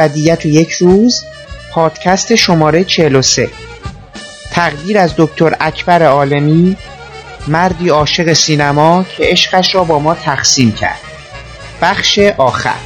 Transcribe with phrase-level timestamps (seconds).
[0.00, 1.24] ابدیت و یک روز
[1.72, 3.50] پادکست شماره 43
[4.50, 6.76] تقدیر از دکتر اکبر عالمی
[7.48, 11.00] مردی عاشق سینما که عشقش را با ما تقسیم کرد.
[11.82, 12.85] بخش آخر.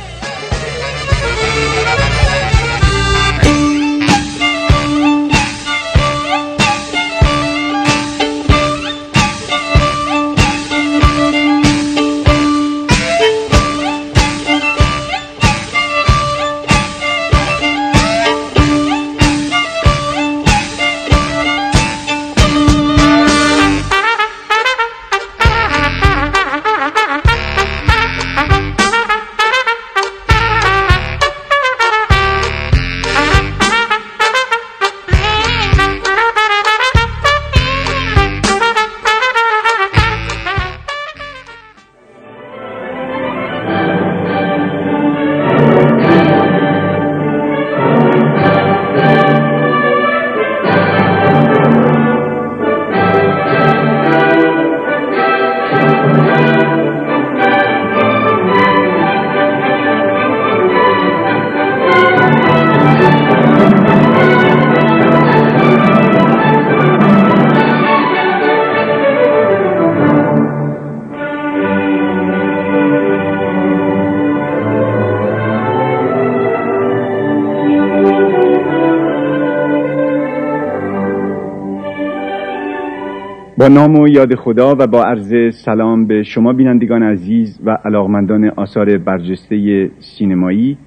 [83.61, 88.51] با نام و یاد خدا و با عرض سلام به شما بینندگان عزیز و علاقمندان
[88.57, 90.79] آثار برجسته سینمایی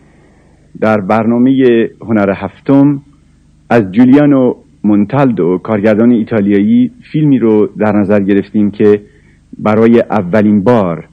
[0.79, 3.01] در برنامه هنر هفتم
[3.69, 9.01] از جولیانو مونتالدو کارگردان ایتالیایی فیلمی رو در نظر گرفتیم که
[9.59, 11.07] برای اولین بار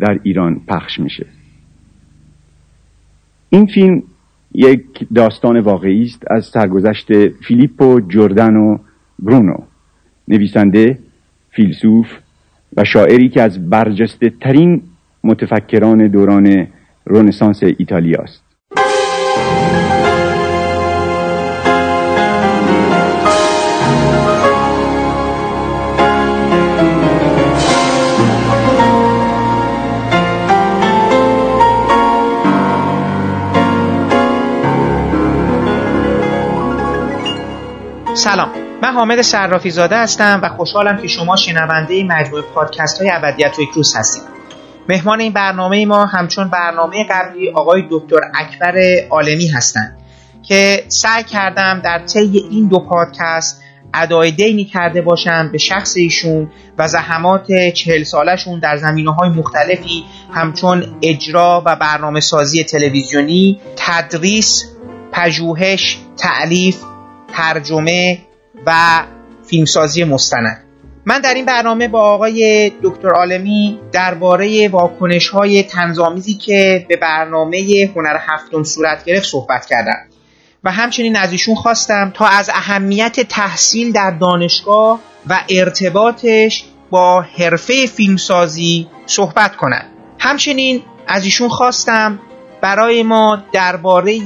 [0.00, 1.26] در ایران پخش میشه.
[3.50, 4.02] این فیلم
[4.54, 8.78] یک داستان واقعی است از سرگذشت فیلیپو جوردانو
[9.18, 9.67] برونو.
[10.28, 10.98] نویسنده
[11.50, 12.06] فیلسوف
[12.76, 14.82] و شاعری که از برجسته ترین
[15.24, 16.66] متفکران دوران
[17.06, 18.42] رنسانس ایتالیا است.
[38.14, 38.67] سلام.
[38.82, 43.62] من حامد صرافی زاده هستم و خوشحالم که شما شنونده مجموعه پادکست های ابدیت و
[43.62, 44.22] یک روز هستید.
[44.88, 48.74] مهمان این برنامه ما همچون برنامه قبلی آقای دکتر اکبر
[49.10, 49.98] عالمی هستند
[50.42, 53.62] که سعی کردم در طی این دو پادکست
[53.94, 60.04] ادای دینی کرده باشم به شخص ایشون و زحمات چهل سالشون در زمینه های مختلفی
[60.34, 64.64] همچون اجرا و برنامه سازی تلویزیونی تدریس
[65.12, 66.76] پژوهش تعلیف
[67.28, 68.27] ترجمه
[68.66, 69.02] و
[69.46, 70.64] فیلمسازی مستند.
[71.04, 77.90] من در این برنامه با آقای دکتر عالمی درباره واکنش های تنظامیزی که به برنامه
[77.96, 80.08] هنر هفتم صورت گرفت صحبت کردم.
[80.64, 87.86] و همچنین از ایشون خواستم تا از اهمیت تحصیل در دانشگاه و ارتباطش با حرفه
[87.86, 89.86] فیلمسازی صحبت کنند
[90.18, 92.20] همچنین از ایشون خواستم
[92.60, 94.18] برای ما درباره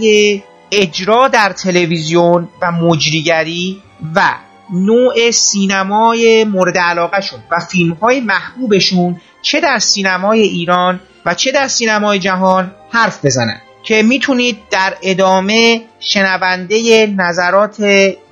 [0.71, 3.83] اجرا در تلویزیون و مجریگری
[4.15, 4.35] و
[4.73, 11.69] نوع سینمای مورد علاقهشون و فیلم های محبوبشون چه در سینمای ایران و چه در
[11.69, 13.61] سینمای جهان حرف بزنن.
[13.83, 17.81] که می‌تونید در ادامه شنونده نظرات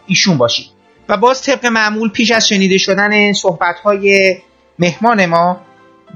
[0.06, 0.66] ایشون باشید.
[1.08, 4.36] و باز طبق معمول پیش از شنیده شدن صحبت های
[4.78, 5.60] مهمان ما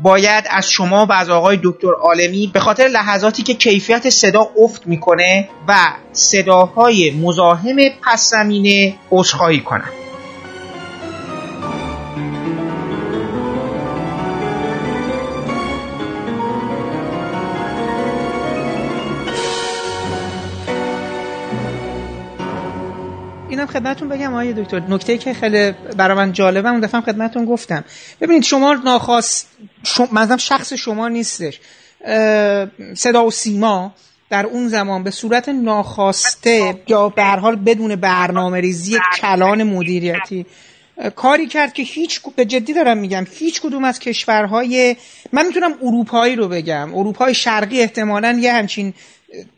[0.03, 4.87] باید از شما و از آقای دکتر عالمی به خاطر لحظاتی که کیفیت صدا افت
[4.87, 5.75] می‌کنه و
[6.13, 10.04] صداهای مزاحم پس زمینه عذرخواهی کنم.
[23.55, 24.83] اینم خدمتتون بگم آقای دکتر.
[24.89, 27.85] نکته که خیلی برای من جالبه اون دفعه خدمتتون گفتم.
[28.21, 29.49] ببینید شما ناخواست
[29.83, 31.61] شما شخص شما نیستش.
[32.95, 33.95] صدا و سیما
[34.31, 40.47] در اون زمان به صورت ناخواسته یا به هر حال بدون برنامه ریزی کلان مدیریتی
[41.17, 44.97] کاری کرد که هیچ به جدی دارم میگم هیچ کدوم از کشورهای
[45.33, 46.95] من می‌تونم اروپایی رو بگم.
[46.95, 48.95] اروپای شرقی احتمالا یه همچین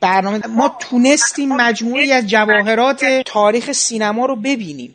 [0.00, 4.94] برنامه ما تونستیم مجموعی از جواهرات تاریخ سینما رو ببینیم.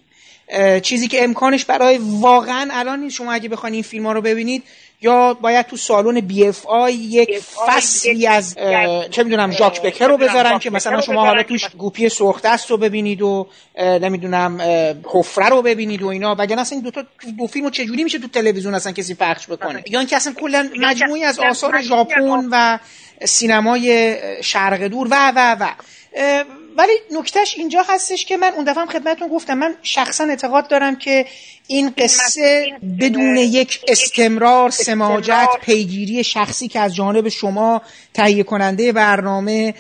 [0.82, 4.64] چیزی که امکانش برای واقعا الان شما اگه بخواید این فیلم ها رو ببینید
[5.02, 8.56] یا باید تو سالن BFI یک فصلی از
[9.12, 12.78] چه می‌دونم ژاک بکر رو بذارن که مثلا شما حالا توش گوپی سرخ دست رو
[12.78, 13.48] ببینید و
[13.78, 14.62] نمی‌دونم
[15.06, 16.36] حفره رو ببینید و اینا.
[16.40, 17.04] وگرنه اصلا این دو تا
[17.38, 21.24] دو فیلمو چجوری میشه تو تلویزیون اصلا کسی پخش بکنه؟ یا اینکه اصلا کلا مجموعی
[21.24, 22.78] از آثار ژاپن و
[23.26, 25.70] سینمای شرق دور و و و.
[26.78, 29.54] ولی نکتهش اینجا هستش که من اون دفعه هم خدمتتون گفتم.
[29.54, 31.26] من شخصا اعتقاد دارم که
[31.68, 32.66] این قصه
[33.00, 37.82] بدون یک استمرار سماجت پیگیری شخصی که از جانب شما
[38.14, 39.74] تهیه کننده برنامه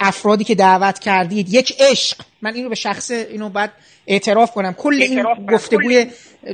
[0.00, 2.16] افرادی که دعوت کردید یک عشق.
[2.42, 3.70] من اینو به شخص اینو باید
[4.06, 4.74] اعتراف کنم.
[4.74, 6.06] کل این گفتگوی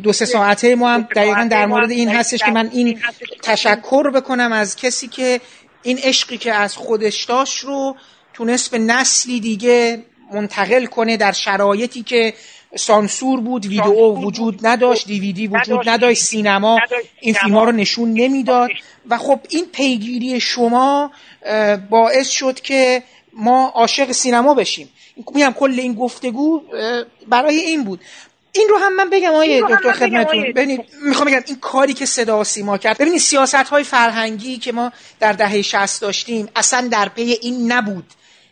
[0.02, 3.00] دو سه ساعته ما هم دقیقا در مورد این هستش که من این
[3.42, 5.40] تشکر بکنم از کسی که
[5.82, 7.96] این عشقی که از خودش داشت رو
[8.34, 12.34] تونست به نسلی دیگه منتقل کنه در شرایطی که
[12.76, 16.22] سانسور بود ویدئو وجود نداشت دیویدی وجود نداشت.
[16.22, 16.78] سینما
[17.20, 18.70] این فیلم ها رو نشون نمی‌داد.
[19.10, 21.10] و خب این پیگیری شما
[21.90, 23.02] باعث شد که
[23.32, 24.88] ما عاشق سینما بشیم.
[25.34, 26.62] میگم کل این گفتگو
[27.28, 28.00] برای این بود.
[28.52, 32.40] این رو هم من بگم آیه دکتر خدمتون ببینید می‌خوام بگم این کاری که صدا
[32.40, 32.98] و سیما کرد.
[32.98, 38.04] ببینید سیاست های فرهنگی که ما در دهه 60 داشتیم اصلا در پی این نبود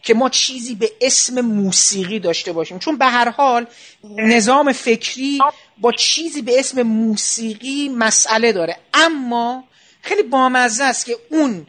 [0.02, 2.78] که ما چیزی به اسم موسیقی داشته باشیم.
[2.78, 3.66] چون به هر حال
[4.04, 5.38] نظام فکری
[5.78, 8.76] با چیزی به اسم موسیقی مسئله داره.
[8.94, 9.64] اما
[10.02, 11.66] خیلی بامزه است که اون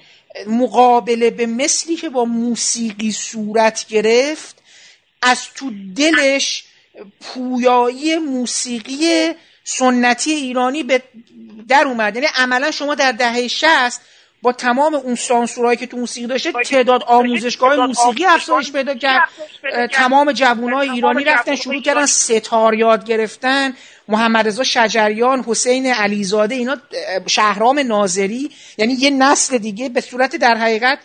[0.47, 4.55] مقابله به مثلی که با موسیقی صورت گرفت
[5.21, 6.63] از تو دلش
[7.21, 9.33] پویایی موسیقی
[9.63, 11.01] سنتی ایرانی به
[11.67, 12.15] در اومد.
[12.15, 14.01] یعنی عملا شما در دهه شست
[14.41, 19.29] با تمام اون سانسورهایی که تو موسیقی داشته تعداد آموزشگاه موسیقی افزایش پیدا کرد.
[19.91, 23.73] تمام جوانای ایرانی رفتن شروع کردن ستار یاد گرفتن.
[24.07, 26.77] محمد رضا شجریان حسین علیزاده اینا
[27.27, 28.51] شهرام ناظری.
[28.77, 30.99] یعنی یه نسل دیگه به صورت در حقیقت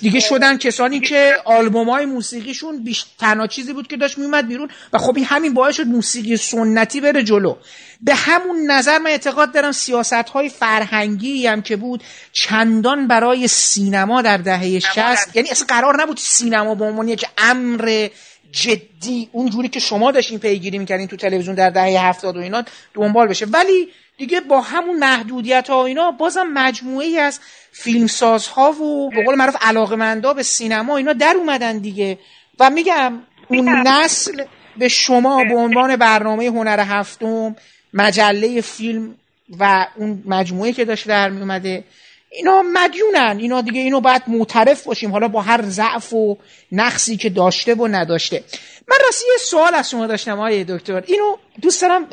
[0.00, 4.68] دیگه شدن کسانی که آلبوم های موسیقیشون بیش تنها چیزی بود که داشت میومد بیرون
[4.92, 7.56] و خب این همین باعث شد موسیقی سنتی بره جلو.
[8.00, 12.02] به همون نظر من اعتقاد دارم سیاست های فرهنگی هم که بود
[12.32, 18.08] چندان برای سینما در دهه شست یعنی اصلا قرار نبود سینما به عنوان یک امر
[18.52, 22.64] جدی اونجوری که شما داشتین پیگیری می‌کردین تو تلویزیون در دهه هفتاد و اینا
[22.94, 23.46] دنبال بشه.
[23.46, 23.88] ولی
[24.20, 27.40] دیگه با همون محدودیت ها اینا بازم مجموعه ای از
[27.72, 32.18] فیلمسازها و به قول معروف علاقمندا به سینما اینا در اومدن دیگه.
[32.60, 34.44] و میگم اون نسل
[34.76, 37.56] به شما به عنوان برنامه هنر هفتم
[37.94, 39.14] مجله فیلم
[39.58, 41.84] و اون مجموعه که داشت در می اومده
[42.32, 43.36] اینا مدیونن.
[43.40, 45.12] اینا دیگه اینو باید معترف باشیم.
[45.12, 46.36] حالا با هر ضعف و
[46.72, 48.44] نقصی که داشته و نداشته.
[48.88, 51.02] من راستی یه سوال از شما داشتم آقای دکتر.
[51.06, 52.06] اینو دوست دارم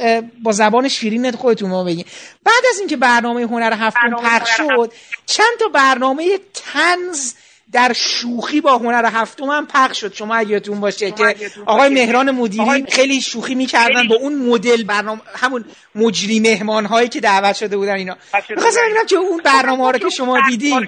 [0.44, 2.06] با زبان شیرین خودتون ما بگین.
[2.44, 4.94] بعد از اینکه برنامه هنر هفتم پخش شد
[5.26, 7.34] چند تا برنامه تنز
[7.72, 10.14] در شوخی با هنر هفتم هم پخش شد.
[10.14, 15.66] شما یادتون باشه که آقای مهران مدیری خیلی شوخی می‌کردن با اون مدل برنامه همون
[15.96, 18.18] مجری مهمان هایی که دعوت شده بودن اینا.
[18.50, 20.88] می‌خواستم ببینم که اون برنامه ها رو که شما دیدین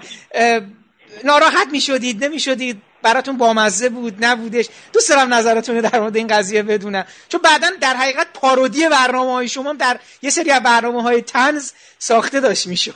[1.23, 4.69] ناراحت می‌شدید نمی‌شدید؟ براتون بامزه بود نبودش.
[4.93, 7.03] دوست دارم نظرتون در مورد این قضیه بدونم.
[7.29, 11.73] چون بعدا در حقیقت پارودی برنامه های شما در یه سری از برنامه های تنز
[11.97, 12.93] ساخته داشت می‌شد.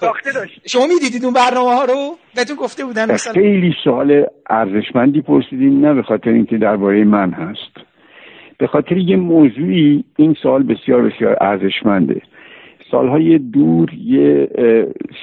[0.67, 3.33] شما می‌دیدید اون برنامه ها رو؟ بهتون گفته بودن مثلا.
[3.33, 7.74] خیلی سوال ارزشمندی پرسیدین نه به خاطر اینکه درباره من هست.
[8.57, 12.22] به خاطر یه موضوعی این سال بسیار بسیار ارزشمنده.
[12.91, 14.48] سالهای دور یه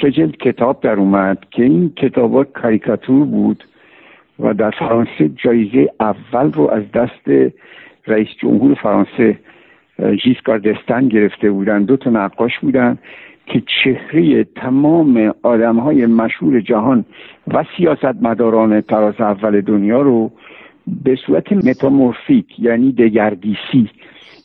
[0.03, 3.65] سجل کتاب در اومد که این کتاب کاریکاتور بود
[4.41, 7.53] و در فرانسه جایزه اول رو از دست
[8.07, 9.39] رئیس جمهور فرانسه
[10.25, 11.83] ژیسکار دستن گرفته بودن.
[11.83, 12.99] دو تا نقاش بودن
[13.47, 17.05] که چهره تمام آدم های مشهور جهان
[17.49, 20.31] و سیاست مداران تراز اول دنیا رو
[21.05, 23.91] به صورت متامورفیک یعنی دگردیسی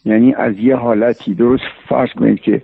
[0.05, 2.61] یعنی از یه حالتی درست فرض کنید که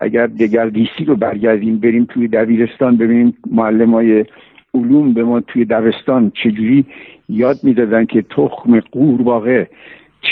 [0.00, 4.24] اگر دگردیسی رو برگردیم بریم توی دبیرستان ببینیم معلم های
[4.74, 6.84] علوم به ما توی دبستان چجوری
[7.28, 9.68] یاد می‌دادن که تخم قورباغه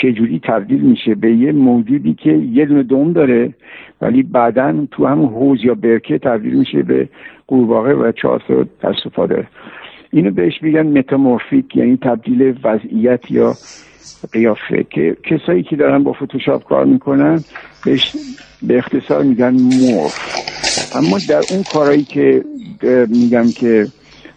[0.01, 3.53] چجوری تبدیل میشه به یه موجودی که یه دونه دوم داره
[4.01, 7.09] ولی بعدا تو هم حوز یا برکه تبدیل میشه به
[7.47, 8.43] قورباغه و چهار
[9.13, 9.47] تا داره
[10.11, 13.53] اینو بهش میگن متامورفیک یعنی تبدیل وضعیت یا
[14.33, 17.39] قیافه که کسایی که دارن با فتوشاپ کار می‌کنن
[17.85, 18.15] بهش
[18.67, 20.95] به اختصار میگن مورف.
[20.95, 22.43] اما در اون کارهایی که
[23.09, 23.87] میگم که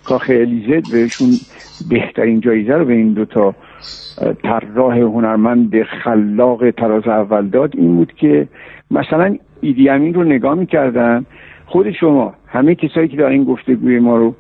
[0.08, 1.28] کاخ الیزت بهشون
[1.90, 3.54] بهترین جایزه رو به این دوتا
[4.42, 8.48] طراح هنرمند خلاق تراز اول داد این بود که
[8.90, 11.26] مثلا ایدی امین رو نگاه می‌کردن
[11.66, 14.34] خود شما همه کسایی که در این گفتگوی ما رو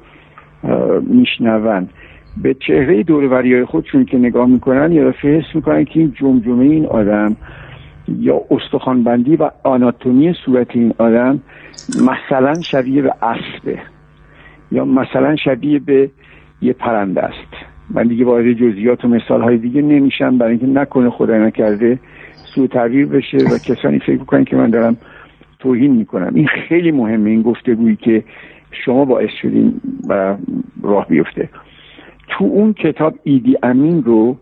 [1.02, 1.88] میشنون
[2.42, 7.36] به چهره دوروری خودشون که نگاه می‌کنن یا حس می‌کنن که این جمجمه این آدم
[8.08, 11.40] یا استخوانبندی و آناتومی صورت این آدم
[11.88, 13.78] مثلا شبیه به اسبه.
[14.72, 16.10] یا مثلا شبیه به
[16.62, 17.52] یه پرنده است.
[17.90, 20.38] من دیگه وارد جزئیات و مثال های دیگه نمیشم.
[20.38, 21.98] برای اینکه نکنه خدای نکرده
[22.54, 24.96] سوء تعبیر بشه و کسانی فکر کنن که من دارم
[25.58, 26.32] توهین می‌کنم.
[26.34, 28.24] این خیلی مهمه این گفتگویی که
[28.84, 30.36] شما باعث شدین و
[30.82, 31.48] راه بیفته.
[32.28, 34.36] تو اون کتاب ایدی امین رو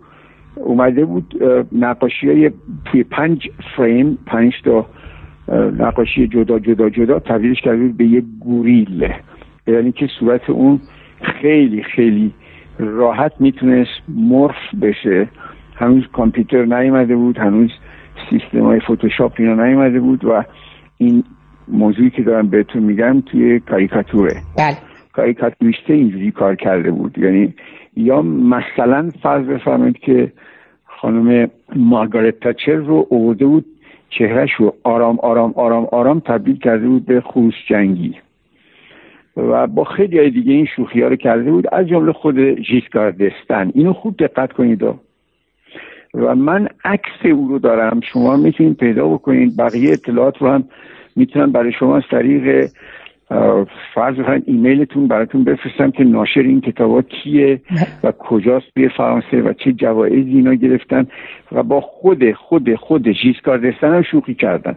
[0.57, 1.35] اومده بود
[1.73, 2.51] نقاشی های
[2.85, 4.87] توی پنج فریم پنج تا
[5.79, 9.09] نقاشی جدا جدا جدا تبدیلش کرده به یه گوریل.
[9.67, 10.81] یعنی که صورت اون
[11.23, 12.35] خیلی خیلی
[12.79, 15.29] راحت می‌تونست مرف بشه.
[15.77, 17.71] هنوز کامپیوتر نیومده بود هنوز
[18.31, 20.45] سیستم های فوتوشاپ اینا نیومده بود و
[20.99, 21.25] این
[21.69, 24.37] موضوعی که دارم بهتون میگم توی کاریکاتوره.
[24.59, 24.77] بله.
[25.13, 27.19] کاریکاتوریسته اینجوری کار کرده بود.
[27.19, 27.55] یعنی
[27.97, 30.33] یا مثلا فرض بفرمایید که
[30.85, 33.65] خانم مارگارت تاچر رو اوورده بود
[34.11, 38.15] چهرش رو آرام آرام آرام آرام تبدیل کرده بود به خروس جنگی.
[39.37, 41.67] و با خیلی های دیگه این شوخی ها رو کرده بود.
[41.73, 44.83] از جمله خود ژیسکار دستن اینو خوب دقت کنید.
[46.15, 48.01] و من عکس او رو دارم.
[48.13, 49.57] شما می‌تونید پیدا بکنید.
[49.57, 50.65] بقیه اطلاعات رو هم
[51.17, 52.71] می‌تونم برای شما از طریق
[53.95, 57.61] فرض بفرمایید ایمیلتون براتون بفرستم که ناشر این کتابات کیه
[58.05, 61.07] و کجاست توی فرانسه و چه جوایزی اینا گرفتن
[61.53, 64.77] و با خود خود خود ژیسکار دستن شوخی کردن.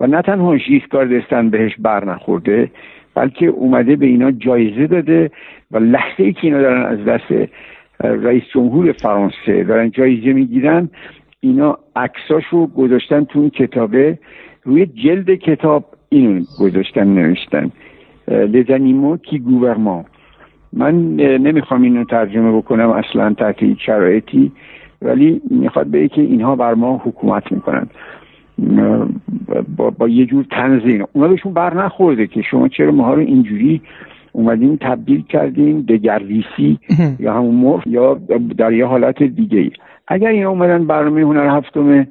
[0.00, 2.70] و نه تنها ژیسکار دستن بهش بر نخورده
[3.14, 5.30] بلکه اومده به اینا جایزه داده
[5.70, 7.50] و لحظه ای که اینا دارن از دست
[8.00, 10.88] رئیس جمهور فرانسه دارن جایزه می‌گیرن
[11.40, 14.18] اینا عکساشو گذاشتن تو این کتابه.
[14.64, 17.70] روی جلد کتاب اینو گذاشتن نوشتن.
[18.28, 20.04] لزنیمو کی گوورمان
[20.72, 24.52] من نمی‌خوام اینو ترجمه بکنم اصلا تحت هیچ شرایطی
[25.02, 27.86] ولی می‌خواد به که اینها بر ما حکومت می‌کنن
[29.76, 33.82] با, با یه جور تنظیم اونا بهشون بر نخورده که شما چرا ماها رو اینجوری
[34.32, 36.78] اومدین تبدیل کردین به گردیسی
[37.18, 38.20] یا همون مرف یا
[38.58, 39.70] در یه حالت دیگه ای
[40.08, 42.06] اگر اینا اومدن برنامه هنر هفتم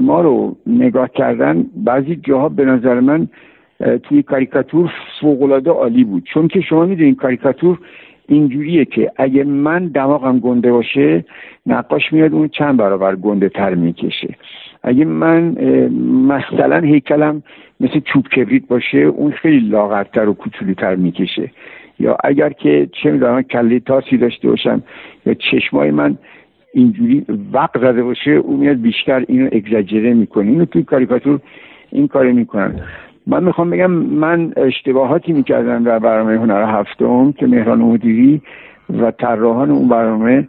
[0.00, 3.28] ما رو نگاه کردن بعضی جاها به نظر من
[4.02, 6.22] توی کاریکاتور فوقالعاده عالی بود.
[6.34, 7.78] چون که شما می‌دونین کاریکاتور
[8.28, 11.24] اینجوریه که اگه من دماغم گنده باشه
[11.66, 14.34] نقاش میاد اون چند برابر گنده تر می‌کشه.
[14.82, 15.42] اگه من
[16.28, 17.42] مثلا هیکلم
[17.80, 21.50] مثل چوب کبریت باشه اون خیلی لاغرتر و کوچولوتر می‌کشه.
[22.00, 24.82] یا اگر که چه می‌دونم کله تاسی داشته باشم
[25.26, 26.18] یا چشمای من
[26.72, 30.50] اینجوری وقت زده باشه او میاد بیشتر اینو اگزاجره می‌کنه.
[30.50, 31.40] اینو توی کاریکاتور
[31.92, 32.80] این کار می‌کنن.
[33.26, 38.42] من می‌خوام بگم من اشتباهاتی می‌کردم در برنامه هنر هفتم که مهران مدیری
[39.00, 40.48] و طراحان اون برنامه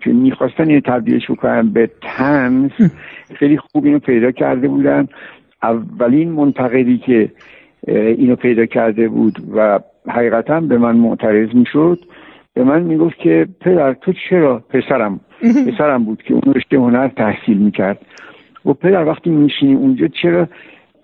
[0.00, 2.70] که می‌خواستن اینو تبدیلش بکنن به تنز.
[3.38, 5.08] خیلی خوب اینو پیدا کرده بودن.
[5.62, 7.30] اولین منتقدی که
[7.88, 11.98] اینو پیدا کرده بود و حقیقتا به من معترض می‌شد.
[12.54, 15.20] به من می‌گفت که پدر تو چرا پسرم؟
[15.66, 17.98] پسرم بود که اون رشته هنر تحصیل می‌کرد.
[18.66, 20.48] و پدر وقتی میشینی اونجا چرا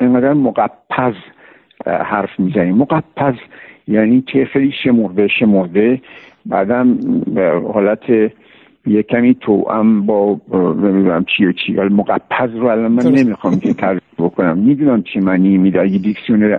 [0.01, 1.15] انقدر مقپز
[1.87, 3.35] حرف می‌زنی؟ مقپز
[3.89, 6.01] یعنی که خیلی شمرده شمرده.
[6.47, 6.99] بعدم
[7.73, 8.33] حالت
[8.89, 13.75] یه کمی تو هم با نمی‌دونم چی و چی مقپز رو الان من نمی‌خوام که
[13.75, 14.59] تعریف بکنم.
[14.59, 15.81] می‌دونم چی معنی میده.
[15.81, 16.59] اگه دیکسیونر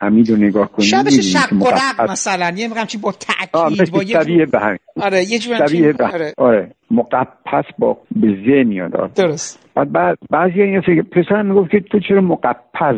[0.00, 2.52] امید رو نگاه کنید شبش شک و رق مثلا.
[2.56, 4.78] یه میگم چی با تأکید با یه به همین.
[5.02, 5.58] آره یه جور
[5.92, 6.32] به آره.
[6.38, 9.12] آره مقپس با به ذ میاد.
[9.14, 9.68] درست.
[9.74, 12.96] بعد بعد بعضی این فکر پسرم می‌گفت که تو چرا مقپز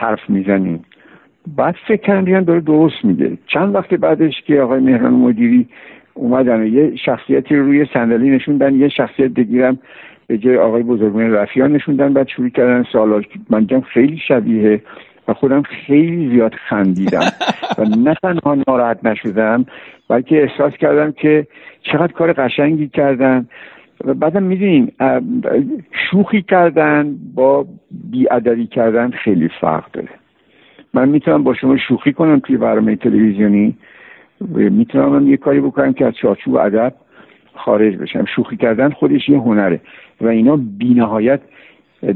[0.00, 0.80] حرف می‌زنی؟
[1.56, 3.38] بعد فکر دیدم داره درست میگه.
[3.54, 5.68] چند وقت بعدش که آقای مهران مدیری
[6.20, 9.78] اومدن و یه شخصیتی رو روی صندلی نشوندن یه شخصیت دیگرم
[10.26, 14.82] به جای آقای بزرگمه رفیان نشوندن بعد شروع کردن سوالات من خیلی شبیه
[15.28, 17.32] و خودم خیلی زیاد خندیدم
[17.78, 19.66] و نه تنها ناراحت نشدم
[20.08, 21.46] بلکه احساس کردم که
[21.82, 23.48] چقدر کار قشنگی کردن.
[24.04, 24.92] و بعدم می‌دونین
[26.10, 27.66] شوخی کردن با
[28.10, 30.08] بیادبی کردن خیلی فرق داره.
[30.94, 33.76] من می‌تونم با شما شوخی کنم توی برنامه تلویزیونی.
[34.54, 36.94] می‌تونم یه کاری بکنم که از چارچوب ادب
[37.54, 38.24] خارج بشم.
[38.24, 39.80] شوخی کردن خودش یه هنره
[40.20, 41.40] و اینا بینهایت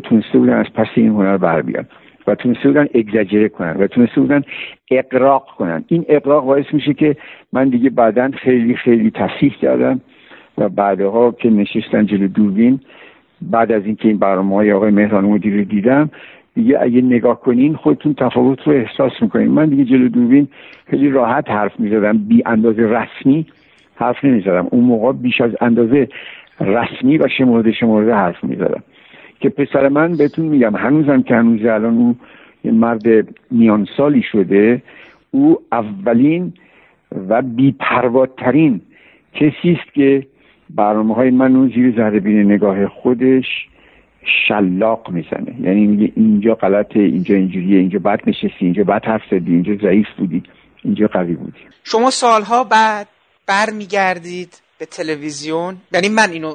[0.02, 1.87] تونسته بودن از پس این هنر بر بیان
[2.26, 4.43] و تونسته بودن اگزاجره کنن و تونسته بودن
[4.90, 5.85] اقراق کنن.
[5.88, 7.16] این اقراق باعث میشه که
[7.52, 10.00] من دیگه بعدا خیلی خیلی تصحیح کردم
[10.59, 12.81] و بعدها که نشستن جلو دوربین
[13.43, 16.11] بعد از اینکه این برنامه های آقای مهران مدیر رو دیدم
[16.55, 19.49] دیگه اگه نگاه کنین خودتون تفاوت رو احساس می‌کنین.
[19.49, 20.49] من دیگه جلو دوربین
[20.87, 22.19] خیلی راحت حرف می‌زدم.
[22.19, 23.47] بی اندازه رسمی
[23.95, 24.67] حرف نمی‌زدم.
[24.71, 26.09] اون موقع بیش از اندازه
[26.61, 28.83] رسمی و شمرده شمرده حرف می‌زدم.
[29.41, 32.17] که پسر من بهتون میگم هنوزم که هنوز الان او
[32.65, 34.83] یه مرد میان سالی شده
[35.31, 36.53] او اولین
[37.29, 38.81] و بیپرواترین
[39.35, 40.27] کسی است که
[40.75, 43.69] برنامه های من اون زیر زهربین نگاه خودش
[44.49, 45.54] شلاق می‌زنه.
[45.61, 50.07] یعنی میگه اینجا غلطه اینجا اینجوریه اینجا بد نشستی اینجا بد حرف زدی اینجا ضعیف
[50.19, 50.43] بودی
[50.85, 51.59] اینجا قوی بودی.
[51.85, 53.09] شما سالها بعد
[53.47, 56.54] برمیگردید به تلویزیون؟ یعنی من اینو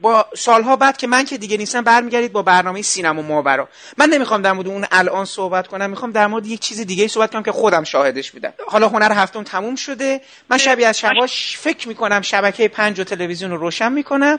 [0.00, 3.68] با سالها بعد که من که دیگه نیستم برمیگردید با برنامه سینما ماورا.
[3.98, 7.32] من نمی‌خوام در مورد اون الان صحبت کنم می‌خوام در مورد یک چیز دیگه صحبت
[7.32, 8.52] کنم که خودم شاهدش بودم.
[8.66, 10.20] حالا هنر هفتم تموم شده.
[10.50, 14.38] من شبیه از شباش فکر می‌کنم شبکه پنج و تلویزیون رو روشن می‌کنم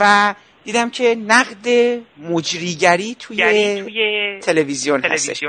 [0.00, 1.68] و دیدم که نقد
[2.18, 3.36] مجریگری توی,
[3.82, 5.44] توی تلویزیون, هستش.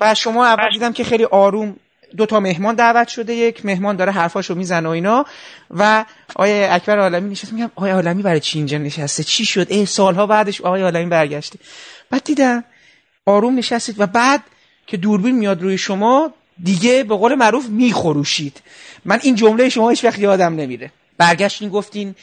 [0.00, 1.76] و شما اول دیدم که خیلی آروم
[2.16, 5.26] دو تا مهمان دعوت شده یک مهمان داره حرفاشو می‌زنه و اینا.
[5.70, 6.04] و
[6.34, 10.26] آقای اکبر عالمی نشست میگم آقای عالمی برای چی اینجا نشسته؟ چی شد؟ ای سالها
[10.26, 11.58] بعدش آقای عالمی برگشته.
[12.10, 12.64] بعد دیدم
[13.26, 14.42] آروم نشستید و بعد
[14.86, 18.62] که دوربین میاد روی شما دیگه به قول معروف میخروشید
[19.04, 20.90] من این جمله شما هیچ وقت یادم نمیره.
[21.18, 22.14] برگشتین گفتین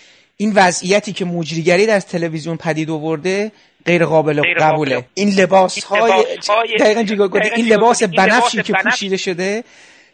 [0.42, 3.52] این وضعیتی که مجریگری در تلویزیون پدید آورده
[3.86, 5.06] غیر قابل قبوله.
[5.14, 6.24] این لباس های
[6.80, 7.04] دقیقا
[7.56, 9.64] این لباس بنفشی که پوشیده شده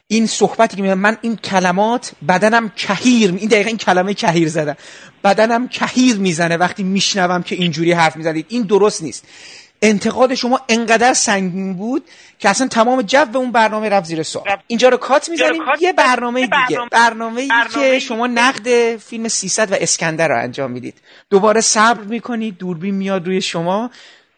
[0.08, 4.76] این صحبتی که من این کلمات بدنم کهیر این دقیقا این کلمه کهیر زدم
[5.24, 8.46] بدنم کهیر می‌زنه وقتی میشنوم که اینجوری حرف می‌زنید.
[8.50, 9.26] این درست نیست.
[9.82, 12.04] انتقاد شما انقدر سنگین بود
[12.40, 14.58] که اصلا تمام جو اون برنامه رفت زیر سوال.
[14.68, 15.62] اینجا رو کات می‌زنیم.
[15.80, 16.80] یه برنامه دیگه.
[16.92, 17.42] برنامه.
[17.42, 20.96] ای که شما نقد فیلم 300 و اسکندر رو انجام می‌دید.
[21.30, 22.58] دوباره صبر می‌کنید.
[22.58, 23.92] دوربین میاد روی شما.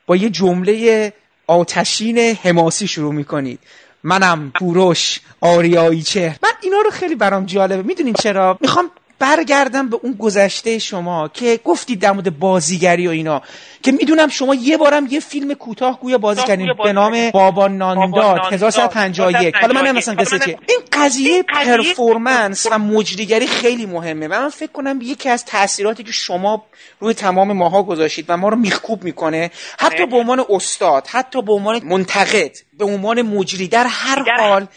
[0.06, 1.14] با یه جمله
[1.48, 3.60] آتشین حماسی شروع می‌کنید.
[4.04, 7.84] منم کوروش آریایی چه من اینا رو خیلی برام جالبه.
[7.84, 13.42] می‌دونین چرا؟ می‌خوام برگردم به اون گذشته شما که گفتید در مورد بازیگری و اینا
[13.84, 18.40] که می‌دونم شما یه بارم یه فیلم کوتاه گویا بازی کردین به نام بابا نانداد
[18.52, 24.50] 1151 حالا من مثلا قصه چه این قضیه پرفورمنس و مجریگری خیلی مهمه و من
[24.50, 26.66] فکر کنم یکی از تاثیراتی که شما
[27.00, 31.54] روی تمام ماها گذاشتید و ما رو میخکوب می‌کنه حتی به عنوان استاد حتی به
[31.54, 34.68] عنوان منتقد به عنوان مجری در هر حال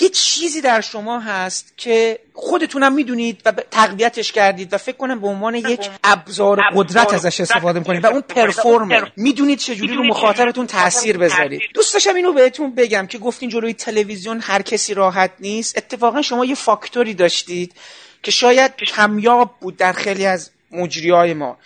[0.00, 5.26] یه چیزی در شما هست که خودتونم می‌دونید و تقویتش کردید و فکر کنم به
[5.26, 8.04] عنوان یک ابزار قدرت ازش استفاده می‌کنید.
[8.04, 11.60] و اون پرفورمر می‌دونید چجوری رو مخاطبتون تاثیر بذارید.
[11.74, 15.78] دوست داشتم اینو بهتون بگم که گفتین جلوی تلویزیون هر کسی راحت نیست.
[15.78, 17.74] اتفاقا شما یه فاکتوری داشتید
[18.22, 21.58] که شاید کمیاب بود در خیلی از مجری ما.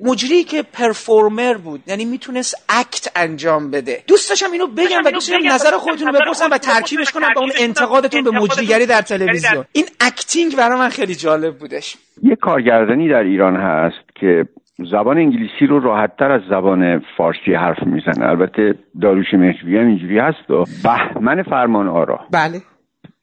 [0.00, 4.02] مجری که performer بود یعنی می‌تونست act انجام بده.
[4.06, 7.40] دوست داشتم اینو بگم و دوست داشتم نظر خودتون رو بپرسم و ترکیبش کنم با
[7.40, 9.64] اون انتقادتون به مجریگری در تلویزیون.
[9.72, 11.96] این acting برای من خیلی جالب بودش.
[12.22, 14.44] یه کارگردانی در ایران هست که
[14.90, 18.26] زبان انگلیسی رو راحتتر از زبان فارسی حرف می‌زنه.
[18.26, 22.20] البته داریوش مهرجویی هم اینجوری هست و بهمن فرمان آرا.
[22.32, 22.60] بله.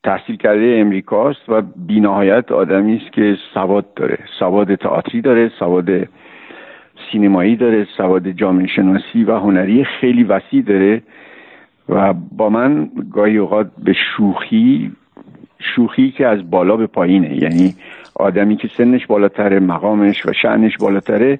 [0.04, 4.18] تحصیل کرده امریکاست و بینهایت آدمی است که سواد داره.
[4.40, 5.86] سواد تئاتری داره سواد
[7.12, 11.02] سینمایی داره سواد جامعه شناسی و هنری خیلی وسیع داره
[11.90, 14.92] و با من گاهی اوقات به شوخی
[15.60, 17.44] شوخی که از بالا به پایینه.
[17.44, 17.74] یعنی
[18.16, 21.40] آدمی که سنش بالاتره مقامش و شعنش بالاتره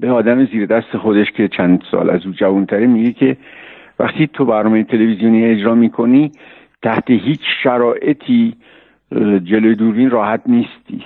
[0.00, 3.36] به آدم زیر دست خودش که چند سال از او جوانتره میگه که
[3.98, 6.32] وقتی تو برنامه تلویزیونی اجرا می‌کنی
[6.82, 8.54] تحت هیچ شرایطی
[9.44, 11.04] جلوی دوربین راحت نیستی.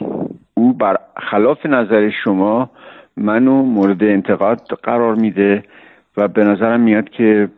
[0.55, 2.71] او بر خلاف نظر شما
[3.17, 5.63] منو مورد انتقاد قرار میده
[6.17, 7.49] و به نظرم میاد که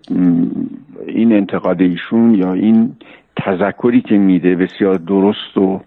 [1.06, 2.96] این انتقاد ایشون یا این
[3.36, 5.80] تذکری که میده بسیار درست و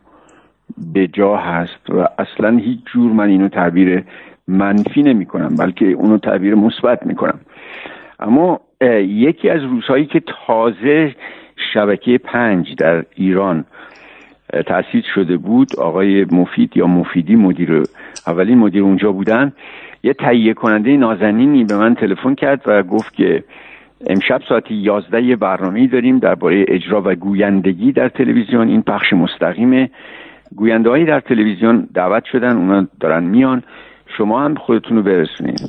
[0.93, 4.03] به جا هست و اصلا هیچ جور من اینو تعبیر
[4.47, 7.39] منفی نمی کنم بلکه اونو تعبیر مثبت می کنم
[8.19, 8.59] اما
[9.01, 11.15] یکی از روزهایی که تازه
[11.73, 13.65] شبکه پنج در ایران
[14.65, 17.83] تأسیس شده بود آقای مفید یا مفیدی مدیر
[18.27, 19.53] اولین مدیر اونجا بودن.
[20.03, 23.43] یه تهیه کننده نازنینی به من تلفن کرد و گفت که
[24.07, 28.67] امشب ساعت یازده یه برنامه داریم درباره اجرا و گویندگی در تلویزیون.
[28.67, 29.89] این پخش مستقیمه.
[30.55, 33.63] گوینده در تلویزیون دعوت شدن اونا دارن میان.
[34.17, 35.59] شما هم خودتون رو برسونید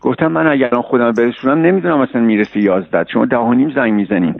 [0.00, 3.04] گفتم من اگر خودم برسونم نمی‌دونم مثلا می‌رسه یازده.
[3.12, 4.34] شما ده و نیم زنگ می‌زنین.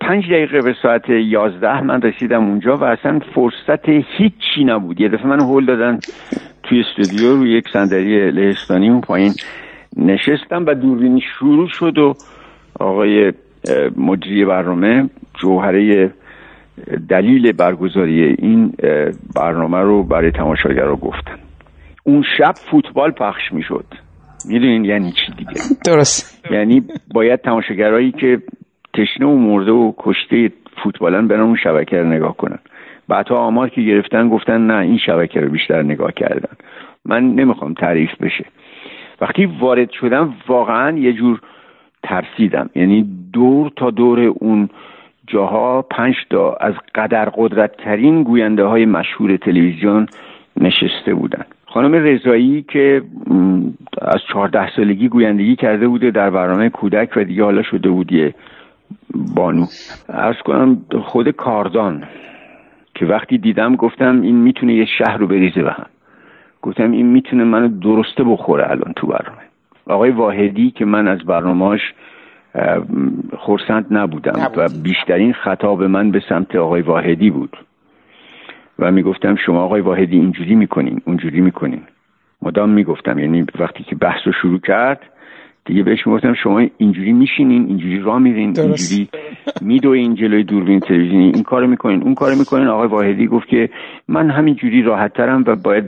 [0.00, 5.00] پنج دقیقه به ساعت یازده من رسیدم اونجا و اصلا فرصت هیچی نبود.
[5.00, 5.98] یه دفعه من هول دادن
[6.62, 9.32] توی استودیو رو یک صندلی لهستانی اون پایین.
[9.96, 12.14] نشستم و دوربین شروع شد و
[12.80, 13.32] آقای
[13.96, 16.10] مجری برنامه جوهره
[17.08, 18.72] دلیل برگزاری این
[19.36, 21.38] برنامه رو برای تماشاگرها گفتن.
[22.04, 23.84] اون شب فوتبال پخش می‌شد.
[24.48, 26.46] می‌دونین یعنی چی دیگه؟ درست.
[26.50, 26.82] یعنی
[27.14, 28.38] باید تماشاگرایی که
[28.94, 32.58] تشنه و مرده و کشته فوتبالن برن اون شبکه رو نگاه کنن.
[33.08, 36.56] بعدها آمار که گرفتن گفتن نه این شبکه رو بیشتر نگاه کردن.
[37.04, 38.44] من نمی‌خوام تعریف بشه.
[39.20, 41.40] وقتی وارد شدم واقعا یه جور
[42.02, 42.70] ترسیدم.
[42.74, 44.68] یعنی دور تا دور اون
[45.26, 50.06] جاها پنج تا از قدر ترین گوینده های مشهور تلویزیون
[50.60, 51.44] نشسته بودن.
[51.66, 53.02] خانم رضایی که
[54.02, 58.34] از چهارده سالگی گویندگی کرده بوده در برنامه کودک و دیگه حالا شده بودیه
[59.34, 59.66] بانو.
[60.08, 62.04] ارز کنم خود کاردان
[62.94, 65.86] که وقتی دیدم گفتم این می‌تونه یه شهر رو بریزه به هم.
[66.62, 69.42] گفتم این می‌تونه منو درسته بخوره الان تو برنامه.
[69.86, 71.80] آقای واحدی که من از برنامهاش
[73.36, 77.56] خورسند نبودم و بیشترین خطاب من به سمت آقای واحدی بود.
[78.78, 81.82] و می‌گفتم شما آقای واحدی اینجوری می‌کنین اونجوری می‌کنین.
[82.42, 85.00] مدام می‌گفتم یعنی وقتی که بحث رو شروع کرد
[85.64, 89.08] دیگه بهش می‌گفتم شما اینجوری میشینین اینجوری راه میرین اینجوری
[89.60, 91.32] میدوین جلوی دوربین تلویزیونی.
[91.34, 92.66] این کارو می‌کنین اون کارو می‌کنین.
[92.66, 93.68] آقای واحدی گفت که
[94.08, 95.84] من همینجوری راحت ترم و باید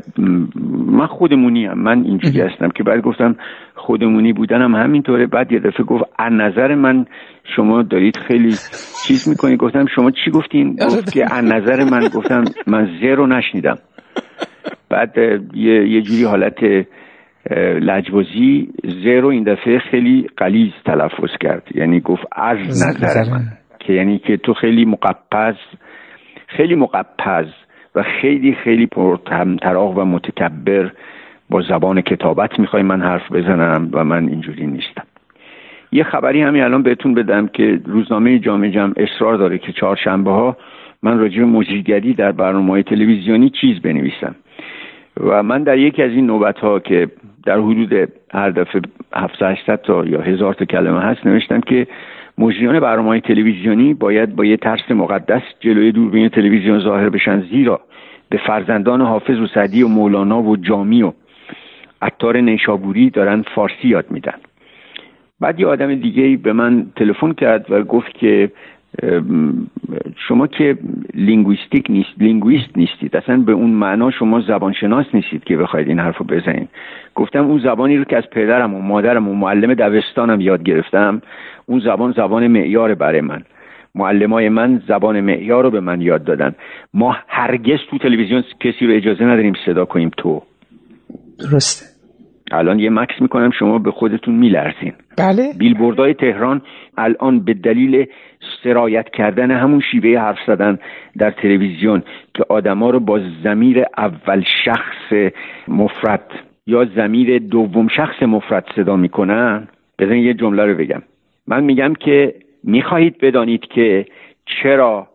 [0.87, 3.37] من خودمونی هم من اینجوری هستم که بعد گفتم
[3.75, 5.27] خودمونی بودنم همینطوره.
[5.27, 7.07] بعد یه دفعه گفت از نظر من
[7.57, 8.55] شما دارید خیلی
[9.07, 9.59] چیز می‌کنید.
[9.59, 13.79] گفتم شما چی گفتین؟ گفت که از نظر من گفتم من زیرو نشنیدم.
[14.89, 15.19] بعد
[15.55, 16.87] یه, یه جوری حالت
[17.81, 21.69] لجبازی زیرو این دفعه خیلی قلیز تلفظ کرد.
[21.75, 23.45] یعنی گفت از نظر من.
[23.81, 25.55] که یعنی که تو خیلی مقپز
[26.47, 27.47] خیلی مقپز
[27.95, 30.91] و خیلی خیلی پرتراغ و متکبر
[31.51, 35.05] با زبان کتابت می‌خوای من حرف بزنم و من اینجوری نیستم.
[35.93, 40.57] یه خبری همین الان بهتون بدم که روزنامه جامعه جمع اصرار داره که چهارشنبه ها
[41.03, 44.35] من راجع به مجریگری در برنامه تلویزیونی چیز بنویسم.
[45.21, 47.09] و من در یکی از این نوبت ها که
[47.45, 51.87] در حدود هر دفعه 700 تا یا هزار تا کلمه هست نوشتم که
[52.39, 57.81] مجریان برنامه تلویزیونی باید با یه ترس مقدس جلوی دوربین تلویزیون ظاهر بشن زیرا
[58.29, 61.13] به فرزندان حافظ و سعدی و مولانا و جامی و
[62.03, 64.39] عطار نیشابوری دارن فارسی یاد میدن.
[65.41, 68.51] بعد یه آدم دیگه به من تلفن کرد و گفت که
[70.29, 70.79] شما که
[71.15, 73.17] linguistic نیست linguist نیستید.
[73.17, 76.69] اصلا به اون معنا شما زبانشناس نیستید که بخواید این حرف رو بزنید.
[77.15, 81.23] گفتم اون زبانی رو که از پدرم و مادرم و معلم دوستانم یاد گرفتم
[81.67, 83.43] اون زبان زبان معیار برای من.
[83.95, 86.55] معلمای من زبان معیار رو به من یاد دادن.
[86.95, 90.43] ما هرگز تو تلویزیون کسی رو اجازه نداریم صدا کنیم تو.
[91.39, 91.92] درسته.
[92.53, 94.93] الان یه مکس می‌کنم شما به خودتون میلرزین.
[95.19, 95.53] بله.
[95.59, 96.63] بیلبوردهای تهران
[96.99, 98.07] الان به دلیل
[98.65, 100.79] سرایت کردن همون شیوه حرف زدن
[101.19, 102.03] در تلویزیون
[102.35, 105.33] که آدما رو با زمیر اول شخص
[105.69, 106.31] مفرد
[106.67, 109.69] یا زمیر دوم شخص مفرد صدا می‌کنن.
[109.99, 111.03] بزنین یه جمله رو بگم.
[111.47, 112.35] من میگم که
[112.65, 114.07] می‌خواهید بدانید که
[114.47, 115.09] چرا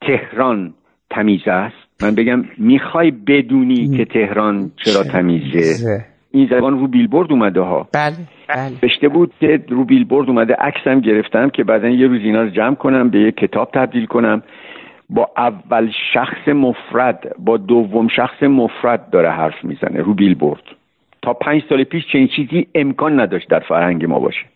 [0.00, 0.74] تهران
[1.10, 6.15] تمیز است؟ من بگم می‌خوای بدونی که تهران چرا تمیزه.
[6.36, 7.88] این زبان رو بیلبورد اومده ها.
[7.92, 8.16] بله
[8.48, 8.76] بله.
[8.82, 12.74] بشته بود که رو بیلبورد اومده عکسم گرفتم که بعدا یه روز اینا رو جمع
[12.74, 14.42] کنم به یه کتاب تبدیل کنم.
[15.10, 20.62] با اول شخص مفرد با دوم شخص مفرد داره حرف می‌زنه رو بیلبورد.
[21.22, 24.46] تا پنج سال پیش چنین چیزی امکان نداشت در فرهنگ ما باشه.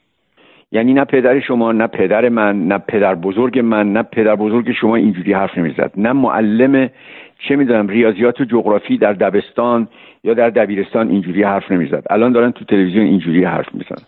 [0.73, 4.97] یعنی نه پدر شما نه پدر من نه پدر بزرگ من نه پدر بزرگ شما
[4.97, 5.93] اینجوری حرف نمی‌زد.
[5.97, 6.90] نه معلم
[7.38, 9.88] چه می‌دونم ریاضیات و جغرافی در دبستان
[10.25, 12.05] یا در دبیرستان اینجوری حرف نمی‌زد.
[12.11, 14.07] الان دارن تو تلویزیون اینجوری حرف می‌زنن.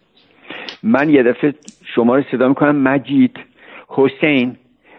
[0.82, 2.76] من یه دفعه شما رو صدا می‌کنم.
[2.76, 3.36] مجید
[3.88, 4.56] حسین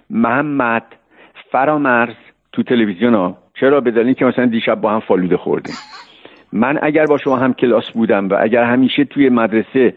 [0.09, 0.83] محمد
[1.51, 2.15] فرامرز
[2.51, 3.37] تو تلویزیون ها.
[3.53, 5.75] چرا؟ بدانید که مثلا دیشب با هم فالوده خوردیم.
[6.53, 9.93] من اگر با شما هم کلاس بودم و اگر همیشه توی مدرسه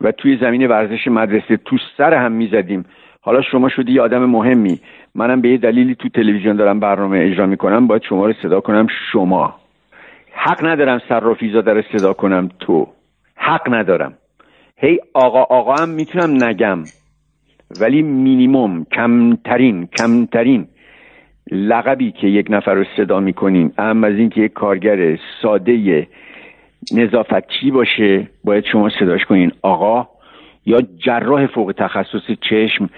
[0.00, 2.84] و توی زمین ورزش مدرسه تو سر هم می‌زدیم
[3.20, 4.80] حالا شما شدی یه آدم مهمی.
[5.14, 7.86] منم به یه دلیلی تو تلویزیون دارم برنامه اجرا می‌کنم.
[7.86, 8.86] باید شما رو صدا کنم.
[9.12, 9.54] شما.
[10.40, 12.86] حق ندارم صرافی زاده رو صدا کنم تو.
[13.36, 14.14] حق ندارم.
[14.76, 16.78] هی آقا آقا هم می‌تونم نگم.
[17.80, 20.66] ولی مینیموم کمترین کمترین
[21.50, 26.06] لقبی که یک نفر رو صدا می‌کنیم اهم از اینکه یک کارگر ساده
[26.94, 29.52] نظافتچی باشه باید شما صداش کنین.
[29.62, 30.08] آقا
[30.66, 32.90] یا جراح فوق تخصص چشم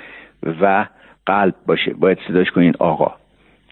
[0.60, 0.86] و
[1.26, 2.74] قلب باشه باید صداش کنین.
[2.78, 3.14] آقا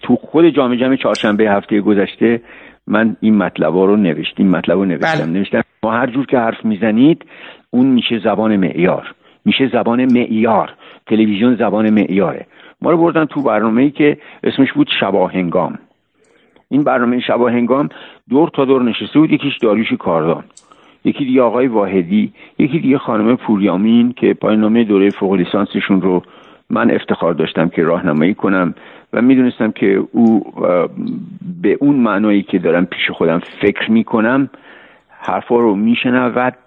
[0.01, 2.41] تو خود جامعه جمع چهارشنبه هفته گذشته
[2.89, 5.25] من این مطلب رو نوشت این مطلب رو نوشتم.
[5.25, 5.25] بله.
[5.25, 7.25] نوشتم ما هر جور که حرف می‌زنید
[7.69, 9.15] اون میشه زبان معیار.
[9.45, 10.73] میشه زبان معیار.
[11.07, 12.45] تلویزیون زبان معیاره.
[12.81, 15.79] ما رو بردن تو برنامه ای که اسمش بود شبا هنگام
[16.69, 17.89] این برنامه شبا هنگام
[18.29, 20.43] دور تا دور نشسته بود یکیش داریوش کاردان.
[21.05, 26.23] یکی دیگه آقای واحدی یکی دیگه خانم پوریامین که پایان دوره فوق لیسانسشون رو
[26.69, 28.73] من افتخار داشتم که راهنمایی کنم
[29.13, 30.53] و می‌دونستم که او
[31.61, 34.49] به اون معنایی که دارم پیش خودم فکر می‌کنم
[35.09, 36.57] حرفا رو میشنود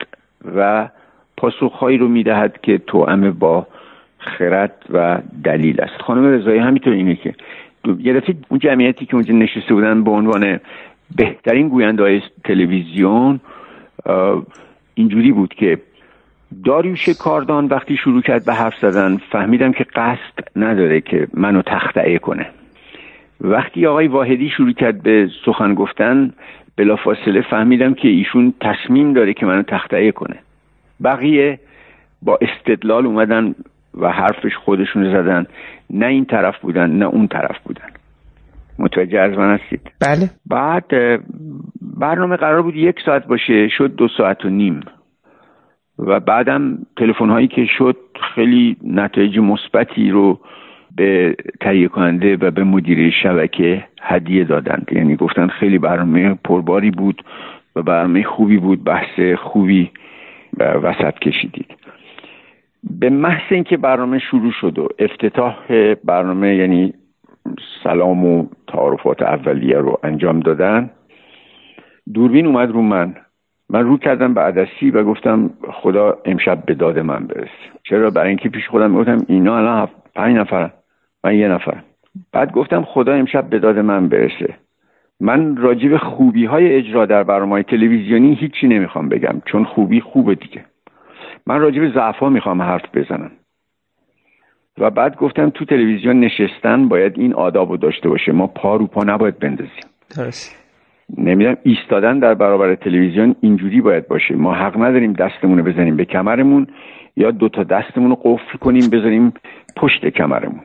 [0.56, 0.88] و
[1.36, 3.66] پاسخهایی رو می‌دهد که توأم با
[4.18, 6.02] خرد و دلیل است.
[6.02, 7.34] خانم رضایی همینطور اینه که
[7.98, 10.60] یه دفعه اون جمعیتی که اونجا نشسته بودن به عنوان
[11.16, 13.40] بهترین گوینده های تلویزیون
[14.94, 15.78] اینجوری بود که
[16.64, 22.18] داریوش کاردان وقتی شروع کرد به حرف زدن فهمیدم که قصد نداره که منو تخته
[22.18, 22.46] کنه.
[23.40, 26.32] وقتی آقای واحدی شروع کرد به سخن گفتن
[26.76, 30.36] بلافاصله فهمیدم که ایشون تصمیم داره که منو تخته کنه.
[31.04, 31.58] بقیه
[32.22, 33.54] با استدلال اومدن
[33.94, 35.46] و حرفش خودشون زدن.
[35.90, 37.88] نه این طرف بودن نه اون طرف بودن.
[38.78, 40.30] متوجه از من هستید؟ بله.
[40.46, 40.84] بعد
[41.80, 44.80] برنامه قرار بود یک ساعت باشه شد دو ساعت و نیم.
[45.98, 47.96] و بعدم تلفن هایی که شد
[48.35, 50.40] خیلی نتایج مثبتی رو
[50.96, 54.90] به تهیه کننده و به مدیر شبکه هدیه دادند.
[54.92, 57.24] یعنی گفتن خیلی برنامه پرباری بود
[57.76, 59.90] و برنامه خوبی بود بحث خوبی
[60.59, 61.74] وسط کشیدید.
[63.00, 65.57] به محض اینکه برنامه شروع شد و افتتاح
[66.05, 66.94] برنامه یعنی
[67.85, 70.90] سلام و تعارفات اولیه رو انجام دادن
[72.14, 73.14] دوربین اومد رو من.
[73.72, 77.50] من رو کردم به عدسی و گفتم خدا امشب به داد من برسه.
[77.82, 80.70] چرا؟ برای اینکه پیش خودم گفتم اینا الان پنج نفرن.
[81.24, 81.85] من یه نفرم.
[82.32, 84.54] بعد گفتم خدا امشب به داد من برسه.
[85.20, 90.64] من راجب خوبی های اجرا در برنامه تلویزیونی هیچی نمی‌خوام بگم چون خوبی خوبه دیگه.
[91.46, 93.30] من راجب ضعف ها می‌خوام حرف بزنم.
[94.78, 98.32] و بعد گفتم تو تلویزیون نشستن باید این آداب رو داشته باشه.
[98.32, 99.85] ما پا رو پا نباید بندازیم.
[100.16, 100.62] درست
[101.18, 104.35] نمی‌دونم ایستادن در برابر تلویزیون اینجوری باید باشه.
[104.35, 106.66] ما حق نداریم دستمون رو بزنیم به کمرمون
[107.16, 109.35] یا دو تا دستمون رو قفل کنیم بذاریم
[109.77, 110.64] پشت کمرمون.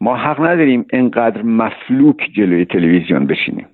[0.00, 3.66] ما حق نداریم انقدر مفلوک جلوی تلویزیون بشینیم.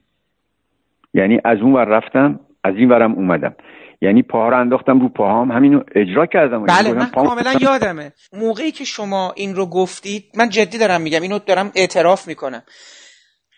[1.14, 3.54] یعنی از اون ور رفتم از این ورم اومدم.
[4.00, 6.66] یعنی پاها رو انداختم رو پاهام همینو اجرا کردم.
[6.66, 8.12] بله من کاملا یادمه.
[8.32, 12.62] موقعی که شما این رو گفتید من جدی دارم میگم اینو دارم اعتراف می‌کنم.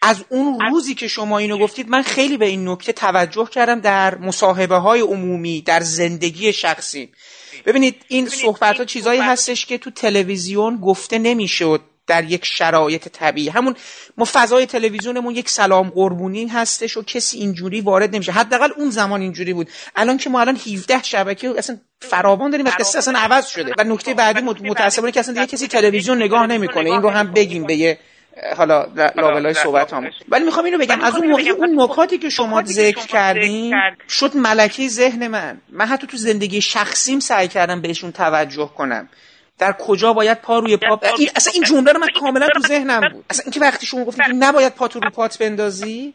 [0.07, 4.19] از اون روزی که شما اینو گفتید من خیلی به این نکته توجه کردم در
[4.19, 7.09] مصاحبه های عمومی در زندگی شخصی.
[7.67, 13.49] ببینید این صحبت ها چیزایی هستش که تو تلویزیون گفته نمی‌شد در یک شرایط طبیعی.
[13.49, 13.77] همون
[14.17, 18.33] ما فضای تلویزیونمون یک سلام قربونی هستش و کسی اینجوری وارد نمیشه.
[18.33, 19.69] حداقل اون زمان اینجوری بود.
[19.97, 23.73] الان که ما الان 17 شبکه اصلا فراوان داریم و قصه اصلا عوض شده.
[23.79, 26.91] و نکته بعدی متاسفانه که اصلا دیگه کسی تلویزیون نگاه نمی‌کنه.
[26.91, 27.99] این رو هم بگیم به یه
[28.57, 30.11] حالا لابلای صحبت هم.
[30.29, 33.75] ولی می‌خوام اینو بگم از اون موقعی اون نکاتی که شما ذکر کردین
[34.09, 35.61] شد ملکه ذهن من.
[35.69, 39.09] من حتی تو زندگی شخصیم سعی کردم بهشون توجه کنم.
[39.59, 43.09] در کجا باید پا روی پا این اصلا این جمله رو من کاملا تو ذهنم
[43.13, 43.25] بود.
[43.31, 46.15] اصلا اینکه وقتی شما گفتید نباید پا تو رو پات بندازی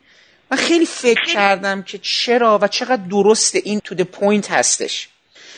[0.51, 5.09] من خیلی فکر کردم که چرا و چقدر درست این to the point هستش.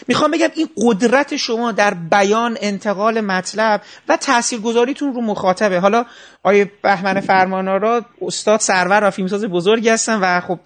[0.08, 5.80] می‌خوام بگم این قدرت شما در بیان انتقال مطلب و تاثیرگذاریتون رو مخاطبه.
[5.80, 6.06] حالا
[6.44, 10.60] آقای بهمن فرمان‌آرا استاد سرور و فیلمساز بزرگی هستن و خب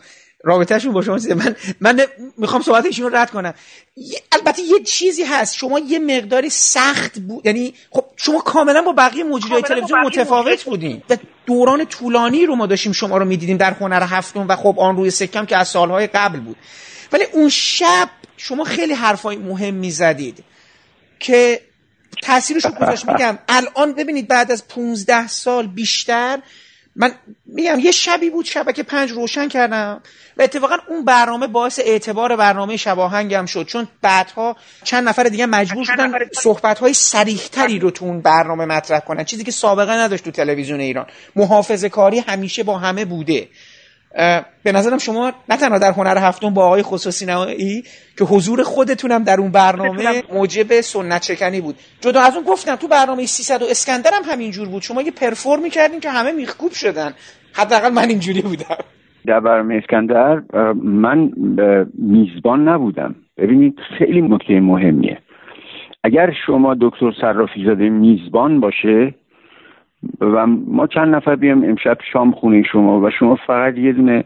[0.44, 2.02] رابطهشون با شما من من
[2.38, 3.54] می‌خوام صحبت ایشون رو رد کنم.
[4.32, 5.56] البته یه چیزی هست.
[5.56, 11.04] شما یه مقداری سخت بود یعنی خب شما کاملا با بقیه مجریای تلویزیون متفاوت بودین.
[11.10, 14.98] و دوران طولانی رو ما داشتیم شما رو می‌دیدیم در هنر هفتم و خب آن
[14.98, 16.58] روی سکم که از سالهای قبل بود.
[17.12, 20.44] ولی اون شب شما خیلی حرفای مهم می‌زدید
[21.20, 21.62] که
[22.24, 23.06] تاثیرش رو گذاشت.
[23.06, 26.40] میگم الان ببینید بعد از 15 سال بیشتر
[27.00, 27.12] من
[27.46, 30.02] میگم یه شبی بود شبکه پنج روشن کردم
[30.38, 33.66] و اتفاقا اون برنامه باعث اعتبار برنامه شباهنگم شد.
[33.66, 39.00] چون بعدها چند نفر دیگه مجبور شدن صحبت های سریحتری رو تو اون برنامه مطرح
[39.00, 39.24] کنن.
[39.24, 41.06] چیزی که سابقه نداشت تو تلویزیون ایران.
[41.36, 43.48] محافظه کاری همیشه با همه بوده.
[44.64, 47.84] به نظرم شما نه تنها در هنر هفتم با آقای خصوصی نهایی
[48.18, 51.76] که حضور خودتونم در اون برنامه موجب سنت شکنی بود.
[52.02, 54.82] جدا از اون گفتم تو برنامه 300 و اسکندر هم همینجور بود.
[54.82, 57.14] شما یه پرفور می‌کردین که همه میخکوب شدن.
[57.54, 58.78] حداقل من اینجوری بودم.
[59.28, 60.42] در برنامه اسکندر
[60.84, 61.32] من
[61.94, 63.16] میزبان نبودم.
[63.38, 65.18] ببینید خیلی نکته مهمیه.
[66.04, 69.14] اگر شما دکتر صرافی زاده میزبان باشه
[70.22, 74.24] و ما چند نفر بیام امشب شام خونه شما و شما فقط یه دونه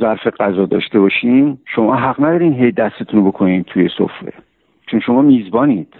[0.00, 1.58] ظرف غذا داشته باشین.
[1.66, 4.32] شما حق ندارین هی دستتون رو بکنین توی سفره.
[4.86, 5.94] چون شما میزبانید.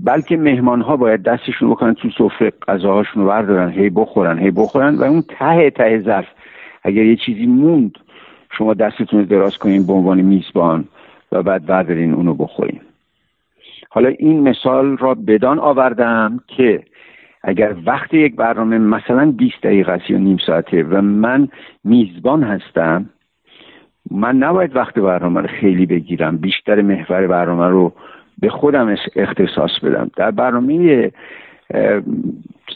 [0.00, 4.94] بلکه مهمان ها باید دستشون بکنن تو سفره غذاهاشون رو بردارن هی بخورن هی بخورن
[4.94, 6.26] و اون ته ته ظرف
[6.82, 7.98] اگر یه چیزی موند
[8.58, 10.84] شما دستتون رو دراز کنین به عنوان میزبان
[11.32, 12.80] و بعد بردارین اونو بخورین.
[13.88, 16.82] حالا این مثال را بدان آوردم که
[17.48, 21.48] اگر وقت یک برنامه مثلا 20 دقیقه است یا نیم ساعته و من
[21.84, 23.10] میزبان هستم
[24.10, 27.92] من نباید وقت برنامه رو خیلی بگیرم بیشتر محور برنامه رو
[28.38, 30.10] به خودم اختصاص بدم.
[30.16, 31.10] در برنامه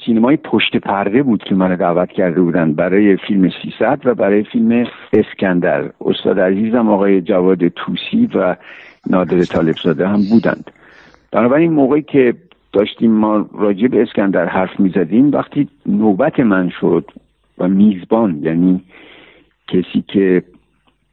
[0.04, 4.86] سینمای پشت پرده بود که من دعوت کرده بودن برای فیلم 300 و برای فیلم
[5.12, 5.90] اسکندر.
[6.00, 8.56] استاد عزیزم آقای جواد توسی و
[9.10, 10.70] نادر طالبزاده هم بودند.
[11.32, 12.34] بنابراین موقعی که
[12.72, 15.30] داشتیم ما راجع به اسکندر حرف می‌زدیم.
[15.30, 17.10] وقتی نوبت من شد
[17.58, 18.80] و میزبان یعنی
[19.68, 20.42] کسی که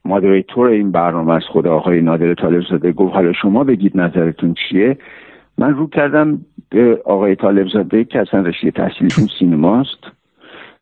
[0.05, 4.97] مادریتور این برنامه از خود آقای نادر طالب زاده گفت حالا شما بگید نظرتون چیه؟
[5.57, 6.39] من رو کردم
[6.69, 10.11] به آقای طالب زاده که اصلا رشته تحصیلشون سینماست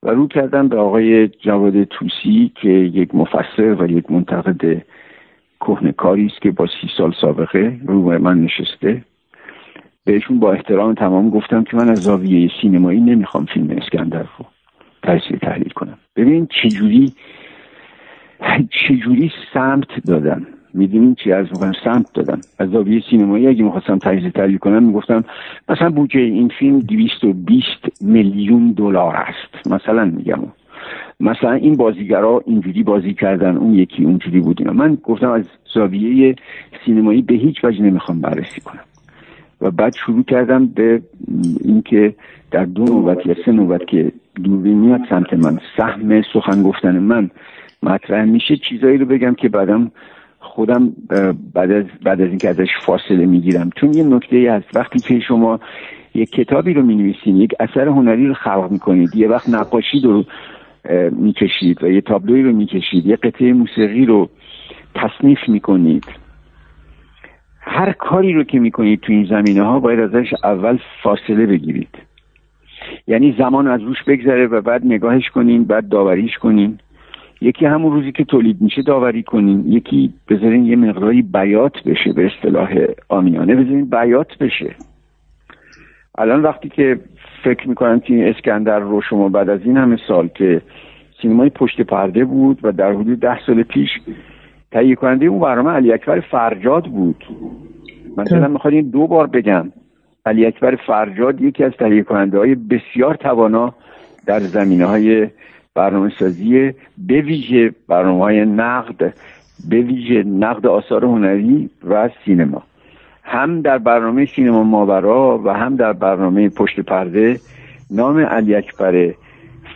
[0.04, 4.82] و رو کردم به آقای جواد توسی که یک مفسر و یک منتقد
[5.60, 9.02] کهنکاری است که با سی سال سابقه رو من نشسته.
[10.06, 14.46] بهشون با احترام تمام گفتم که من از زاویه سینمایی نمی‌خوام فیلم اسکندر رو
[15.04, 15.98] تجزیه تحلیل کنم.
[16.16, 17.14] ببین چجوری
[18.88, 22.42] چجوری سمت دادم؟ می‌دونین چی؟ از می‌کنم سمت دادم.
[22.60, 25.24] از زاویه سینمایی اگه می‌خواستم تجزیه تحلیل کنم می‌گفتم
[25.70, 27.66] مثلا بودجه این فیلم 220
[28.02, 29.68] میلیون دلار است.
[29.68, 30.40] مثلا میگم.
[31.20, 36.36] مثلا این بازیگرا اینجوری بازی کردن اون یکی اونجوری بود من گفتم از زاویه
[36.86, 38.84] سینمایی به هیچ وجه نمی‌خوام بررسی کنم.
[39.66, 41.02] و بعد شروع کردم به
[41.64, 42.16] اینکه
[42.52, 44.12] در دو نوبت یا سه نوبت که
[44.44, 47.30] دوربین میاد سمت من سهم سخن گفتن من
[47.84, 49.92] مطرح میشه چیزایی رو بگم که بعدم
[50.40, 50.94] خودم
[51.54, 53.70] بعد از بعد از اینکه ازش فاصله می‌گیرم.
[53.76, 55.60] چون یه نکته هست وقتی که شما
[56.14, 60.24] یک کتابی رو می‌نویسین یک اثر هنری رو خلق می‌کنید یه وقت نقاشی رو
[61.12, 64.30] می‌کشید و یه تابلوی رو می‌کشید یه قطعه موسیقی رو
[64.96, 66.25] تصنیف می‌کنید
[67.68, 71.98] هر کاری رو که می‌کنید تو این زمینه ها باید ازش اول فاصله بگیرید.
[73.08, 76.80] یعنی زمان از روش بگذره و بعد نگاهش کنین بعد داوریش کنین.
[77.42, 79.72] یکی همون روزی که تولید میشه داوری کنین.
[79.72, 82.70] یکی بذارین یه مقداری بیات بشه به اصطلاح
[83.10, 84.76] آمیانه بذارین بیات بشه.
[86.18, 87.00] الان وقتی که
[87.44, 90.62] فکر می‌کنم که اسکندر رو شما بعد از این همه سال که
[91.22, 93.90] سینمای پشت پرده بود و در حدود ده سال پیش
[94.76, 97.26] تهیه کننده اون برنامه علی اکبر فرجاد بود.
[98.18, 99.72] من دلم می‌خواد این دو بار بگم.
[100.26, 103.74] علی اکبر فرجاد یکی از تهیه کننده های بسیار توانا
[104.26, 105.28] در زمینه های
[105.76, 109.14] برنامه سازی به ویژه برنامه های نقد
[109.70, 112.64] به ویژه نقد آثار هنری و سینما.
[113.24, 117.40] هم در برنامه سینما ماورا و هم در برنامه پشت پرده
[117.92, 119.14] نام علی اکبر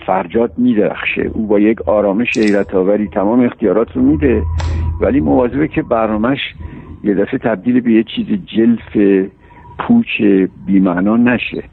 [0.06, 1.32] فرجاد میدرخشه.
[1.34, 4.44] او با یک آرامش حیرت آوری تمام اختیارات رو میده.
[5.02, 6.40] ولی مواظبه که برنامهش
[7.04, 9.20] یه دفعه تبدیل به یه چیز جلف
[9.80, 10.22] پوچ
[10.66, 11.64] بیمعنا نشه.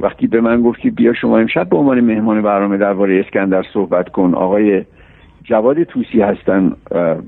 [0.00, 4.34] وقتی به من گفتی بیا شما امشب به عنوان مهمان برنامه درباره اسکندر صحبت کن
[4.34, 4.84] آقای
[5.44, 6.72] جواد توسی هستن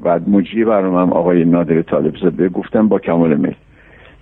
[0.05, 2.49] و مجری برنامه هم آقای نادر طالب زاده.
[2.49, 3.55] گفتم با کمال میل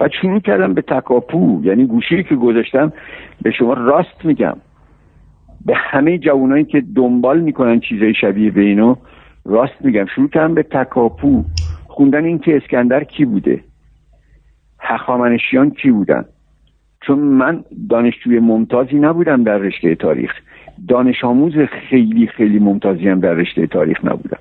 [0.00, 2.92] و شروع کردم به تکاپو یعنی گوشی که گذاشتم
[3.42, 4.57] به شما راست میگم.
[5.66, 8.96] به همه جوانایی که دنبال می‌کنن چیزای شبیه به اینو
[9.44, 11.44] راست میگم شروع کردم به تکاپو.
[11.87, 13.60] خوندن این که اسکندر کی بوده؟
[14.81, 16.25] هخامنشیان کی بودن؟
[17.06, 20.31] چون من دانشجوی ممتازی نبودم در رشته تاریخ.
[20.88, 21.52] دانش آموز
[21.90, 24.38] خیلی خیلی ممتازی هم در رشته تاریخ نبودم.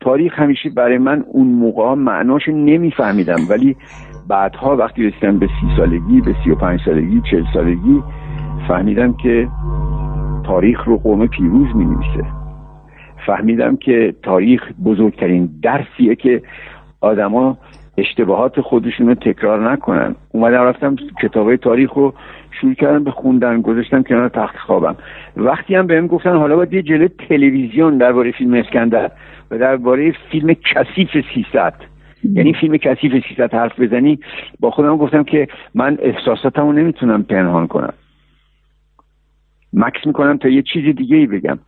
[0.00, 3.76] تاریخ همیشه برای من اون موقع معناش نمیفهمیدم ولی
[4.28, 8.02] بعدها وقتی رسیدم به سی سالگی به سی و پنج سالگی چل سالگی
[8.68, 9.48] فهمیدم که
[10.50, 12.24] تاریخ رو قوم پیروز می نویسه
[13.26, 16.42] فهمیدم که تاریخ بزرگترین درسیه که
[17.00, 17.58] آدما
[17.98, 20.14] اشتباهات خودشون رو تکرار نکنن.
[20.32, 22.14] اومدم رفتم کتابه تاریخ رو
[22.60, 24.96] شروع کردم به خوندن گذاشتم کنار تخت خوابم.
[25.36, 29.10] وقتی هم بهم گفتن حالا باید یه جلوه تلویزیون درباره فیلم اسکندر
[29.50, 31.74] و درباره فیلم کثیف 300
[32.34, 34.18] یعنی فیلم کثیف 300 حرف بزنی
[34.60, 37.92] با خودم گفتم که من احساساتمو نمی‌تونم پنهان کنم.
[39.72, 41.58] مکس می‌کنم تا یه چیز دیگه ای بگم.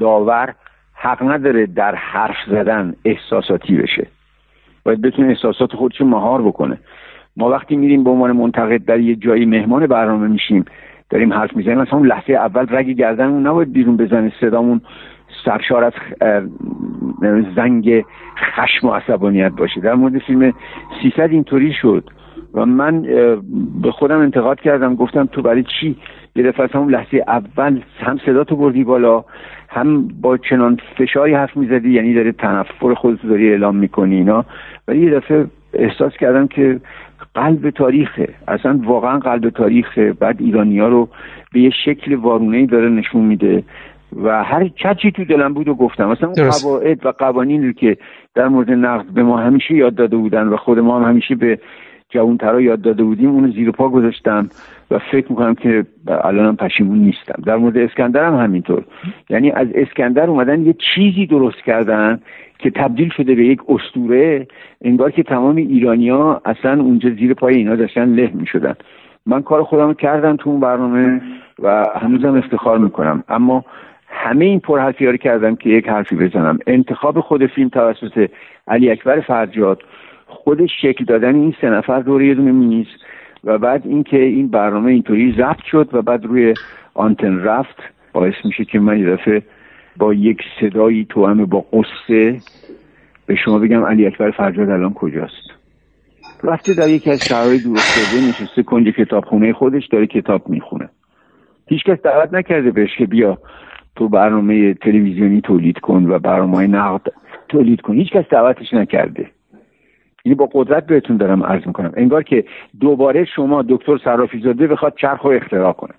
[0.00, 0.54] داور
[0.94, 4.06] حق نداره در حرف زدن احساساتی بشه.
[4.84, 6.78] باید بتونه احساسات خودش مهار بکنه.
[7.36, 10.64] ما وقتی میریم به عنوان منتقد در یه جایی مهمان برنامه میشیم
[11.10, 14.80] داریم حرف می‌زنیم مثلا لحظه اول رگ گردنمون نباید بیرون بزنه صدامون
[15.44, 15.92] سرشار از
[17.56, 18.04] زنگ
[18.36, 19.80] خشم و عصبانیت باشه.
[19.80, 20.52] در مورد فیلم
[21.02, 22.10] 300 اینطوری شد.
[22.54, 23.02] و من
[23.82, 24.94] به خودم انتقاد کردم.
[24.94, 25.96] گفتم تو برای چی
[26.36, 29.24] یه دفعه همون لحظه اول هم صدا تو بردی بالا
[29.68, 34.44] هم با چنان فشاری حرف می‌زدی یعنی داره تنفر خودتو داری اعلام می‌کنی اینا.
[34.88, 36.80] ولی یه دفعه احساس کردم که
[37.34, 38.28] قلب تاریخه.
[38.48, 40.12] اصلا واقعا قلب تاریخه.
[40.12, 41.08] بعد ایرانی ها رو
[41.52, 43.62] به یه شکل وارونه داره نشون میده.
[44.22, 44.68] و هر
[45.02, 46.08] چی تو دلم بود و گفتم.
[46.08, 47.96] مثلا اون قواعد و قوانین رو که
[48.34, 51.58] در مورد نقد به ما همیشه یاد داده بودن و خود ما هم همیشه به
[52.10, 54.48] جوانترا یاد داده بودیم اونو زیر پا گذاشتم
[54.90, 57.42] و فکر می‌کنم که الانم پشیمون نیستم.
[57.46, 58.84] در مورد اسکندر هم همینطور.
[59.30, 62.20] یعنی از اسکندر اومدن یه چیزی درست کردن
[62.58, 64.46] که تبدیل شده به یک استوره
[64.82, 68.74] انگار که تمام ایرانیا اصلا اونجا زیر پای اینا داشتن له می‌شدن.
[69.26, 71.20] من کار خودم کردم تو اون برنامه
[71.58, 73.24] و هنوزم افتخار می‌کنم.
[73.28, 73.64] اما
[74.08, 76.58] همه این پرحرفی رو کردم که یک حرفی بزنم.
[76.66, 78.30] انتخاب خود فیلم توسط
[78.68, 79.82] علی اکبر فرجاد
[80.30, 82.86] خود شکل دادن این سه نفر دور یه دونه میز
[83.44, 86.54] و بعد اینکه این برنامه اینطوری ضبط شد و بعد روی
[86.94, 87.76] آنتن رفت
[88.12, 89.42] باعث میشه که من یه
[89.96, 92.40] با یک صدایی توامه با قصه
[93.26, 95.50] به شما بگم علی اکبر فرجاد الان کجاست.
[96.42, 100.88] رفته در یکی از شهرهای دور افتاده نشسته کنج کتابخونه خودش داره کتاب می‌خونه.
[101.66, 103.38] هیچکس دعوت نکرده بهش که بیا
[103.96, 107.12] تو برنامه تلویزیونی تولید کن و برنامه نقد
[107.48, 107.94] تولید کن.
[107.94, 109.30] هیچکس دعوتش نکرده.
[110.24, 111.92] یعنی با قدرت بهتون دارم عرض می‌کنم.
[111.96, 112.44] انگار که
[112.80, 115.94] دوباره شما دکتر صرافی زاده بخواد چرخ رو اختراع کنه.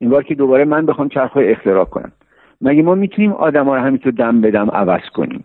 [0.00, 2.12] انگار که دوباره من بخوام چرخ رو اختراع کنم.
[2.60, 5.44] مگه ما می‌تونیم آدم ها رو همینطور دم بدم عوض کنیم؟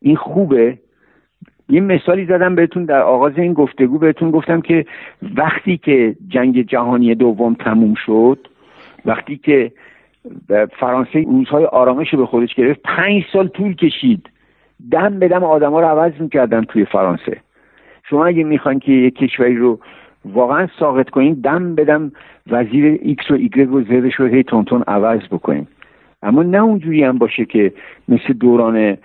[0.00, 0.78] این خوبه.
[1.68, 3.98] یه مثالی زدم بهتون در آغاز این گفتگو.
[3.98, 4.86] بهتون گفتم که
[5.36, 8.48] وقتی که جنگ جهانی دوم تموم شد
[9.04, 9.72] وقتی که
[10.78, 14.30] فرانسه روزهای آرامش رو به خودش گرفت پنج سال طول کشید.
[14.90, 17.40] دم به دم آدما رو عوض می‌کردن توی فرانسه.
[18.10, 19.78] شما اگه می‌خواین که یک کشوری رو
[20.24, 22.12] واقعا ساقط کنین دم بدم
[22.50, 25.66] وزیر ایکس و ایگرگ و زدش رو هی تندتند عوض بکنین.
[26.22, 27.72] اما نه اونجوری هم باشه که
[28.08, 28.96] مثل دوران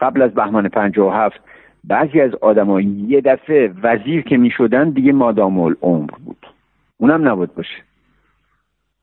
[0.00, 0.70] قبل از بهمن
[1.12, 1.40] هفت
[1.84, 6.46] بعضی از آدما یه دفعه وزیر که می‌شدن دیگه مادام العمر بود.
[6.98, 7.82] اونم نبود باشه.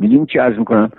[0.01, 0.91] می‌دونی چی عرض می‌کنم؟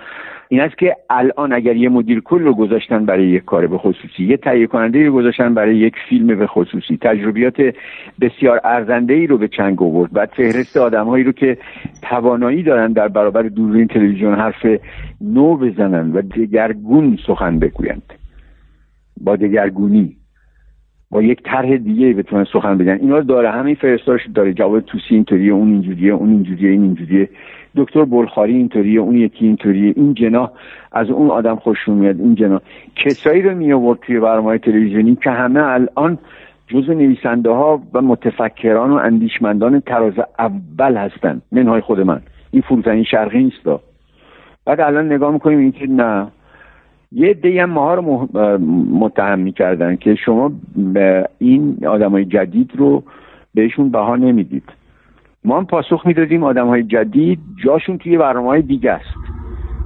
[0.48, 4.24] این است که الان اگر یه مدیر کل رو گذاشتن برای یک کار به خصوصی
[4.24, 7.74] یه تهیه کننده رو گذاشتن برای یک فیلم به خصوصی تجربیات
[8.20, 11.58] بسیار ارزنده ای رو به چنگ آورد بعد فهرست آدمهایی رو که
[12.02, 14.66] توانایی دارن در برابر دوربین تلویزیون حرف
[15.20, 18.12] نو بزنن و دگرگون سخن بگویند.
[19.20, 20.16] با دگرگونی.
[21.10, 22.98] با یک طرح دیگه بتونن سخن بگن.
[23.00, 24.52] اینا داره همین فرستارش داره.
[24.52, 27.28] جواب توسی اینطوریه اون اینجوریه اون اینجوریه این اینجوریه.
[27.76, 30.50] دکتر بلخاری اینطوریه اون یکی اینطوریه این جناح
[30.92, 32.60] از اون آدم خوشون میاد این جناح.
[32.96, 36.18] کسایی رو می آورد توی برنامه تلویزیونی که همه الان
[36.68, 42.20] جز نویسنده ها و متفکران و اندیشمندان تراز اول هستن منهای خود من.
[42.50, 43.80] این فروزنی شرقی نیست.
[44.64, 46.26] بعد الان نگاه می‌کنیم اینکه نه.
[47.12, 48.28] یه دی هم ماها رو
[48.92, 50.52] متهم می‌کردن که شما
[51.38, 53.02] این آدمای جدید رو
[53.54, 54.64] بهشون بها نمی‌دید.
[55.44, 59.14] ما هم پاسخ می‌دادیم آدم های جدید جاشون توی برنامه های دیگه است.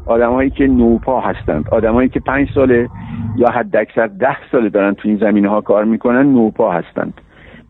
[0.06, 2.88] آدمهایی که نوپا هستند آدمهایی که پنج ساله
[3.36, 7.14] یا حد اکثر ده ساله دارن توی این زمینه ها کار می‌کنن نوپا هستند.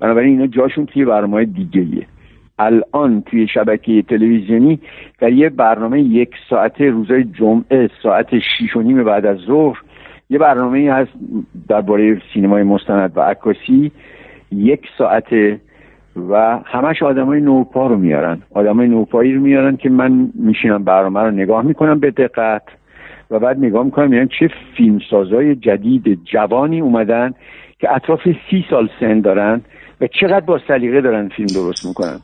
[0.00, 2.06] بنابراین اینا جاشون توی برنامه دیگه
[2.58, 4.80] الان توی شبکه تلویزیونی
[5.18, 9.76] در یه برنامه یک ساعته روزای جمعه ساعت شیش و نیم بعد از ظهر
[10.30, 11.10] یه برنامه هست
[11.68, 13.92] درباره سینمای مستند و عکاسی
[14.52, 15.26] یک ساعت
[16.30, 18.42] و همش های نوپا رو میارن.
[18.54, 22.62] های نوپایی رو میارن که من میشینم برنامه رو نگاه می‌کنم به دقت
[23.30, 27.34] و بعد نگاه می‌کنم میگن چه فیلمسازای جدید جوانی اومدن
[27.78, 29.60] که اطراف سی سال سن دارن
[30.00, 32.20] و چقدر با سلیقه دارن فیلم درست می‌کنن.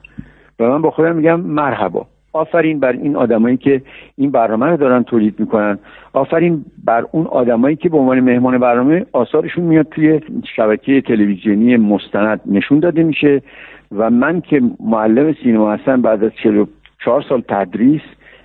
[0.61, 2.07] و من با خودم میگم مرحبا.
[2.33, 3.83] آفرین بر این آدمایی که
[4.17, 5.79] این برنامه رو دارن تولید می‌کنن.
[6.13, 10.21] آفرین بر اون آدمایی که به عنوان مهمان برنامه آثارشون میاد توی
[10.57, 13.43] شبکه تلویزیونی مستند نشون داده میشه.
[13.97, 18.03] و من که معلم سینما هستم بعد از 44 سال تدریس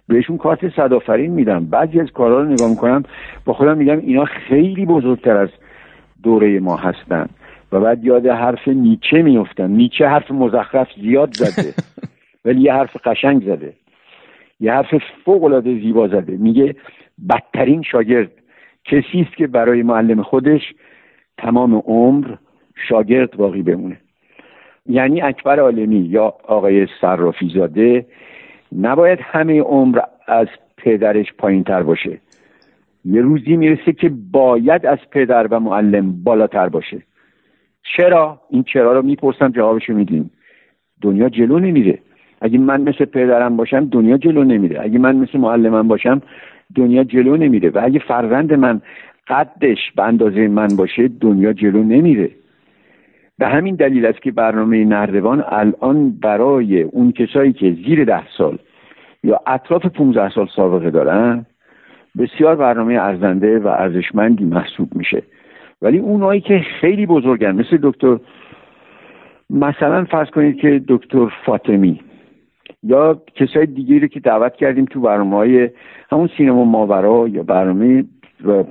[0.08, 1.66] بهشون کارت صدافرین میدم.
[1.66, 3.04] بعضی از کارها رو نگاه می‌کنم
[3.46, 5.50] با خودم میگم اینا خیلی بزرگتر از
[6.24, 7.30] دوره ما هستن.
[7.72, 11.74] و بعد یاد حرف نیچه میفتم نیچه حرف مزخرف زیاد زده
[12.46, 13.74] ولی یه حرف قشنگ زده.
[14.60, 14.96] یه حرف
[15.26, 16.38] فوق العاده زیبا زده.
[16.38, 16.76] میگه
[17.30, 18.32] بدترین شاگرد
[18.86, 20.62] کسی است که برای معلم خودش
[21.38, 22.36] تمام عمر
[22.90, 23.98] شاگرد باقی بمونه.
[24.88, 28.06] یعنی اکبر عالمی یا آقای صرافی زاده
[28.80, 32.18] نباید همه عمر از پدرش پایین تر باشه.
[33.06, 37.02] یه روزی می‌رسه که باید از پدر و معلم بالاتر باشه.
[37.98, 40.32] چرا؟ این چرا رو می‌پرسم جوابشو میدیم
[41.02, 42.00] دنیا جلو نمیره.
[42.42, 44.82] اگه من مثل پدرم باشم دنیا جلو نمیره.
[44.82, 46.22] اگه من مثل معلمم باشم
[46.76, 47.70] دنیا جلو نمیره.
[47.70, 48.82] و اگه فرزند من
[49.28, 52.32] قدش به اندازه من باشه دنیا جلو نمیره.
[53.40, 58.58] به همین دلیل است که برنامه نردبان الان برای اون کسایی که زیر ده سال
[59.24, 61.46] یا اطراف 15 سال سابقه دارن
[62.18, 65.24] بسیار برنامه ارزنده و ارزشمندی محسوب میشه.
[65.82, 68.18] ولی اونایی که خیلی بزرگن مثل دکتر
[69.50, 72.02] مثلا فرض کنید که دکتر فاطمی
[72.84, 75.70] یا کسای دیگری که دعوت کردیم تو برنامه های
[76.12, 78.04] همون سینما ماورا یا برنامه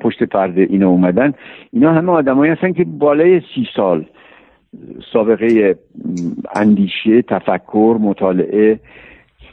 [0.00, 1.32] پشت پرده اینا اومدن
[1.72, 4.04] اینا همه آدمایی هستن که بالای سی سال
[5.12, 5.76] سابقه
[6.54, 8.78] اندیشه تفکر مطالعه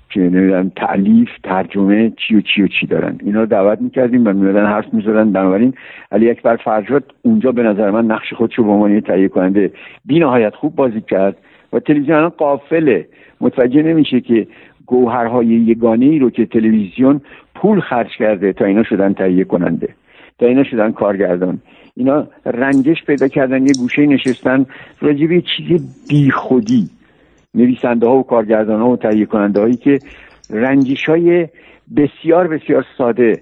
[0.09, 3.17] که تعلیف ترجمه چی و چی و چی دارن.
[3.23, 5.31] اینا دعوت می‌کردیم و میادن حرف می‌زدن.
[5.31, 5.73] بنابراین
[6.11, 9.71] علی اکبر فرجاد اونجا به نظر من نقش خودش رو به عنوان تهیه کننده
[10.05, 11.37] بی نهایت خوب بازی کرد
[11.73, 13.07] و تلویزیون قافله
[13.41, 14.47] متوجه نمیشه که
[14.85, 17.21] گوهرهای یگانه ای رو که تلویزیون
[17.55, 19.89] پول خرج کرده تا اینا شدن تهیه کننده
[20.39, 21.59] تا اینا شدن کارگردان.
[21.95, 24.65] اینا رنجش پیدا کردن یه گوشه نشستن
[25.01, 26.89] راجب یه چیز بیخودی.
[27.53, 29.99] نویسنده ها و کارگردان ها و تهیه کننده هایی که
[30.49, 31.47] رنجش های
[31.95, 33.41] بسیار بسیار ساده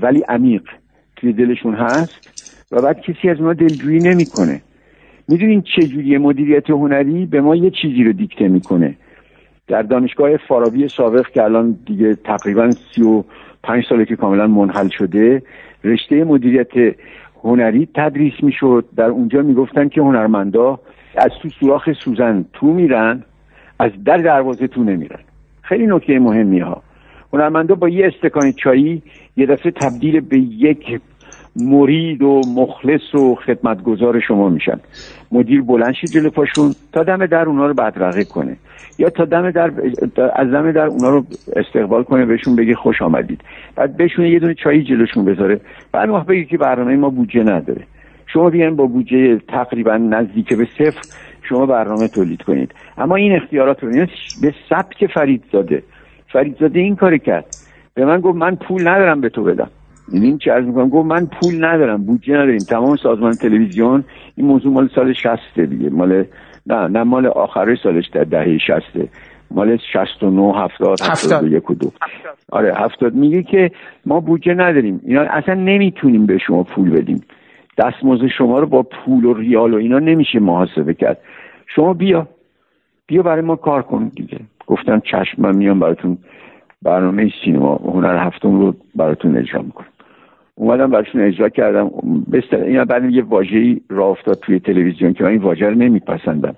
[0.00, 0.62] ولی عمیق
[1.16, 2.30] توی دلشون هست
[2.72, 4.62] و بعد کسی از ما دلجویی نمی‌کنه.
[5.28, 8.96] می‌دونین چجوری مدیریت هنری به ما یه چیزی رو دیکته می‌کنه؟
[9.68, 13.24] در دانشگاه فارابی سابق که الان دیگه تقریبا سی و
[13.62, 15.42] پنج ساله که کاملا منحل شده
[15.84, 16.94] رشته مدیریت
[17.46, 18.84] هنری تدریس می‌شد.
[18.96, 20.78] در اونجا می‌گفتن که هنرمندا
[21.16, 23.22] از تو سوراخ سوزن تو میرن
[23.78, 25.20] از در دروازه تو نمیرن.
[25.62, 26.82] خیلی نکته مهمی ها.
[27.32, 29.02] هنرمندا با یه استکان چایی
[29.36, 31.00] یه دفعه تبدیل به یک
[31.60, 34.80] مرید و مخلص و خدمتگزار شما میشن.
[35.32, 38.56] مدیر بلنشی جلو پاشون تا دم در اونا رو بدرقه کنه.
[38.98, 39.72] یا تا دم در
[40.34, 41.24] از دم در اونا رو
[41.56, 43.40] استقبال کنه بهشون بگه خوش آمدید.
[43.76, 45.60] بعد بهشون یه دونه چایی جلوشون بذاره.
[45.92, 47.82] بعد وقت بگه که برنامه ما بودجه نداره.
[48.26, 51.00] شما بیان با بودجه تقریبا نزدیک به صفر
[51.42, 52.74] شما برنامه تولید کنید.
[52.98, 54.06] اما این اختیارات رو
[54.42, 55.82] به سبک فریدزاده.
[56.32, 57.46] فریدزاده این کار کرد.
[57.94, 59.70] به من گفت من پول ندارم به تو بدم.
[60.12, 62.58] این چه عرض می‌کنم؟ گفت من پول ندارم بودجه نداریم.
[62.58, 64.04] تمام سازمان تلویزیون
[64.36, 65.90] این موضوع مال سال 60 دیگه.
[65.90, 66.24] مال
[66.66, 68.82] نه نه مال آخره سالش در دهه 60
[69.50, 71.92] مال 69 70 71 و دو.
[72.52, 73.70] آره 70 میگه که
[74.06, 75.00] ما بودجه نداریم.
[75.04, 77.20] اینا اصلا نمی‌تونیم به شما پول بدیم.
[77.78, 81.18] دستمزد شما رو با پول و ریال و اینا نمیشه محاسبه کرد.
[81.66, 82.28] شما بیا.
[83.06, 84.38] بیا برای ما کار کن دیگه.
[84.66, 86.18] گفتم چشم من میام براتون
[86.82, 87.74] برنامه سینما.
[87.76, 89.86] هنر هفتم رو براتون اجرا می‌کنم.
[90.58, 91.90] اومدم براشون اجرا کردم.
[92.32, 96.54] بستر این بعد یه واژه‌ای راه افتاد توی تلویزیون که من این واژه رو نمیپسندم.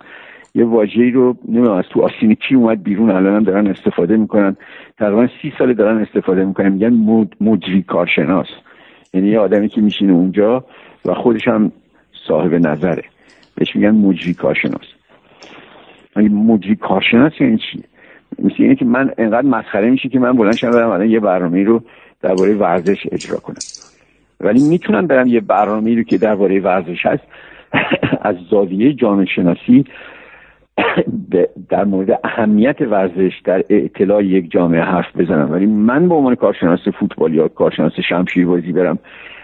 [0.54, 4.56] یه واژه‌ای رو نمی‌دونم از تو آسینی کی اومد بیرون الان دارن استفاده می‌کنن.
[4.98, 6.68] تقریبا سی سال دارن استفاده می‌کنن.
[6.68, 6.92] میگن
[7.40, 8.46] مجری کارشناس.
[9.14, 10.64] یعنی یه آدمی که میشینه اونجا
[11.04, 11.72] و خودش هم
[12.28, 13.02] صاحب نظره.
[13.54, 14.86] بهش میگن مجری کارشناس.
[16.16, 17.84] مجری کارشناس یعنی چی؟
[18.38, 21.82] مثل اینه که من انقدر مسخره میشه که من بلند شدم الان یه برنامه رو
[22.22, 23.56] درباره ورزش اجرا کنم.
[24.40, 27.22] ولی می‌تونم برم یه برنامه رو که درباره ورزش هست
[28.22, 29.84] از زاویه جامعه شناسی
[31.68, 35.52] در مورد اهمیت ورزش در اطلاع یک جامعه حرف بزنم.
[35.52, 38.98] ولی من به عنوان کارشناس فوتبال یا کارشناس شمشیربازی برم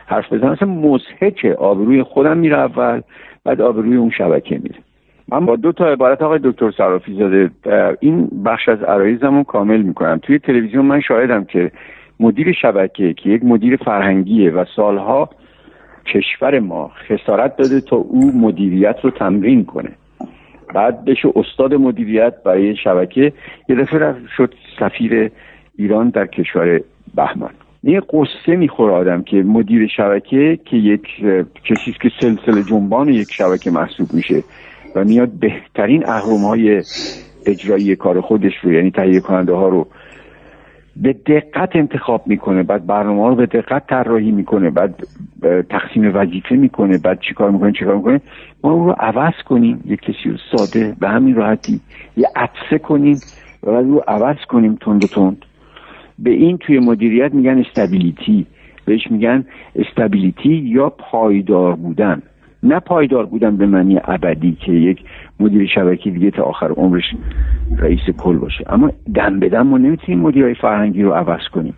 [0.07, 0.51] حرف بزنم.
[0.51, 3.01] اصلا مزهکه آبروی خودم میره اول
[3.45, 4.79] بعد آبروی اون شبکه میره.
[5.29, 7.51] من با دو تا عبارت آقای دکتر صرافی زاده
[8.01, 10.20] این بخش از عرایزمو کامل می‌کنم.
[10.22, 11.70] توی تلویزیون من شاهدم که
[12.21, 15.31] مدیر شبکه که یک مدیر فرهنگیه و سالها
[16.07, 19.91] کشور ما خسارت داده تا او مدیریت رو تمرین کنه.
[20.75, 23.33] بعد بشه استاد مدیریت برای شبکه
[23.69, 25.31] یه دفعه شد سفیر
[25.79, 26.81] ایران در کشور
[27.15, 27.51] بهمان.
[27.83, 31.07] یه قصه می‌خوره آدم که مدیر شبکه که یک
[31.65, 34.45] کسی که سلسله جنبان یک شبکه محسوب میشه
[34.97, 36.83] و میاد بهترین اهرم های
[37.47, 39.87] اجرایی کار خودش رو یعنی تهیه کننده ها رو
[40.97, 45.07] به دقت انتخاب می‌کنه بعد برنامه رو به دقت طراحی می‌کنه بعد
[45.70, 48.20] تقسیم وظیفه می‌کنه بعد چیکار می‌کنه چیکار می‌کنه.
[48.64, 51.80] ما اون رو عوض کنیم یک کسی رو ساده به همین راحتی
[52.16, 53.22] یه عطسه کنیم
[53.62, 55.45] و بعد رو عوض کنیم تند و تند.
[56.18, 58.47] به این توی مدیریت میگن استابیلیتی
[58.84, 59.45] بهش میگن
[59.76, 62.22] استابیلیتی یا پایدار بودن.
[62.65, 65.05] نه پایدار بودن به معنی ابدی که یک
[65.41, 67.05] مدیر شبکه دیگه تا آخر عمرش
[67.79, 68.65] رئیس کل باشه.
[68.73, 71.75] اما دم به دم ما نمی‌تونیم مدیرای فرهنگی رو عوض کنیم.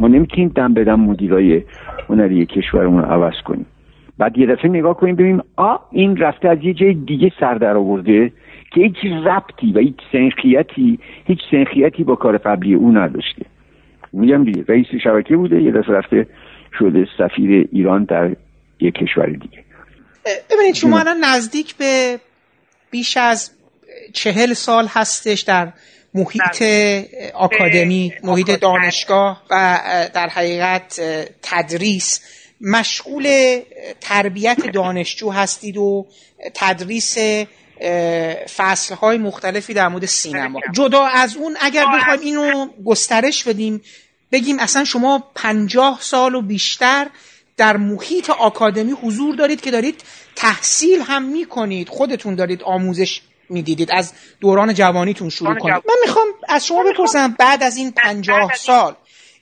[0.00, 1.62] ما نمی‌تونیم دم به دم مدیرای
[2.08, 3.66] هنری کشورمون رو عوض کنیم.
[4.18, 7.76] بعد یه دفعه نگاه کنیم ببینیم آ این رفته از یه جای دیگه سر در
[7.76, 8.32] آورده
[8.70, 13.46] که هیچ ربطی و هیچ سنخیتی هیچ سنخیتی با کار قبلی او نداشته.
[14.12, 16.26] میگم رئیس شبکه بوده یه دفعه رفته
[16.78, 18.30] شده سفیر ایران در
[18.80, 19.69] یک کشور دیگه.
[20.24, 22.20] ببینید شما الان نزدیک به
[22.90, 23.50] بیش از
[24.12, 25.72] چهل سال هستش در
[26.14, 26.62] محیط
[27.34, 29.80] آکادمی محیط دانشگاه و
[30.14, 31.00] در حقیقت
[31.42, 32.20] تدریس.
[32.60, 33.58] مشغول
[34.00, 36.06] تربیت دانشجو هستید و
[36.54, 37.18] تدریس
[38.56, 40.60] فصل های مختلفی در مورد سینما.
[40.72, 43.82] جدا از اون اگر بخوایم اینو گسترش بدیم
[44.32, 47.06] بگیم اصلا شما پنجاه سال و بیشتر
[47.60, 50.04] در محیط آکادمی حضور دارید که دارید
[50.36, 51.88] تحصیل هم می‌کنید.
[51.88, 53.90] خودتون دارید آموزش می‌دیدید.
[53.92, 55.74] از دوران جوانیتون شروع کنید.
[55.74, 58.94] من می‌خوام از شما بپرسم بعد از این پنجاه سال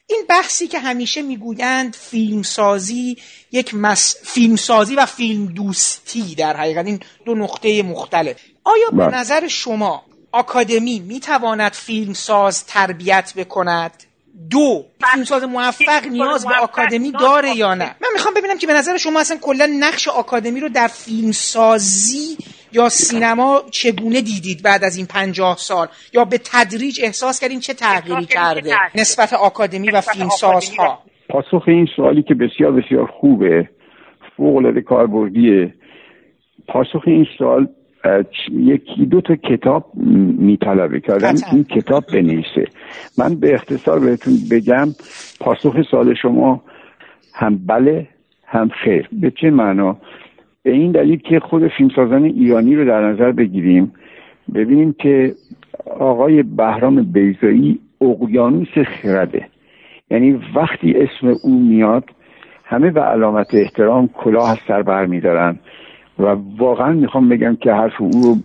[0.06, 3.16] این بحثی که همیشه می‌گویند فیلمسازی
[3.52, 4.16] یک مس...
[4.22, 6.86] فیلمسازی و فیلم دوستی در حقیقت.
[6.86, 8.36] این دو نقطه مختلف.
[8.64, 9.18] آیا به بله.
[9.18, 10.02] نظر شما
[10.32, 14.04] آکادمی می‌تواند فیلمساز تربیت بکند؟
[14.50, 18.96] دو فیلمساز موفق نیاز به آکادمی داره یا نه؟ من می‌خوام ببینم که به نظر
[18.96, 22.36] شما اصلا کلا نقش آکادمی رو در فیلمسازی
[22.72, 27.74] یا سینما چگونه دیدید بعد از این پنجاه سال؟ یا به تدریج احساس کردین چه
[27.74, 33.68] تغییری کرده نسبت آکادمی و فیلمسازها؟ پاسخ این سوالی که بسیار بسیار خوبه
[34.36, 35.74] فوق العاده کاربردیه.
[36.68, 37.68] پاسخ این سوال
[38.50, 39.84] یکی دو تا کتاب
[40.38, 42.64] میطلبه که آدم این کتاب بنویسه.
[43.18, 44.88] من به اختصار بهتون بگم
[45.40, 46.62] پاسخ سال شما
[47.34, 48.06] هم بله
[48.46, 49.08] هم خیر.
[49.12, 49.96] به چه معنا؟
[50.62, 53.92] به این دلیل که خود فیلمسازان ایرانی رو در نظر بگیریم
[54.54, 55.34] ببینیم که
[55.98, 59.46] آقای بهرام بیزایی اقیانوس خرده.
[60.10, 62.04] یعنی وقتی اسم او میاد
[62.64, 65.58] همه به علامت احترام کلاه از سر بر میدارن
[66.18, 68.36] و واقعا می‌خوام بگم که حرف او رو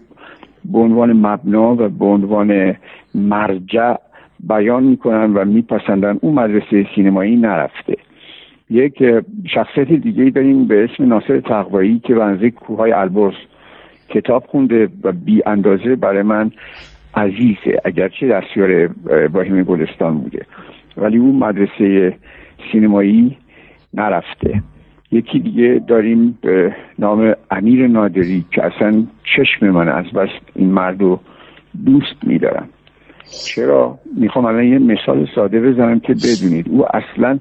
[0.66, 2.76] به عنوان مبنا و به عنوان
[3.16, 3.96] مرجع
[4.40, 6.18] بیان می‌کنن و میپسندن.
[6.22, 7.96] اون مدرسه سینمایی نرفته.
[8.70, 9.04] یک
[9.54, 13.36] شخصیت دیگه داریم به اسم ناصر تقوایی که بنزه کوههای البرز
[14.10, 16.52] کتاب خونده و بی اندازه برای من
[17.16, 18.88] عزیزه اگرچه دستیار
[19.28, 20.46] باهیم گلستان بوده.
[20.98, 22.18] ولی اون مدرسه
[22.72, 23.38] سینمایی
[23.94, 24.64] نرفته.
[25.14, 29.04] یکی دیگه داریم به نام امیر نادری که اصلا
[29.36, 31.20] چشم من از بس این مرد رو
[31.86, 32.70] دوست میدارم.
[33.46, 36.70] چرا؟ می‌خوام الان یه مثال ساده بزنم که بدونید.
[36.70, 37.40] او اصلا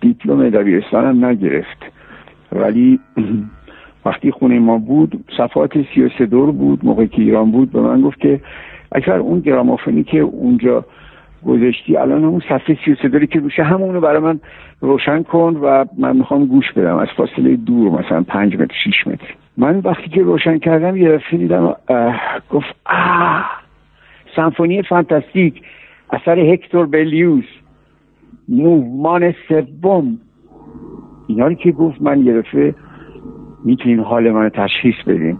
[0.00, 1.78] دیپلم دبیرستان هم نگرفت.
[2.52, 3.00] ولی
[4.06, 8.00] وقتی خونه ما بود صفحات سی و دور بود موقعی که ایران بود به من
[8.00, 8.40] گفت که
[8.92, 10.84] اگر اون گرامافونی که اونجا
[11.46, 11.96] گذاشتی.
[11.96, 13.62] الان اون صفحه سی داری که روشه.
[13.62, 14.40] همونو برای من
[14.80, 16.96] روشن کن و من می‌خوام گوش بدم.
[16.96, 19.34] از فاصله دور مثلا پنج متر شیش متر.
[19.56, 21.76] من وقتی که روشن کردم یه دفعه دیدم
[22.50, 23.44] گفت آه
[24.36, 25.62] سمفونی فانتاستیک
[26.10, 27.44] اثر هکتور بلیوس
[28.48, 30.18] مومان سوم.
[31.26, 32.74] اینا رو که گفت من یه دفعه
[33.64, 35.38] می‌تونین حال من تشخیص بدین.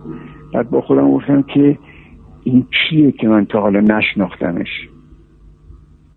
[0.55, 1.79] بعد با خودم گفتم که
[2.45, 4.89] این کیه که من تا حالا نشناختمش؟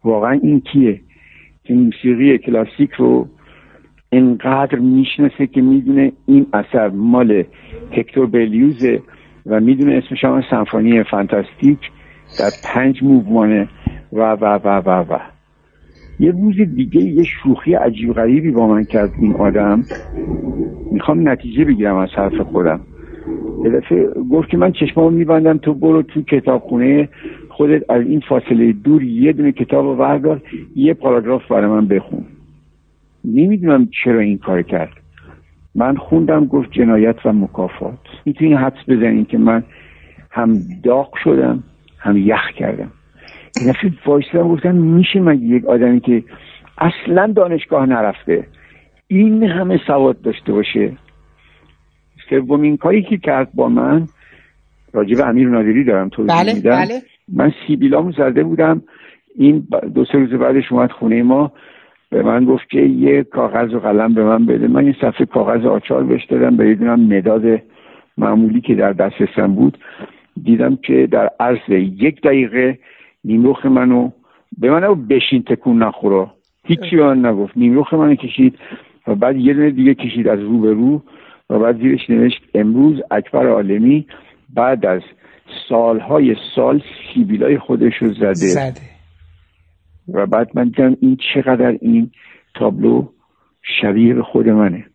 [0.05, 1.01] واقعا این کیه؟
[1.63, 3.27] که موسیقی کلاسیک رو
[4.11, 7.43] انقدر می‌شناسه که می‌دونه این اثر مال
[7.91, 9.01] هکتور بلیوزه
[9.45, 11.79] و می‌دونه اسمش هم سمفونی فانتاستیک
[12.39, 13.69] در پنج موومانه.
[14.13, 15.19] و و و و و
[16.19, 19.83] یه روز دیگه یه شوخی عجیب غریبی با من کرد این آدم.
[20.91, 22.79] می‌خوام نتیجه بگیرم از حرف خودم.
[23.63, 27.09] یه دفعه گفت که من چشمامو میبندم تو برو تو کتابخونه.
[27.57, 30.41] خودت از این فاصله دور یه دونه کتاب رو بردار
[30.75, 32.25] یه پاراگراف برای من بخون.
[33.25, 34.93] نمی‌دونم چرا این کار کرد.
[35.75, 37.99] من خوندم گفت جنایت و مکافات.
[38.25, 39.63] می‌تونی حدس بزنین که من
[40.31, 41.63] هم داغ شدم
[41.99, 42.91] هم یخ کردم.
[43.61, 46.23] این دفعه وایستدم گفتم میشه مگه یک آدمی که
[46.77, 48.47] اصلا دانشگاه نرفته
[49.07, 50.91] این همه سواد داشته باشه؟
[52.29, 54.07] سومین کاری که کرد با من
[54.93, 56.71] راجب امیر نادری دارم توضیح بله، میدم.
[56.71, 57.01] بله.
[57.33, 58.81] من سیبیلامو زده بودم.
[59.35, 61.51] این دو سه روز بعدش اومد خونه ما.
[62.09, 64.67] به من گفت که یه کاغذ و قلم به من بده.
[64.67, 66.57] من یه صفحه کاغذ آچار بهش دادم.
[66.57, 67.61] به یه مداد
[68.17, 69.77] معمولی که در دسترسم بود.
[70.43, 72.79] دیدم که در عرض یک دقیقه
[73.23, 74.09] نیمروخ منو
[74.57, 76.31] به من بشین تکون نخورا.
[76.63, 77.57] هیچی به من نگفت.
[77.57, 78.59] نیمروخ منو کشید
[79.07, 81.01] و بعد یه دونه دیگه کشید از رو به رو
[81.49, 84.07] و بعد زیرش نوشت امروز اکبر عالمی
[84.53, 85.01] بعد از
[85.69, 86.81] سالهای سال
[87.13, 88.81] سیبیلای خودش رو زده, زده.
[90.13, 92.11] و بعد من دیدم این چقدر این
[92.55, 93.07] تابلو
[93.81, 94.85] شبیه به خود منه.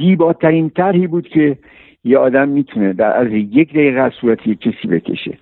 [0.00, 1.58] زیباترین طرحی بود که
[2.04, 5.38] یه آدم می‌تونه در از یک دقیقه از صورت یک کسی بکشه.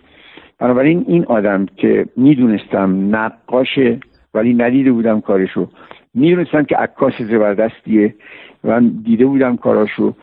[0.58, 4.00] بنابراین این آدم که می‌دونستم نقاشه
[4.34, 5.68] ولی ندیده بودم کارشو.
[6.14, 8.14] می‌دونستم که عکاس زبردستیه
[8.64, 10.14] و دیده بودم کاراشو.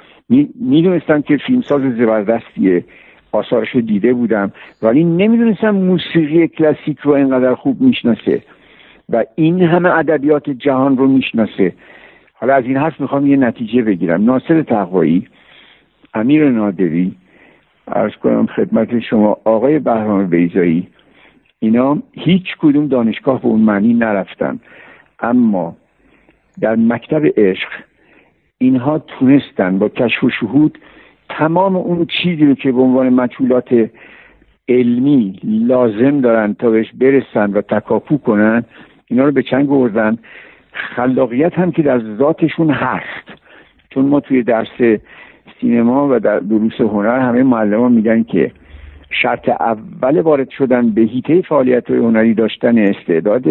[0.60, 2.86] می‌دونستم که فیلمساز زبردستیه.
[3.36, 4.52] آثارش رو دیده بودم.
[4.82, 8.42] ولی نمی‌دونستم موسیقی کلاسیک رو اینقدر خوب می‌شناسه
[9.10, 11.74] و این همه ادبیات جهان رو می‌شناسه.
[12.34, 14.24] حالا از این حرف می‌خوام یه نتیجه بگیرم.
[14.26, 15.28] ناصر تقوایی
[16.14, 17.16] امیر نادری
[17.88, 20.88] ارز کنم خدمت شما آقای بهرام بیزایی
[21.60, 24.60] اینا هیچ کدوم دانشگاه به اون معنی نرفتن.
[25.20, 25.76] اما
[26.62, 27.70] در مکتب عشق
[28.58, 30.78] اینها تونستن با کشف و شهود
[31.30, 33.90] تمام اون چیزی که به عنوان مجهولات
[34.70, 38.64] علمی لازم دارن تا بهش برسن و تکاپو کنن
[39.08, 40.18] اینا رو به چنگ بردن.
[40.72, 43.40] خلاقیت هم که در ذاتشون هست.
[43.90, 45.00] چون ما توی درس
[45.62, 48.52] سینما و در دروس هنر همه معلمان میگن که
[49.10, 53.44] شرط اول وارد شدن به هیته فعالیت هنری داشتن استعداد.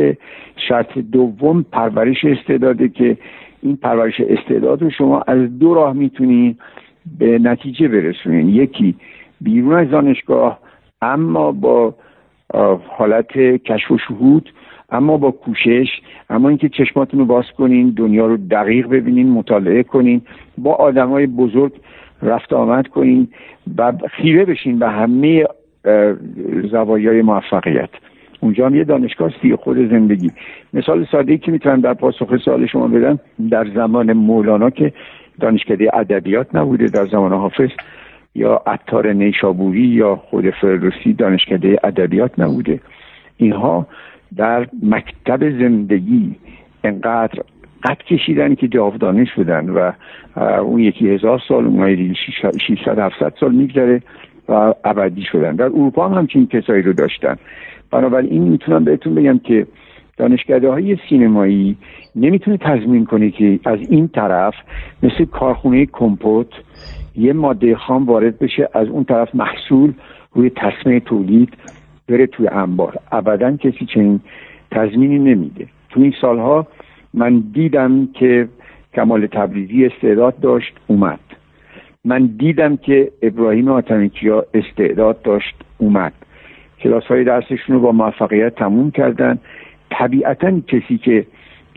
[0.68, 3.16] شرط دوم پرورش استعداده که
[3.62, 6.58] این پرورش استعداد رو شما از دو راه می‌تونید
[7.18, 8.48] به نتیجه برسونین.
[8.48, 8.94] یکی
[9.40, 10.58] بیرون از دانشگاه
[11.02, 11.94] اما با
[12.88, 14.50] حالت کشف و شهود
[14.90, 15.88] اما با کوشش
[16.30, 20.22] اما اینکه چشماتون رو باز کنین دنیا رو دقیق ببینین مطالعه کنین
[20.58, 21.72] با آدمای بزرگ
[22.22, 23.28] رفت آمد کنین
[23.78, 25.46] و خیره بشین به همه
[26.70, 27.88] زوایای موفقیت.
[28.40, 30.30] اونجا هم یه دانشگاه سی خود زندگی.
[30.74, 33.18] مثال ساده ای که می‌تونم در پاسخ سوال شما بدم
[33.50, 34.92] در زمان مولانا که
[35.40, 37.70] دانشکده ادبیات نبوده در زمان حافظ
[38.34, 42.80] یا عطار نیشابوری یا خود فردوسی دانشکده ادبیات نبوده.
[43.36, 43.86] اینها
[44.36, 46.36] در مکتب زندگی
[46.84, 47.42] انقدر
[47.84, 49.92] قد کشیدن که جاودانه شدن و
[50.60, 52.14] اون یکی هزار سال اون
[52.68, 54.02] 600 700 سال میگذره
[54.48, 55.56] و ابدی شدن.
[55.56, 57.36] در اروپا هم همچین کسایی رو داشتن.
[57.90, 59.66] بنابراین می‌تونم بهتون بگم که
[60.16, 61.76] دانشکده های سینمایی
[62.16, 64.54] نمی‌تونه تضمین کنه که از این طرف
[65.02, 66.48] مثل کارخونه کمپوت
[67.16, 69.92] یه ماده خام وارد بشه از اون طرف محصول
[70.32, 71.52] روی تصمیم تولید
[72.08, 72.98] بره توی انبار.
[73.12, 74.20] ابدا کسی چنین
[74.70, 75.66] تضمینی نمیده.
[75.90, 76.66] تو این سالها
[77.14, 78.48] من دیدم که
[78.94, 81.20] کمال تبریزی استعداد داشت اومد.
[82.04, 86.12] من دیدم که ابراهیم آتمیکیا استعداد داشت اومد.
[86.80, 89.38] کلاس های درسشون رو با موفقیت تموم کردن.
[89.98, 91.26] طبیعتا کسی که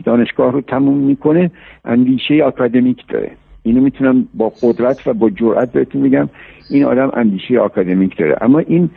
[0.04, 1.50] دانشگاه رو تموم می‌کنه
[1.84, 3.30] اندیشه آکادمیک داره.
[3.62, 6.28] اینو می‌تونم با قدرت و با جرأت بهتون میگم
[6.70, 8.36] این آدم اندیشه آکادمیک داره.
[8.40, 8.90] اما این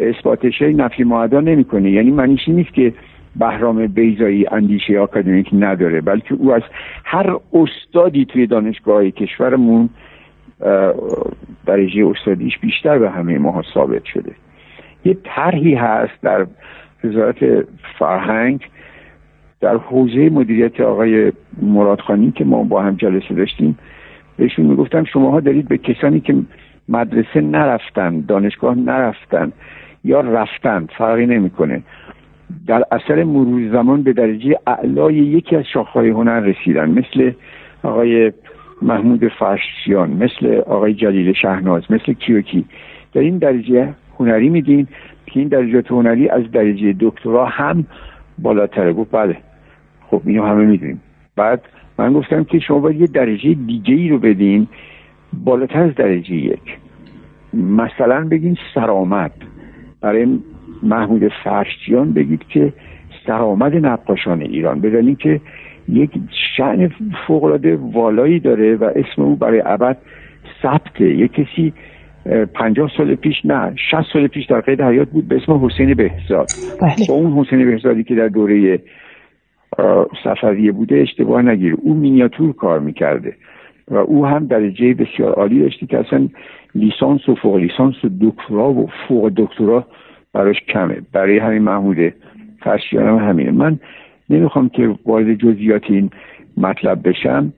[0.00, 1.90] اثباتش نفی معدا نمی‌کنه.
[1.90, 2.92] یعنی معنیش نیست که
[3.36, 6.62] بهرام بیزایی اندیشه آکادمیک نداره بلکه او از
[7.04, 9.88] هر استادی توی دانشگاه کشورمون
[11.66, 14.32] درجه استادیش بیشتر به همه ما ثابت شده.
[15.04, 16.46] یه طرحی هست در
[17.04, 17.36] وزارت
[17.98, 18.60] فرهنگ
[19.60, 21.32] در حوزه مدیریت آقای
[21.62, 23.78] مرادخانی که ما با هم جلسه داشتیم
[24.36, 26.34] بهشون می‌گفتم شماها دارید به کسانی که
[26.88, 29.52] مدرسه نرفتن دانشگاه نرفتن
[30.04, 31.82] یا رفتن فرقی نمی‌کنه.
[32.66, 37.32] در اثر مرور زمان به درجه اعلای یکی از شاخهای هنر رسیدن مثل
[37.82, 38.32] آقای
[38.82, 42.64] محمود فرشیان مثل آقای جلیل شهناز مثل کیوکی.
[43.12, 44.86] در این درجه هنری میدین
[45.36, 47.84] که این درجات هنری از درجه دکترا هم
[48.38, 48.92] بالاتره.
[48.92, 49.36] گفت بله.
[50.10, 51.00] خب اینو همه می‌دونیم.
[51.36, 51.62] بعد
[51.98, 54.66] من گفتم که شما باید یه درجه دیگه ای رو بدین
[55.44, 56.78] بالاتر از درجه یک.
[57.54, 59.32] مثلا بگین سرآمد
[60.00, 60.38] برای
[60.82, 62.72] محمود فرشتیان بگید که
[63.26, 64.80] سرآمد نقاشان ایران.
[64.80, 65.40] بدانید که
[65.88, 66.10] یک
[66.56, 66.90] شعن
[67.26, 69.96] فوقلاده والایی داره و اسم او برای ابد
[70.62, 71.04] ثبته.
[71.04, 71.72] یک کسی
[72.54, 76.46] پنجاه سال پیش نه شست سال پیش در قید حیات بود به اسم حسین بهزاد.
[76.82, 77.06] بله.
[77.08, 78.80] با اون حسین بهزادی که در دوره
[80.24, 83.36] صفویه بوده اشتباه نگیر او مینیاتور کار می‌کرده
[83.88, 86.28] و او هم درجه بسیار عالی داشتی که اصلا
[86.74, 89.86] لیسانس و فوق لیسانس و دکترا و فوق دکترا
[90.32, 90.96] براش کمه.
[91.12, 92.14] برای همین محموده
[92.60, 93.50] فرشیانم همینه.
[93.50, 93.78] من
[94.30, 96.10] نمی‌خوام که وارد جزئیات این
[96.56, 97.52] مطلب بشم.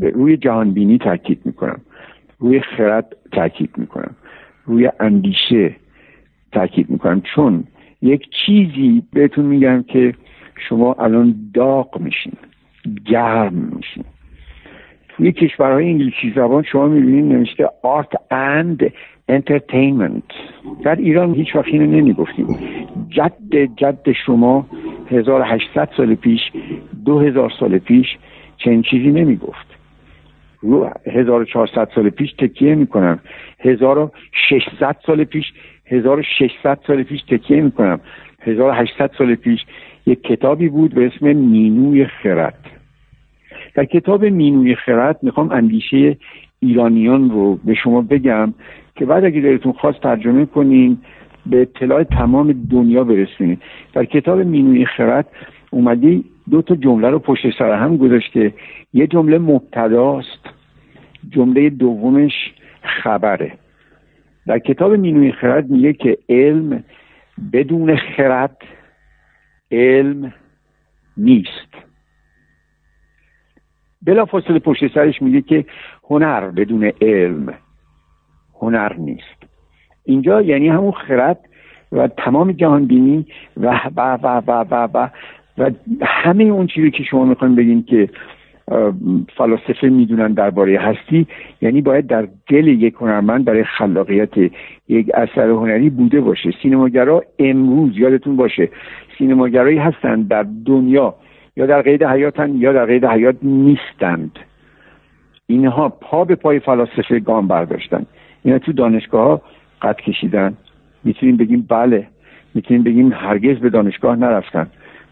[0.00, 1.80] به روی جهانبینی تاکید می‌کنم.
[2.38, 4.16] روی خرد تاکید می‌کنم.
[4.64, 5.76] روی اندیشه
[6.52, 7.22] تاکید می‌کنم.
[7.34, 7.64] چون
[8.02, 10.14] یک چیزی بهتون میگم که
[10.68, 12.32] شما الان داغ میشین
[13.06, 14.04] گرم میشین.
[15.08, 18.92] توی کشورهای انگلیسی زبان شما می‌بینید نوشته آرت اند
[19.28, 20.22] entertainment
[20.84, 22.46] در ایران هیچ وقت اینو نمی‌گفتیم.
[23.08, 24.66] جد جد شما
[25.10, 26.40] 1800 سال پیش
[27.04, 28.06] 2000 سال پیش
[28.56, 29.77] چنین چیزی نمی‌گفت.
[30.60, 33.18] رو 1400 سال پیش تکیه می‌کنم.
[33.60, 35.52] 1600 سال پیش
[35.86, 38.00] 1600 سال پیش تکیه می‌کنم.
[38.40, 39.60] 1800 سال پیش
[40.06, 42.58] یک کتابی بود به اسم مینوی خرد.
[43.74, 46.16] در کتاب مینوی خرد می‌خوام اندیشه
[46.60, 48.54] ایرانیان رو به شما بگم
[48.96, 50.98] که بعد اگه دلتون خواست ترجمه کنین
[51.46, 55.26] به اطلاع تمام دنیا برسونید در کتاب مینوی خرد
[55.70, 56.20] اومده
[56.50, 58.54] دو تا جمله رو پشت سر هم گذاشته.
[58.92, 60.48] یه جمله مبتداست
[61.30, 63.52] جمله دومش خبره.
[64.46, 66.84] در کتاب مینوی خرد میگه که علم
[67.52, 68.56] بدون خرد
[69.72, 70.34] علم
[71.16, 71.68] نیست.
[74.02, 75.64] بلا فاصله پشت سرش میگه که
[76.10, 77.54] هنر بدون علم
[78.60, 79.38] هنر نیست.
[80.04, 81.38] اینجا یعنی همون خرد
[81.92, 83.26] و تمام جهان بینی
[83.56, 85.08] و و و و و و,
[86.02, 88.08] همه اون چیزی که شما می‌خواین بگین که
[89.36, 91.26] فلاسفه می‌دونن درباره هستی
[91.62, 94.36] یعنی باید در دل یک هنرمند برای خلاقیت
[94.88, 96.50] یک اثر هنری بوده باشه.
[96.62, 98.68] سینماگرا امروز یادتون باشه
[99.18, 101.14] سینماگرایی هستند در دنیا
[101.56, 104.38] یا در قید حیاتن یا در قید حیات نیستند.
[105.46, 108.06] اینها پا به پای فلاسفه گام برداشتن.
[108.44, 109.42] اینا تو دانشگاه ها
[109.82, 110.56] قد کشیدن.
[111.04, 112.06] می‌تونیم بگیم بله.
[112.54, 114.66] می‌تونیم بگیم هرگز به دانشگاه نرفتن.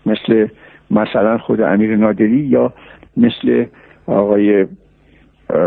[0.06, 0.48] مثل
[0.90, 2.72] مثلا خود امیر نادری یا
[3.16, 3.64] مثل
[4.06, 4.66] آقای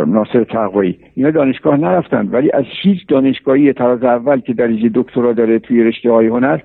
[0.08, 5.60] ناصر تقوایی اینا دانشگاه نرفتن ولی از هیچ دانشگاهی طراز اول که درجه دکترا داره
[5.60, 6.60] توی رشته های هنر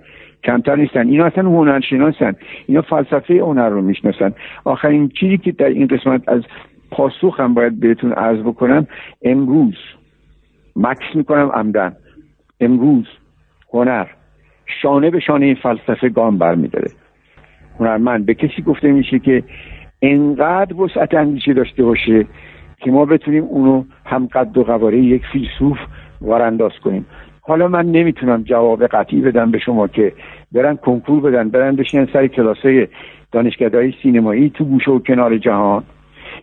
[0.45, 1.09] کمتر نیستن.
[1.09, 2.35] اینا اصلا هنرشناسن.
[2.67, 4.33] اینا فلسفه هنر رو می‌شناسن.
[4.65, 6.43] آخرین چیزی که در این قسمت از
[7.39, 8.87] هم باید بهتون عرض بکنم
[9.23, 9.77] امروز
[10.77, 11.93] مکس می‌کنم عمدن.
[12.61, 13.07] امروز
[13.73, 14.07] هنر
[14.83, 16.91] شانه به شانه فلسفه گام برمیداره.
[17.81, 18.27] هنرمند.
[18.27, 19.43] به کسی گفته میشه که
[20.03, 22.27] انقدر وسعت اندیشه داشته باشه
[22.79, 25.79] که ما بتونیم اونو هم قد و قواره یک فیلسوف
[26.21, 27.07] وارانداز کنیم.
[27.41, 30.13] حالا من نمی‌تونم جواب قطعی بدم به شما که
[30.53, 32.89] برن کنکور بدن برن بشینن سر کلاسای
[33.33, 35.85] دانشگاه سینمایی تو گوشه و کنار جهان.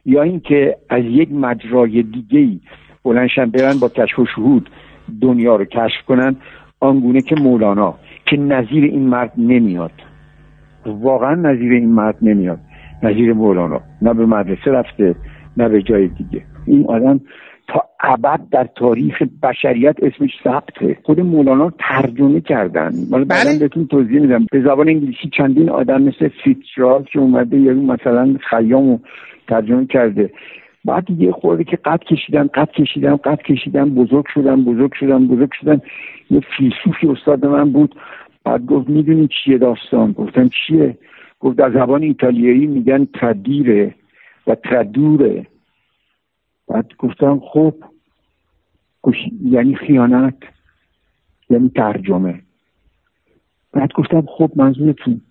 [0.05, 2.59] یا اینکه از یک مجرای دیگه ای
[3.03, 4.69] بلنشن برن با کشف و شهود
[5.21, 6.35] دنیا رو کشف کنن
[6.79, 9.91] آنگونه که مولانا که نظیر این مرد نمیاد.
[10.85, 12.59] واقعا نظیر این مرد نمیاد.
[13.03, 13.81] نظیر مولانا.
[14.01, 15.15] نه به مدرسه رفته
[15.57, 16.41] نه به جای دیگه.
[16.65, 17.19] این آدم
[17.67, 20.97] تا ابد در تاریخ بشریت اسمش ثبته.
[21.03, 22.91] خود مولانا ترجمه کردن.
[23.11, 23.59] من بعدا بله.
[23.59, 24.45] بهتون توضیح میدم.
[24.51, 28.99] به زبان انگلیسی چندین آدم مثل فیتچرال که اومده یا مثلا خیام
[29.47, 30.29] ترجمه کرده.
[30.85, 35.49] بعد یه خورده که قد کشیدن قد کشیدن قد کشیدن بزرگ شدن بزرگ شدن بزرگ
[35.61, 35.81] شدن.
[36.31, 37.95] یه فیلسوفی استاد من بود.
[38.43, 40.97] بعد گفت می‌دونی چیه داستان؟ گفتم چیه؟
[41.39, 43.95] گفت در زبان ایتالیایی میگن تدیره
[44.47, 45.47] و تدوره
[46.67, 47.73] بعد گفتم خب
[49.43, 50.37] یعنی خیانت
[51.49, 52.41] یعنی ترجمه.
[53.73, 55.21] بعد گفتم خب منظورتون؟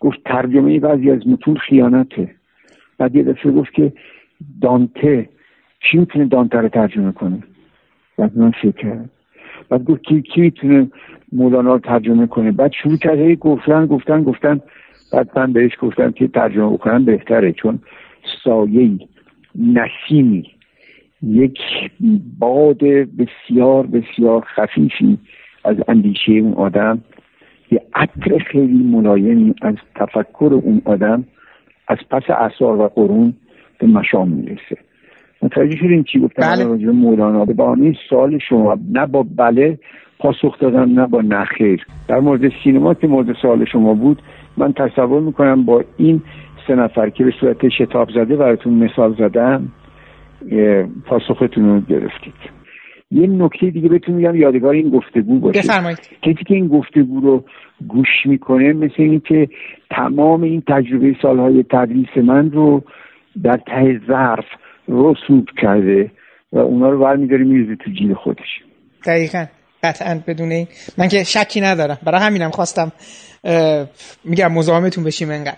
[0.00, 2.34] گفت ترجمه بعضی از متون خیانته.
[2.98, 3.92] بعد یه دفعه گفت که
[4.60, 5.28] دانته.
[5.80, 7.42] کی می‌تونه دانته رو ترجمه کنه؟
[8.18, 9.04] بعد من فکر
[9.68, 10.90] بعد گفت کی, کی می‌تونه
[11.32, 14.60] مولانا رو ترجمه کنه بعد شروع کرد گفتن گفتن گفتن.
[15.12, 17.78] بعد من بهش گفتم که ترجمه بکنم بهتره چون
[18.44, 18.98] سایه
[19.54, 20.50] نسیمی
[21.22, 21.58] یک
[22.38, 25.18] باد بسیار بسیار خفیفی
[25.64, 27.02] از اندیشه اون آدم
[27.70, 31.24] یه عطر خیلی ملایمی از تفکر اون آدم
[31.88, 33.34] از پس اثار و قرون
[33.78, 34.85] به مشام می‌رسه.
[35.46, 36.64] متوجه شدین چی گفتم؟ بله.
[36.64, 38.78] راجع مولانا به بانی سال شما.
[38.92, 39.78] نه با بله
[40.18, 44.22] پاسخ دادم نه با نخیر در مورد سینما که مورد سال شما بود
[44.56, 46.22] من تصور می‌کنم با این
[46.66, 49.68] سه نفر که به صورت شتاب زده براتون مثال زدم
[51.06, 52.56] پاسختون رو گرفتید.
[53.10, 55.60] یه نکته دیگه بهتون میگم یادگار این گفتگو باشه.
[55.60, 55.98] بفرمایید.
[56.22, 57.44] کسی که این گفتگو رو
[57.88, 59.48] گوش می‌کنه مثل این که
[59.90, 62.82] تمام این تجربه سالهای تدریس من رو
[63.42, 64.44] در ته ظرف
[64.88, 66.10] رسوب کرده
[66.52, 68.62] و اونا رو برمیداره میریزه تو جیل خودش.
[69.06, 69.46] دقیقا.
[69.82, 70.68] قطعا بدون این.
[70.98, 71.98] من که شکی ندارم.
[72.02, 72.92] برای همینم خواستم
[74.24, 75.56] میگم مزاحمتون بشیم انقدر.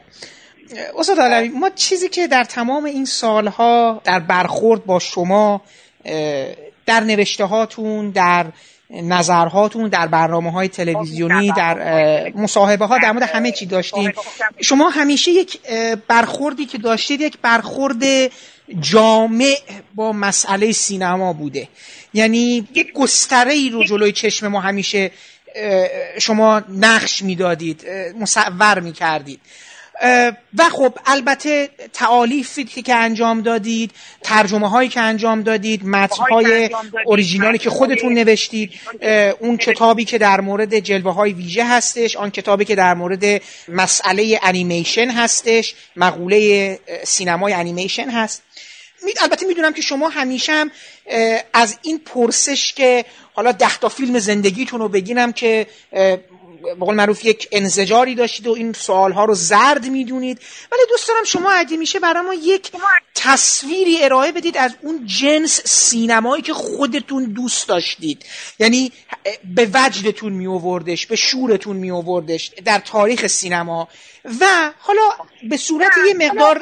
[0.98, 5.62] استاد علوی ما چیزی که در تمام این سالها در برخورد با شما
[6.86, 8.46] در نوشته هاتون در
[8.90, 14.12] نظرهاتون در برنامه های تلویزیونی در مصاحبه ها در مورد همه چی داشتیم.
[14.60, 15.60] شما همیشه یک
[16.08, 18.02] برخوردی که داشتید یک برخورد
[18.80, 19.56] جامع
[19.94, 21.68] با مسئله سینما بوده.
[22.14, 25.10] یعنی یک گستره ای رو جلوی چشم ما همیشه
[26.18, 27.88] شما نقش می‌دادید
[28.20, 29.40] مصور می‌کردید.
[30.58, 33.90] و خب البته تعالیفی که انجام دادید
[34.22, 36.70] ترجمه هایی که انجام دادید متن های
[37.06, 38.72] اوریژینالی که خودتون نوشتید
[39.40, 44.40] اون کتابی که در مورد جلوه های ویژه هستش آن کتابی که در مورد مسئله
[44.42, 48.42] انیمیشن هستش مقوله سینمای انیمیشن هست.
[49.22, 50.70] البته می‌دونم که شما همیشه هم
[51.52, 55.66] از این پرسش که حالا ده تا فیلم زندگیتون رو بگینم که
[56.62, 60.40] به معروف یک انزجاری داشتید و این سوالها رو زرد می‌دونید.
[60.72, 62.72] ولی دوست دارم شما اگه میشه برای ما یک
[63.14, 68.24] تصویری ارائه بدید از اون جنس سینمایی که خودتون دوست داشتید.
[68.58, 68.92] یعنی
[69.44, 73.88] به وجدتون می آوردش به شورتون می آوردش در تاریخ سینما
[74.40, 75.02] و حالا
[75.48, 76.60] به صورت یه مقدار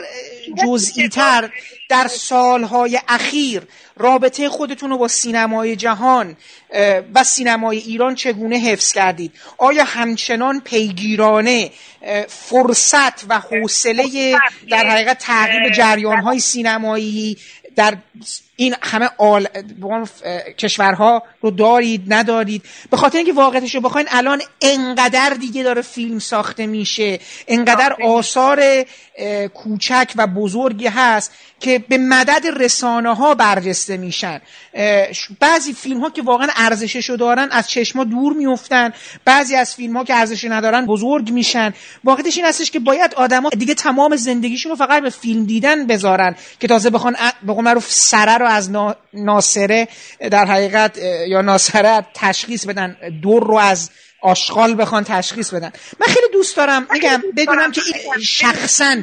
[0.65, 1.51] جزئی تر
[1.89, 3.63] در سالهای اخیر
[3.97, 6.37] رابطه خودتون رو با سینمای جهان
[7.15, 11.71] و سینمای ایران چگونه حفظ کردید؟ آیا همچنان پیگیرانه
[12.29, 14.39] فرصت و حوصله
[14.71, 17.39] در حقیقت تغییر جریانهای سینمایی
[17.77, 17.97] در
[18.57, 19.47] این همه آل...
[20.59, 22.63] کشورها رو دارید ندارید.
[22.91, 28.63] به خاطر اینکه واقعیتش رو بخواین الان انقدر دیگه داره فیلم ساخته میشه انقدر آثار
[29.55, 34.41] کوچک و بزرگی هست که به مدد رسانه ها برجسته میشن.
[35.41, 38.93] بعضی فیلم ها که واقعا ارزشش رو دارن از چشما دور میفتن.
[39.25, 41.75] بعضی از فیلم ها که ارزش ندارن بزرگ میشن.
[42.05, 46.37] واقعیتش این هستش که باید آدما دیگه تمام زندگیشون رو فقط به فیلم دیدن بذارن.
[46.61, 48.71] که تازه بخوان به قول معروف سره رو از
[49.15, 49.89] ناصره
[50.31, 50.99] در حقیقت
[51.29, 52.97] یا ناصره تشخیص بدن.
[53.23, 53.91] دور رو از
[54.23, 55.73] آشغال بخوان تشخیص بدن.
[56.01, 58.97] من خیلی دوست دارم میگم بدونم که این شخصا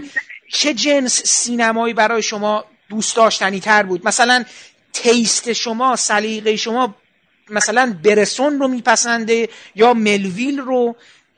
[0.53, 4.43] چه جنس سینمایی برای شما دوست داشتنی تر بود؟ مثلا
[4.93, 6.95] تیست شما سلیقه شما
[7.49, 10.95] مثلا برسون رو میپسنده یا ملویل رو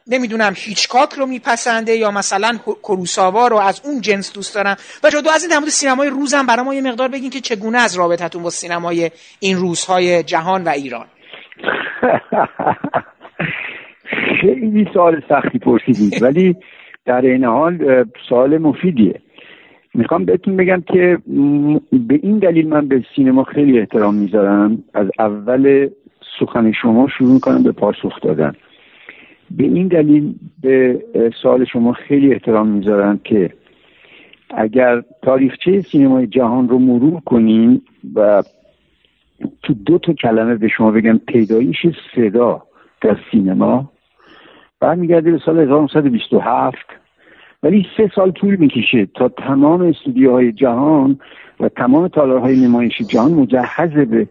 [0.07, 5.29] نمی‌دونم هیچکاک رو میپسنده یا مثلا کروساوا رو از اون جنس دوست دارم؟ و دو
[5.29, 8.43] از این در مورد سینمای روزم برای ما یه مقدار بگین که چگونه از رابطتون
[8.43, 11.07] با سینمای این روزهای جهان و ایران؟
[14.41, 16.55] خیلی سوال سختی پرسیدید ولی
[17.05, 19.21] در این حال سوال مفیدیه.
[19.93, 21.17] می‌خوام بهتون بگم که
[21.91, 24.83] به این دلیل من به سینما خیلی احترام می‌ذارم.
[24.93, 25.89] از اول
[26.39, 28.53] سخن شما شروع می‌کنم به پاسخ دادن.
[29.51, 31.03] به این دلیل به
[31.41, 33.49] سوال شما خیلی احترام می‌ذارم که
[34.49, 37.81] اگر تاریخچه سینمای جهان رو مرور کنیم
[38.15, 38.43] و
[39.63, 41.85] تو دو تا کلمه به شما بگم پیدایش
[42.15, 42.63] صدا
[43.01, 43.91] در سینما
[44.85, 46.77] برمیگرده به سال 1927
[47.63, 51.19] ولی سه سال طول می‌کشه تا تمام استودیوهای جهان
[51.59, 54.27] و تمام تالارهای نمایش جهان مجهز به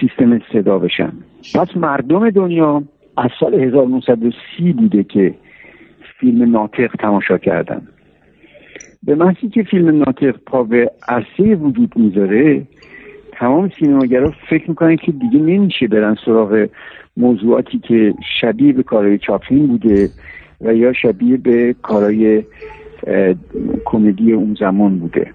[0.00, 1.12] سیستم صدا بشن.
[1.54, 2.82] پس مردم دنیا
[3.16, 5.34] از سال 1930 بوده که
[6.20, 7.82] فیلم ناطق تماشا کردن.
[9.02, 12.66] به محضی که فیلم ناطق پا به عرصه وجود می‌ذاره
[13.38, 16.68] تمام سینماگرا فکر می‌کنن که دیگه نمیشه برن سراغ
[17.16, 20.10] موضوعاتی که شبیه به کارهای چاپلین بوده
[20.60, 22.44] و یا شبیه به کارهای
[23.84, 25.30] کمدی اون زمان بوده.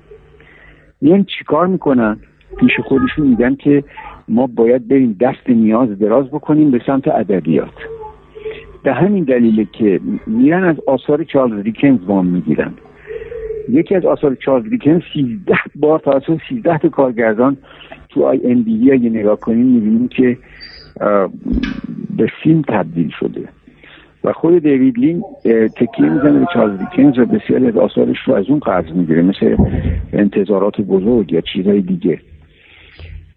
[1.02, 2.18] میان چیکار می‌کنن؟
[2.60, 3.84] پیش خودشون میگن که
[4.28, 7.74] ما باید بریم دست نیاز دراز بکنیم به سمت ادبیات.
[8.84, 12.74] به همین دلیله که میرن از آثار چارلز دیکنز وام می‌گیرن.
[13.70, 17.58] یکی از آثار چارلز دیکنز سیزده بار توسط سیزده تا کارگردان
[18.10, 20.38] تو آی ام بی اگه نگاه کنیم می‌بینیم که
[22.18, 23.42] به فیلم تبدیل شده.
[24.24, 25.24] و خود دیوید لین
[25.78, 29.56] تکیه می‌زنه به چارلز دیکنز و بسیاری از آثارش رو از اون قرض می‌گیره مثل
[30.14, 32.20] انتظارات بزرگ یا چیزهای دیگه.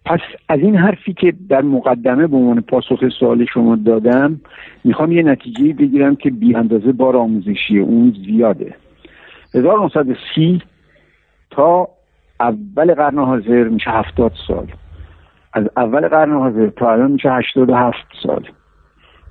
[0.05, 0.19] پس
[0.49, 4.41] از این حرفی که در مقدمه به عنوان پاسخ سوال شما دادم
[4.83, 8.73] می‌خوام یه نتیجه بگیرم که بی اندازه بار آموزشی اون زیاده.
[9.55, 10.61] 1930
[11.51, 11.87] تا
[12.39, 14.67] اول قرن حاضر میشه هفتاد سال.
[15.53, 18.47] از اول قرن حاضر تا الان میشه 87 سال.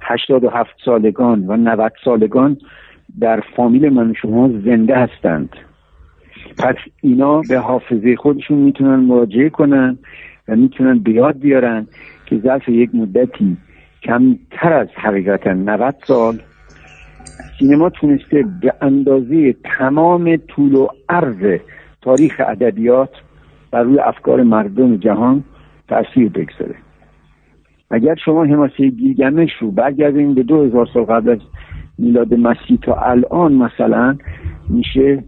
[0.01, 2.57] 87 سالگان و 90 سالگان
[3.21, 5.57] در فامیل من شما زنده هستند.
[6.59, 9.99] پس اینا به حافظه خودشون می‌تونن مراجعه کنن
[10.49, 11.87] و می‌تونن بیاد بیارن
[12.27, 13.57] که ظرف یک مدتی
[14.03, 16.39] کمتر از حقیقتا 90 سال
[17.59, 21.61] سینما تونسته به اندازه تمام طول و عرض
[22.03, 23.11] تاریخ ادبیات
[23.71, 25.45] بر روی افکار مردم جهان
[25.89, 26.75] تاثیر بگذاره.
[27.91, 31.39] اگر شما حماسه گیلگمش رو برگردیم به دو هزار سال قبل از
[31.99, 34.17] میلاد مسیح تا الان مثلا
[34.71, 35.25] میشه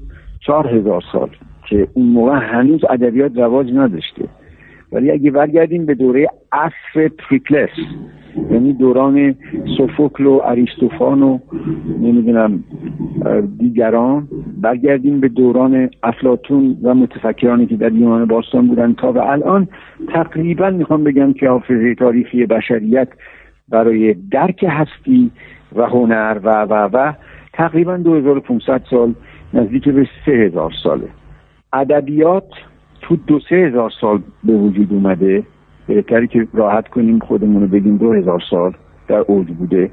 [0.46, 1.30] چهار هزار سال
[1.68, 4.28] که اون موقع هنوز ادبیات رواج نداشته.
[4.96, 7.70] ولی اگه برگردیم به دوره عصر تریکلس
[8.50, 9.34] یعنی دوران
[9.76, 11.38] سوفوکل و اریستوفان و
[12.00, 12.64] نمی‌دونم
[13.58, 14.28] دیگران
[14.60, 19.68] برگردیم به دوران افلاتون و متفکرانی که در یونان باستان بودن تا به الان
[20.08, 23.08] تقریبا می‌خوام بگم که حافظه تاریخی بشریت
[23.68, 25.30] برای درک هستی
[25.76, 27.12] و هنر و و و
[27.52, 29.14] تقریبا 2500 سال
[29.54, 31.08] نزدیک به 3000 ساله.
[31.72, 32.48] ادبیات
[33.08, 35.42] تو دو سه هزار سال به وجود اومده.
[35.86, 38.72] بهتری که راحت کنیم خودمون رو بگیم دو هزار سال
[39.08, 39.90] در اوج بوده.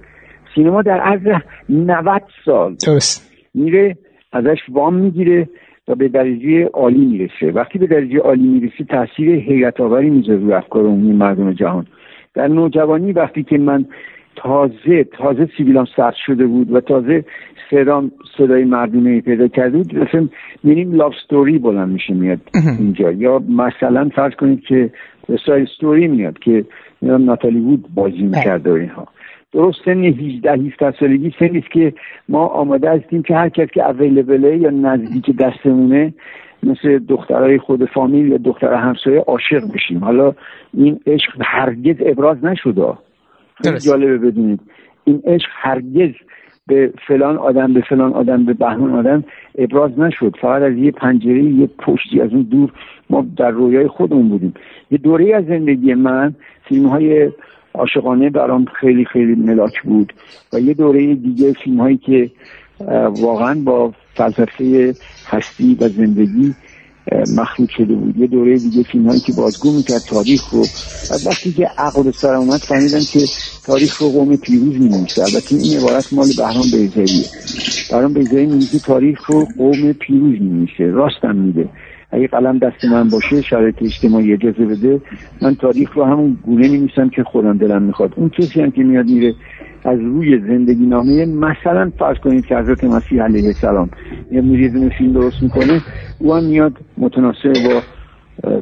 [0.55, 3.32] سینما در عرض 90 سال درست.
[3.53, 3.97] میره
[4.32, 5.49] ازش وام می‌گیره
[5.88, 7.51] و به درجه عالی می‌رسه.
[7.51, 11.86] وقتی به درجه عالی می‌رسه تاثیر حیرت آوری می‌ذاره روی افکار عمومی مردم جهان.
[12.34, 13.86] در نوجوانی وقتی که من
[14.36, 17.26] تازه تازه سیبیلان سرد شده بود و تازه
[17.74, 18.03] صدا
[18.38, 20.30] صدای مردونه پیدا کرده بود مثلا
[20.63, 22.39] میریم لاف ستوری بلند میشه میاد
[22.80, 23.11] اینجا.
[23.11, 24.89] یا مثلا فرض کنید که
[25.45, 26.65] سای ستوری میاد که
[27.01, 29.07] ناتالی وود بازی می‌کرده و اینها.
[29.53, 31.93] درست سن 18 17 سالگی سنی است که
[32.30, 36.13] ما آماده هستیم که هر کس که اویلیبله یا نزدیک دستمونه
[36.63, 40.03] مثل دخترای خود فامیل یا دختر همسایه عاشق بشیم.
[40.03, 40.34] حالا
[40.74, 42.93] این عشق هرگز ابراز نشده
[43.63, 44.59] خیلی جالبه بدونید.
[45.03, 46.11] این عشق هرگز
[46.68, 49.24] به فلان آدم به فلان آدم به بهمان آدم
[49.57, 50.36] ابراز نشد.
[50.41, 52.72] فقط از یه پنجره یه پشتی از اون دور
[53.09, 54.53] ما در رویای خودمون بودیم.
[54.91, 57.32] یه دوره از زندگی من فیلم های
[57.74, 60.14] عاشقانه برام خیلی خیلی ملاک بود
[60.53, 62.32] و یه دوره دیگه فیلم هایی که
[63.22, 64.93] واقعا با فلسفه
[65.28, 66.53] هستی و زندگی
[67.11, 68.17] مخلوط شده بود.
[68.17, 70.69] یه دوره دیگه فیلم هایی که بازگو می‌کرد تاریخ رو.
[71.09, 73.19] و وقتی که عقل سر اومد فهمیدن که
[73.63, 77.25] تاریخ رو قوم پیروز می البته این عبارت مال بهرام بیزاییه
[77.91, 81.69] بهرام بیزایی می تاریخ رو قوم پیروز می راستم میده.
[82.11, 85.01] اگه قلم دست من باشه شرایط اجتماعی اجازه بده
[85.41, 88.13] من تاریخ رو همون گونه نمیسم که خودم دلم می‌خواد.
[88.15, 89.35] اون کسی هم که میاد میره
[89.86, 93.89] از روی زندگی نامه مثلا فرض کنید که حضرت مسیح علیه السلام
[94.31, 95.81] یه میریزن فیلم درست می‌کنه
[96.19, 97.81] او هم میاد متناسب با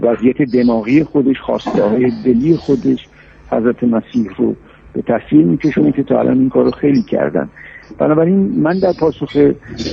[0.02, 3.08] وضعیت دماغی خودش خواسته های دلی خودش
[3.52, 4.56] حضرت مسیح رو
[4.94, 7.50] به تصویر میکشونه که تا الان این کار رو خیلی کردن.
[7.98, 9.34] بنابراین من در پاسخ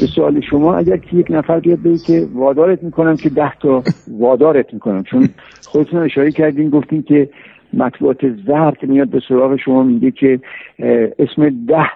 [0.01, 3.83] به سوال شما اگر که یک نفر بیاد بگه که وادارت می‌کنم که ده تا
[4.19, 5.29] وادارت می‌کنم چون
[5.67, 7.29] خودتون اشاره کردین گفتین که
[7.73, 10.41] مطبوعات زرد میاد به سراغ شما میگه که
[11.19, 11.91] اسم ده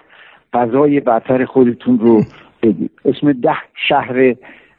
[0.53, 2.21] غذای برتر خودتون رو
[2.63, 3.57] بگید اسم ده
[3.89, 4.35] شهر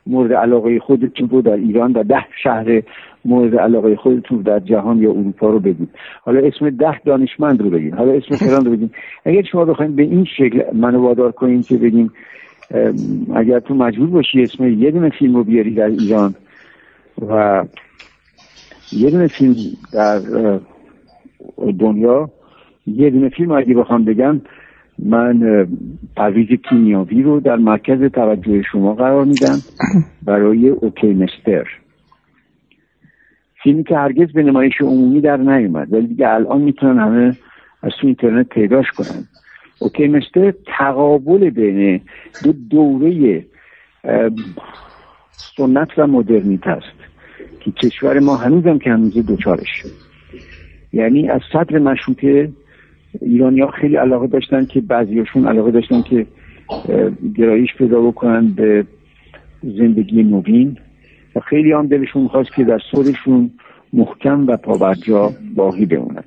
[0.07, 2.83] مورد علاقه خودتون رو در ایران و ده شهر
[3.25, 5.89] مورد علاقه خودتون در جهان یا اروپا رو بگید
[6.23, 10.03] حالا اسم ده دانشمند رو بگید حالا اسم فلان رو بگید اگر شما بخواید به
[10.03, 12.13] این شکل منو وادار کنیم که بگیم
[13.35, 16.35] اگر تو مجبور باشی اسم یه دونه فیلم رو بیاری در ایران
[17.29, 17.65] و
[18.93, 19.55] یه دونه فیلم
[19.93, 20.21] در
[21.79, 22.31] دنیا.
[22.87, 24.41] یه دونه فیلم اگه بخوام بگم
[24.99, 25.67] من
[26.17, 29.59] پرویز کیمیاوی رو در مرکز توجه شما قرار میدم
[30.27, 31.67] برای OK Mister.
[33.63, 37.37] فیلمی که هرگز به نمایش عمومی در نیومد ولی دیگه الان می‌تونن همه
[37.83, 39.25] از تو اینترنت پیداش کنن.
[39.81, 42.01] OK Mister تقابل بین
[42.45, 43.45] دو دوره
[45.57, 47.05] سنت و مدرنیت است
[47.61, 49.85] که کشور ما هنوزم که هنوز دچارشه.
[50.95, 52.49] یعنی از صدر مشروطه
[53.21, 56.27] ایرانی خیلی علاقه داشتن که بعضیاشون علاقه داشتن که
[57.37, 58.87] گرایش پیدا بکنن به
[59.63, 60.79] زندگی نوین
[61.37, 63.51] و خیلی هم دلشون خواست که در صورشون
[63.93, 66.25] محکم و پابرجا باقی بمونن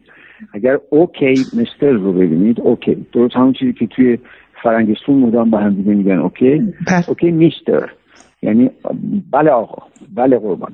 [0.54, 4.18] اگر OK Mister رو ببینید OK درست همون چیزی که توی
[4.64, 6.74] فرنگستون مدام به هم دیگه میگن OK.
[7.08, 7.90] OK Mister
[8.42, 8.70] یعنی
[9.32, 9.84] بله آقا
[10.16, 10.74] بله قربان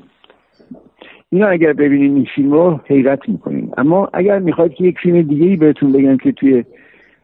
[1.34, 3.72] اینا اگر ببینین این فیلم رو حیرت می‌کنین.
[3.77, 6.64] اما اگر می‌خواید که یک فیلم دیگه ای بهتون بگم که توی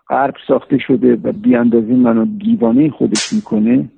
[0.09, 3.89] غرب ساخته شده و بی‌اندازه منو دیوانه خودش می‌کنه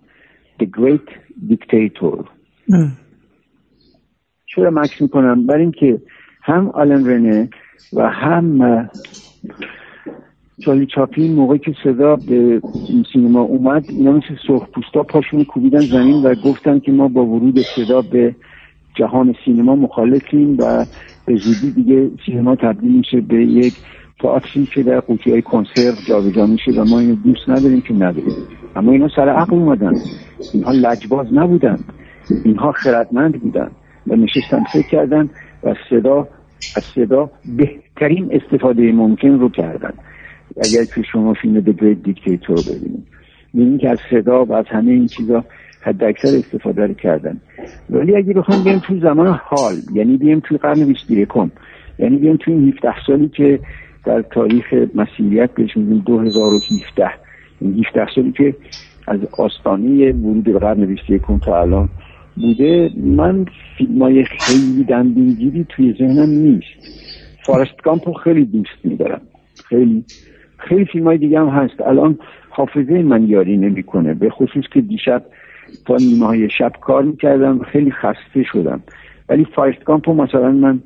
[0.64, 1.12] The Great
[1.50, 2.26] Dictator.
[4.46, 6.02] چرا مکث می‌کنم؟ برای اینکه
[6.44, 7.50] هم آلن رنه
[7.94, 8.90] و هم
[10.60, 12.62] چالی چاپین موقعی که صدا به
[13.14, 17.66] سینما اومد اینا مثل سرخ پوستا پاشون کوبیدن زمین و گفتن که ما با ورود
[17.76, 18.36] صدا به
[18.96, 20.86] جهان سینما مخالفیم و
[21.26, 23.74] به زودی دیگه سینما تبدیل میشه به یک
[24.20, 28.36] تئاتری که در قوطی های کنسرو جابجا میشه و ما اینو دوست نداریم که نداریم.
[28.76, 29.94] اما اینا سر عقل اومدن.
[30.54, 31.80] اینها لجباز نبودن.
[32.46, 33.72] اینها خردمند بودن
[34.08, 35.30] و نشستن فکر کردن
[35.64, 36.28] و صدا
[36.76, 39.94] از صدا بهترین استفاده ممکن رو کردن.
[40.58, 43.08] اگر که شما فیلم The Great Dictator ببینید.
[43.54, 45.44] می‌بینید که از صدا و از همه این چیزا
[45.82, 47.42] حد اکثر استفاده رو کردن.
[47.90, 51.30] ولی اگه بخوام بیم توی زمان حال یعنی بیم توی قرن 21
[52.00, 53.60] یعنی بیم توی این 17 سالی که
[54.06, 57.10] در تاریخ مسیحیت بهش میگیم 2017
[57.62, 58.56] این 17 سالی که
[59.08, 61.90] از آستانه ورود به قرن 21 تا الان
[62.36, 63.46] بوده من
[63.78, 67.02] فیلم های خیلی دندونگیری توی ذهنم نیست.
[67.46, 69.22] فارست گامپ خیلی دوست میدارم.
[69.70, 70.04] خیلی
[70.58, 71.82] خیلی فیلم های دیگه هم هست.
[71.82, 75.24] الان حافظه من یاری نمی‌کنه به خصوص که دیشب
[75.86, 78.84] تا نیمه های شب کار می‌کردم خیلی خسته شدم.
[79.30, 80.80] ولی فارست گامپ مثلا من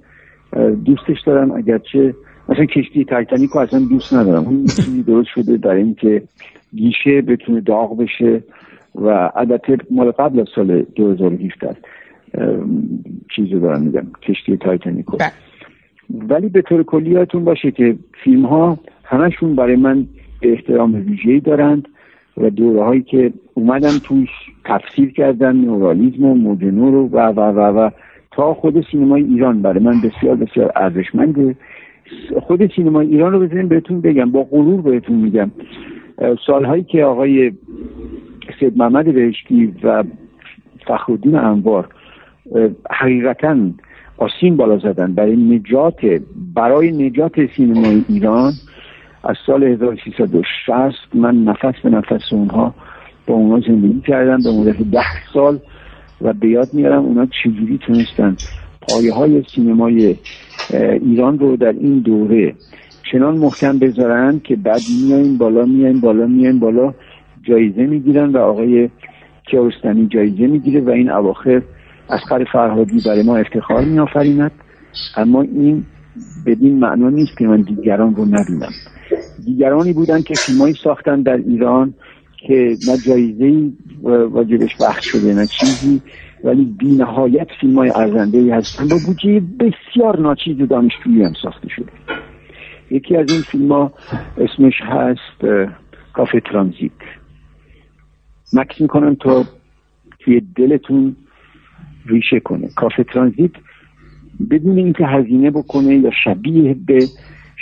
[0.85, 2.15] دوستش دارم اگرچه
[2.49, 4.45] مثلا کشتی تایتانیک رو اصلا دوست ندارم.
[4.45, 6.23] اون چیزی درست شده در اینکه
[6.75, 8.43] گیشه بتونه داغ بشه
[8.95, 11.75] و البته مال قبل از سال 2017
[13.35, 15.31] چیزی دارم میگم کشتی تایتانیکو بله.
[16.09, 20.05] ولی به طور کلیاتون باشه که فیلم ها همشون برای من
[20.41, 21.87] احترام ویژه‌ای دارند.
[22.37, 24.29] و دوره هایی که اومدم توش
[24.65, 27.89] تفسیر کردن نورالیزم و موجنو رو و و و و
[28.31, 31.55] تا خود سینمای ایران برای من بسیار بسیار ارزشمنده.
[32.41, 35.51] خود سینمای ایران رو بزنیم بهتون بگم با غرور بهتون میگم.
[36.47, 37.51] سالهایی که آقای
[38.59, 40.03] سید محمد بهشتی و
[40.87, 41.87] فخرالدین انوار
[42.91, 43.57] حقیقتا
[44.17, 45.99] آسین بالا زدن برای نجات
[46.55, 48.53] برای نجات سینمای ایران
[49.25, 52.73] از سال 1360 من نفس به نفس اونها
[53.27, 54.37] با اونها زندگی کردم.
[54.43, 55.59] به مدت ده سال
[56.21, 58.35] و به یاد میارم اونا چجوری تونستن
[58.81, 60.15] پایه های سینمای
[61.01, 62.53] ایران رو در این دوره
[63.11, 66.93] چنان محکم بذارن که بعد میایم بالا میایم بالا میایم بالا
[67.43, 68.89] جایزه می‌گیرن و آقای
[69.47, 71.61] کیارستمی جایزه می‌گیره و این اواخر
[72.09, 74.51] اسقر فرهادی برای ما افتخار میآفریند.
[75.17, 75.85] اما این
[76.45, 78.71] بدین معنا نیست که من دیگران رو نبینم.
[79.45, 81.93] دیگرانی بودن که فیلمایی ساختن در ایران
[82.47, 83.71] که نه جایزه
[84.03, 86.01] واجبش بخش شده نه چیزی
[86.43, 88.87] ولی بی نهایت فیلم های ارزنده ای هستن.
[88.87, 91.91] با بودجه بسیار ناچیز دانشجویی هم ساخته شده.
[92.91, 93.93] یکی از این فیلم ها
[94.37, 95.45] اسمش هست
[96.13, 96.91] کافه ترانزیت.
[98.53, 99.43] مکس می‌کنم تا
[100.19, 101.15] توی دلتون
[102.05, 102.69] ریشه کنه.
[102.75, 103.51] کافه ترانزیت
[104.51, 107.05] بدون اینکه هزینه بکنه یا شبیه به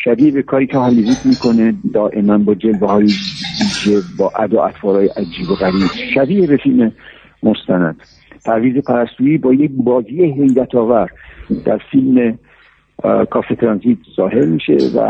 [0.03, 3.07] شبیه به کاری که هالیوود می‌کنه دائما با جلوه های
[4.17, 6.91] با ادا اطوارهای عجیب و غریب شبیه به فیلم
[7.43, 7.95] مستند.
[8.45, 11.09] پرویز پرستویی با یک بازی حیرت آور
[11.65, 12.39] در فیلم
[13.29, 15.09] کافه ترانزیت ظاهر میشه و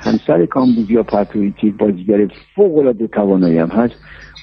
[0.00, 3.94] همسر کامبوزیا پرتویی که بازیگر فوق العاده توانایی هم هست.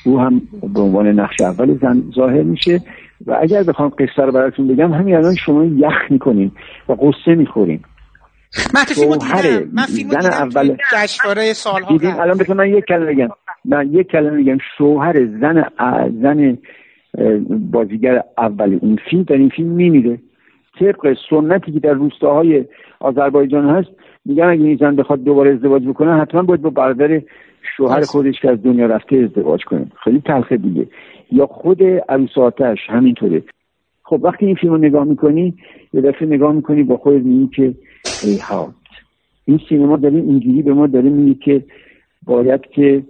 [0.05, 0.41] او هم
[0.73, 2.81] به عنوان نقش اول زن ظاهر میشه.
[3.27, 6.51] و اگر بخوام قصه رو براتون بگم همین الان شما یخ می‌کنین
[6.89, 7.79] و قصه می‌خورین.
[8.75, 9.69] من فیلمو دیدم.
[9.73, 13.27] من فیلمو دیدم اول جشنواره سالها الان بذار من یک کلمه بگم.
[13.65, 15.65] من یک کلمه بگم شوهر زن
[16.21, 16.57] زن
[17.71, 20.19] بازیگر اول این فیلم در این فیلم میمیره.
[20.79, 22.65] طبق سنتی که در روستاهای
[22.99, 23.89] آذربایجان هست
[24.25, 27.21] میگن اگه این زن بخواد دوباره ازدواج بکنه حتما باید با برادر
[27.77, 29.87] شوهر خودش که از دنیا رفته ازدواج کنه.
[30.03, 30.87] خیلی تلخه دیگه.
[31.31, 32.37] یا خود عروس
[32.89, 33.43] همینطوره.
[34.03, 35.53] خب وقتی این فیلم رو نگاه می‌کنی
[35.93, 37.73] یه دفعه نگاه می‌کنی با خودت میگی که
[38.21, 38.39] ای
[39.45, 41.65] این سینما داره اینجوری به ما داره میگه که
[42.25, 43.03] باید که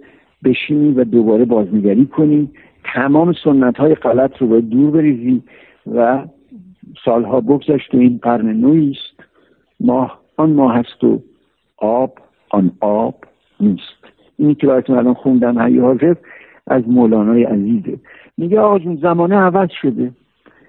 [0.44, 2.50] بشینی و دوباره بازنگری کنی.
[2.94, 5.42] تمام سنت های غلط رو باید دور بریزی
[5.94, 6.24] و
[7.04, 9.28] سالها بگذشت و این قرن نوی است
[9.80, 11.22] ماه آن ماه هست و
[11.76, 12.18] آب
[12.50, 13.14] آن آب
[13.60, 14.06] نیست.
[14.38, 16.14] اینی که براتون الان خوندم هی حاضر
[16.66, 17.98] از مولانای عزیزه.
[18.36, 20.10] میگه آقا جون زمانه عوض شده.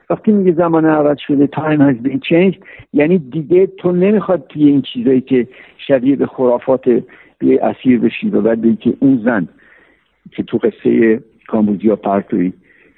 [0.10, 2.58] وقتی میگه زمانه عوض شده تایم has been changed
[2.94, 5.48] یعنی دیگه تو نمی‌خواد توی این چیزایی که
[5.88, 7.04] شبیه به خرافات
[7.40, 9.48] بیه اسیر بشی و بعد که اون زن
[10.32, 12.54] که تو قصه کامبوزیا پرتوی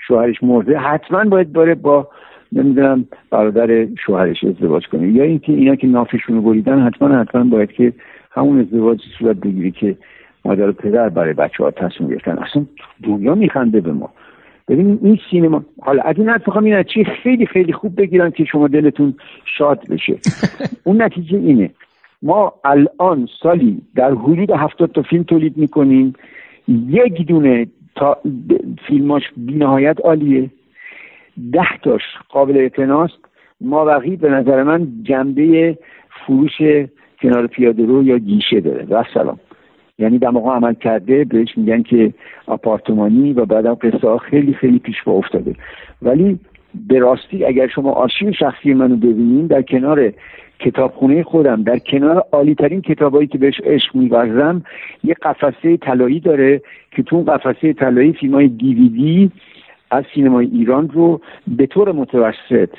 [0.07, 2.07] شوهرش مرده حتما باید باره با
[2.51, 5.11] نمی‌دونم برادر شوهرش ازدواج کنه.
[5.11, 7.93] یا اینکه اینا که نافشون رو بریدن حتما حتما باید که
[8.31, 9.97] همون ازدواج صورت بگیری که
[10.45, 12.37] مادر و پدر برای بچه ها تصمیم گرفتن.
[12.37, 12.65] اصلا
[13.03, 14.09] دنیا میخنده به ما.
[14.67, 18.67] ببین این سینما حالا از این حرف این چی خیلی خیلی خوب بگیرن که شما
[18.67, 19.13] دلتون
[19.57, 20.17] شاد بشه.
[20.83, 21.69] اون نتیجه اینه.
[22.21, 26.13] ما الان سالی در حدود هفتاد تا فیلم تولید می‌کنیم.
[26.87, 28.17] یک دونه تا
[28.87, 30.49] فیلماش بینهایت عالیه.
[31.51, 33.17] ده تاش قابل اعتناست.
[33.61, 35.77] ما وقی به نظر من جنبه
[36.09, 36.61] فروش
[37.21, 38.85] کنار پیاده رو یا گیشه داره.
[38.85, 39.39] و سلام.
[39.99, 42.13] یعنی دماغ عمل کرده بهش میگن که
[42.47, 45.55] آپارتمانی و بعدم قصه ها خیلی خیلی پیش با افتاده.
[46.01, 46.39] ولی
[46.87, 50.13] به راستی اگر شما آرشیو شخصی منو ببینین در کنار
[50.59, 54.63] کتابخونه خودم در کنار عالی ترین کتابایی که بهش عشق میورزم
[55.03, 56.61] یه قفسه طلایی داره
[56.91, 59.31] که تو اون قفسه طلایی فیلم های دیویدی
[59.91, 62.69] از سینمای ایران رو به طور متوسط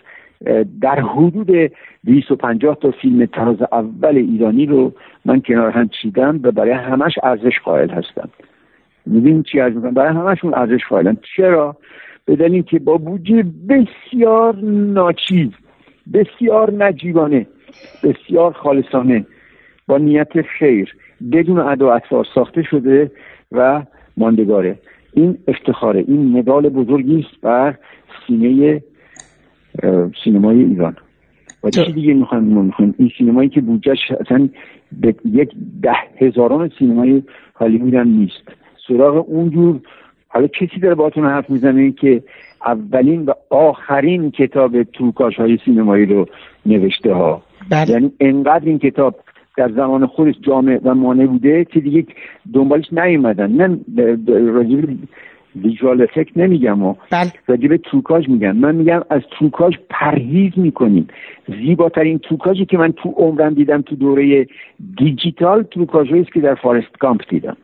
[0.81, 1.73] در حدود
[2.05, 4.93] 250 تا فیلم تراز اول ایرانی رو
[5.25, 8.29] من کنار هم چیدم و برای همش ارزش قائل هستم.
[9.07, 11.77] می‌دونیم چی از می‌کنم؟ برای همشون ارزش قائلم چرا؟
[12.25, 15.51] به دلیل که با بودجه بسیار ناچیز
[16.13, 17.47] بسیار نجیبانه
[18.05, 19.27] بسیار خالصانه
[19.87, 20.95] با نیت خیر
[21.33, 23.11] بدون ادا اطفار ساخته شده
[23.53, 23.83] و
[24.17, 24.79] ماندگاره.
[25.13, 27.75] این افتخاره این مدال بزرگی است بر
[28.27, 28.83] سینه
[30.25, 30.97] سینمای ایران.
[31.65, 34.49] و چی دیگه می‌خوایم می‌خوایم این سینمایی که بودجهش اصلا
[35.01, 35.51] به یک
[35.83, 37.23] ده هزاران سینمای
[37.55, 38.53] هالیوود هم نیست.
[38.89, 39.81] سراغ اونجور
[40.29, 42.23] حالا کسی داره باتون حرف می‌زنه که
[42.67, 46.27] اولین و آخرین کتاب تروکاژ های سینمایی رو
[46.67, 47.43] نوشته ها.
[47.71, 47.91] بله.
[47.91, 49.15] یعنی انقدر این کتاب
[49.57, 52.07] در زمان خودش جامع و مانع بوده که دیگه
[52.53, 53.53] دنبالش نیومدن.
[53.53, 53.79] نه
[54.29, 54.89] راجب
[55.57, 57.33] visual effect نمیگم و بله.
[57.47, 58.57] راجب تروکاژ میگم.
[58.57, 61.09] من میگم از تروکاژ پرهیز می‌کنیم.
[61.49, 64.47] زیباترین توکاجی که من تو عمرم دیدم تو دوره
[64.99, 67.57] دیجیتال توکاج است که در فارست کامپ دیدم.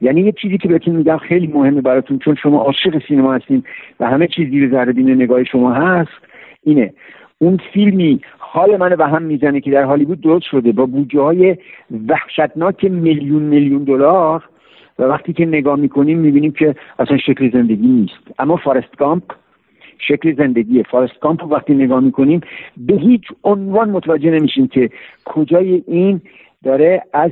[0.00, 3.62] یعنی یه چیزی که بهتون میگم خیلی مهمه براتون چون شما عاشق سینما هستین
[4.00, 6.10] و همه چیز زیر ذره بین نگاه شما هست
[6.62, 6.92] اینه.
[7.38, 11.56] اون فیلمی حال منو به هم می‌زنه که در هالیوود درست شده با بودجه های
[12.08, 14.44] وحشتناک میلیون میلیون دلار
[15.00, 18.34] و وقتی که نگاه می‌کنیم می‌بینیم که اصلا شکل زندگی نیست.
[18.38, 19.22] اما فارست کامپ
[19.98, 20.82] شکل زندگی.
[20.82, 22.40] فارست کامپ وقتی نگاه می‌کنیم
[22.76, 24.90] به هیچ عنوان متوجه نمیشیم که
[25.24, 26.20] کجای این
[26.64, 27.30] داره از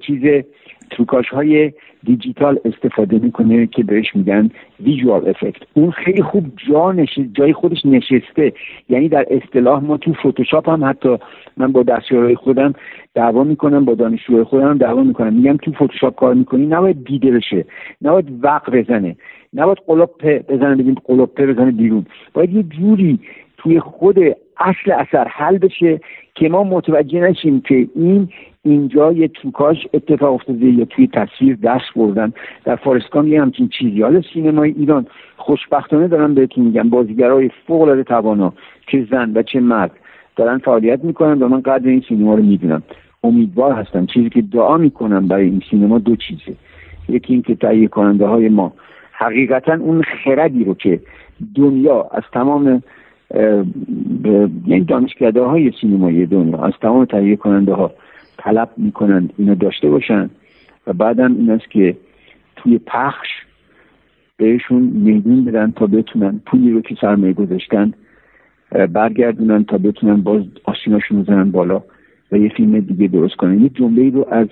[0.00, 0.44] چیز
[0.90, 1.72] تروکاش های
[2.04, 5.62] دیجیتال استفاده می‌کنه که بهش میگن ویژوال افکت.
[5.74, 6.94] اون خیلی خوب جا
[7.32, 8.52] جای خودش نشسته.
[8.88, 11.18] یعنی در اصطلاح ما تو فتوشاپ هم حتی
[11.56, 12.72] من با دستیارهای خودم
[13.14, 17.64] دعوا می‌کنم با دانشجوهای خودم دعوا می‌کنم میگم تو فتوشاپ کار می‌کنی نباید دیده بشه.
[18.02, 19.16] نباید وقت بزنه.
[19.54, 22.06] نباید قلوپه بزنه ببین قلوپه بزنه بیرون.
[22.32, 23.20] باید یه جوری
[23.58, 24.18] توی خود
[24.58, 26.00] اصل اثر حل بشه
[26.34, 28.28] که ما متوجه نشیم که این
[28.62, 32.32] اینجا یه توکاش اتفاق افتاده یا توی تصویر دست بردن.
[32.64, 34.02] در فارسکان یه همچین چیزی.
[34.02, 36.88] حالا سینمای ایران خوشبختانه دارم بهتون میگم.
[36.88, 38.52] بازیگرای فوق العاده توانا
[38.86, 39.90] چه زن و چه مرد
[40.36, 42.82] دارن فعالیت می‌کنن و من قدر این سینما رو می‌دونم.
[43.24, 44.06] امیدوار هستم.
[44.06, 46.56] چیزی که دعا می‌کنم برای این سینما دو چیزه.
[47.08, 48.72] یکی اینکه تهیه کننده های ما.
[49.12, 51.00] حقیقتا اون خردی رو که
[51.54, 52.82] دنیا از تمام
[54.66, 57.92] یعنی دانشکده های سینمایی دنیا از تمام تهیه کننده ها
[58.38, 60.30] طلب می‌کنند اینو داشته باشن
[60.86, 61.96] و بعدم این است که
[62.56, 63.28] توی پخش
[64.36, 67.92] بهشون میدون بدن تا بتونن پولی رو که سرمایه گذاشتن
[68.92, 71.82] برگردونن تا بتونن باز آسیناشون بزنن بالا.
[72.32, 73.60] و یه فیلم دیگه درست کنن.
[73.60, 74.48] یه جمله رو از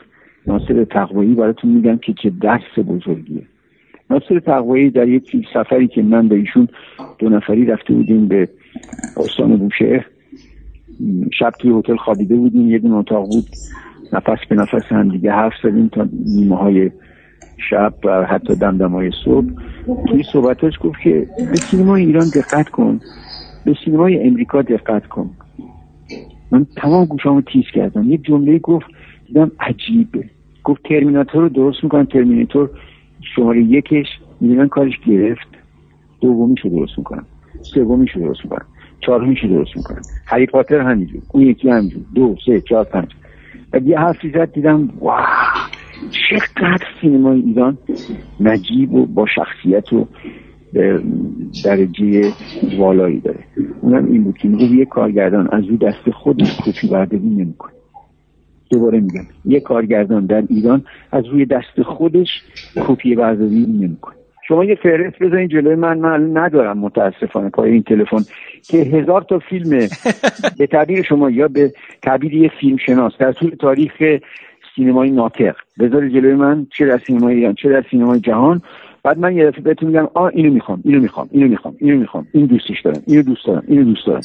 [0.47, 3.43] ناصر تقوایی براتون میگم که چه درس بزرگیه.
[4.11, 6.69] ناصر تقوایی در یک سفری که من به ایشون
[7.19, 8.49] دو نفری رفته بودیم به
[9.17, 10.07] استان بوشهر
[11.39, 12.71] شب توی هتل خوابیده بودیم.
[12.71, 13.45] یه دون اتاق بود.
[14.13, 16.91] نفس به نفس هم دیگه حرف زدیم تا نیمه های
[17.71, 19.47] شب و حتی دمدم های صبح.
[20.09, 23.01] توی صحبتاش گفت که به سینما ایران دقت کن.
[23.65, 25.31] به سینمای امریکا دقت کن.
[26.53, 28.11] من تمام گوشامو تیز کردم.
[28.11, 28.87] یه جمله گفت
[29.27, 30.25] دیدم عجیبه.
[30.65, 32.71] گفت ترمیناتور رو درست می‌کنن ترمیناتور
[33.37, 34.07] شماره یکش
[34.41, 35.49] می‌دونن کارش گرفت.
[36.21, 37.25] دومیش رو درست می‌کنن.
[37.75, 38.65] سومیش رو درست می‌کنن.
[39.01, 40.05] چهارمیش رو درست می‌کنن.
[40.27, 41.23] هری پاتر همینجور.
[41.33, 42.03] اون یکی همینجور.
[42.15, 43.09] دو سه چهار پنج.
[43.73, 45.25] و یه حرفی زد دیدم واو
[46.31, 47.79] چقدر سینمای ایران
[48.41, 50.09] نجیب و با شخصیت و
[51.65, 52.33] درجه
[52.79, 53.45] والایی داره.
[53.81, 57.73] اونم این بود که میگه یه کارگردان از روی دست خودش کپی برداری نمی‌کنه.
[58.71, 62.29] دوباره میگم یه کارگردان در ایران از روی دست خودش
[62.77, 64.15] کپی برداری نمی‌کنه.
[64.49, 68.23] شما یه فهرست بزنید جلوی من من ندارم متاسفانه پای این تلفن
[68.69, 69.71] که هزار تا فیلم
[70.59, 71.73] به تعبیر شما یا به
[72.03, 73.93] تعبیر یه فیلم شناس در طول تاریخ
[74.77, 75.57] سینمای ناطق.
[75.81, 78.63] بذار جلوی من چه در سینمای ایران چه در سینمای جهان.
[79.05, 82.27] بعد من یه دفعه بهتون میگم آ اینو می‌خوام اینو می‌خوام اینو می‌خوام اینو می‌خوام
[82.33, 84.23] این دوستش دارم اینو دوست دارم اینو دوست دارم.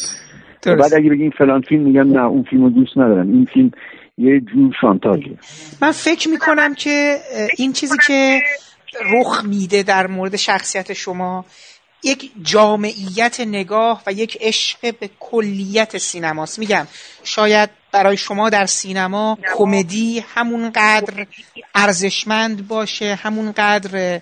[0.65, 3.31] بعد اگه بگین فلان فیلم میگم نه اون فیلمو دوست ندارم.
[3.31, 3.71] این فیلم
[4.17, 5.37] یه جور شانتاژه.
[5.81, 7.15] من فکر می‌کنم که
[7.57, 8.39] این چیزی که
[9.13, 11.45] رخ میده در مورد شخصیت شما
[12.03, 16.59] یک جامعیت نگاه و یک عشق به کلیت سینماست.
[16.59, 16.87] میگم
[17.23, 21.27] شاید برای شما در سینما کمدی همونقدر
[21.75, 24.21] ارزشمند باشه همونقدر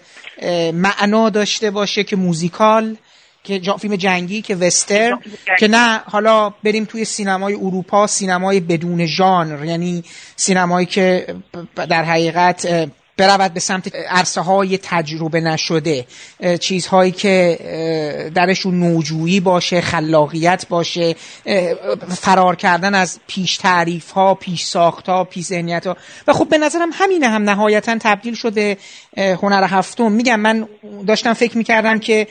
[0.74, 2.98] معنا داشته باشه که موزیکال
[3.44, 5.18] که فیلم جنگی که وستر
[5.60, 9.66] که نه حالا بریم توی سینمای اروپا سینمای بدون ژانر.
[9.66, 10.04] یعنی
[10.36, 11.36] سینمایی که
[11.76, 16.06] در حقیقت برود به سمت عرصه های تجربه نشده
[16.60, 17.60] چیزهایی که
[18.36, 21.16] درشون نوجویی باشه خلاقیت باشه
[22.18, 25.98] فرار کردن از پیش تعریف ها پیش ساخت ها پیش ذهنیت ها
[26.28, 28.78] و خب به نظرم همینه هم نهایتا تبدیل شده
[29.18, 30.12] هنر هفتم.
[30.12, 30.68] میگم من
[31.08, 32.28] داشتم فکر می‌کردم که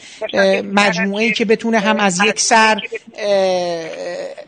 [0.73, 2.81] مجموعه ای که بتونه هم از یک سر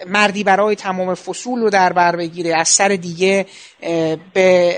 [0.06, 3.46] مردی برای تمام فصول رو در بر بگیره از سر دیگه
[4.32, 4.76] به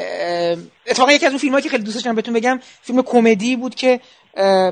[0.86, 4.00] اتفاقا یکی از اون فیلمایی که خیلی دوست داشتم بهتون بگم فیلم کمدی بود که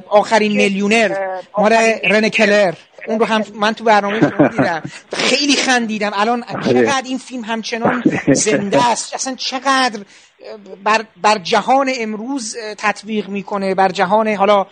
[0.09, 1.17] آخرین میلیونر
[1.59, 1.73] مال
[2.05, 2.75] رن کلر.
[3.09, 4.21] اون رو هم من تو برنامه
[4.57, 4.83] دیدم.
[5.13, 6.11] خیلی خندیدم.
[6.15, 8.03] الان چقدر این فیلم همچنان
[8.33, 9.15] زنده است.
[9.15, 10.01] اصلا چقدر
[10.85, 14.67] بر, بر جهان امروز تطبیق می‌کنه بر جهان حالا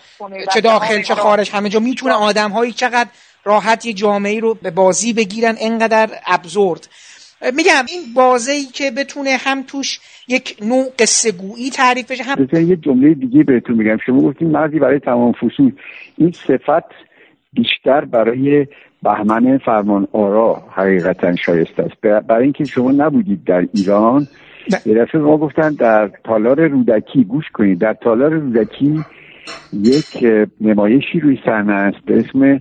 [0.55, 3.11] چه داخل چه خارج همه جا می‌تونه آدم هایی چقدر
[3.45, 6.89] راحت یه جامعه رو به بازی بگیرن انقدر ابزورد.
[7.57, 12.47] میگم این بازه ای که بتونه هم توش یک نوع قصه گویی تعریف بشه هم
[12.53, 13.97] یه جمله دیگه بهتون میگم.
[14.07, 15.73] شما گفتین مردی برای تمام فصول.
[16.19, 16.91] این صفت
[17.53, 18.67] بیشتر برای
[19.03, 22.01] بهمن فرمان آرا حقیقتا شایسته است.
[22.01, 24.27] برای اینکه شما نبودید در ایران
[24.87, 27.79] یه دفعه ما گفتن در تالار رودکی گوش کنید.
[27.79, 29.05] در تالار رودکی
[29.73, 30.27] یک
[30.61, 32.61] نمایشی روی صحنه است به اسم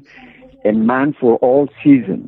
[0.66, 2.20] A Man for All Season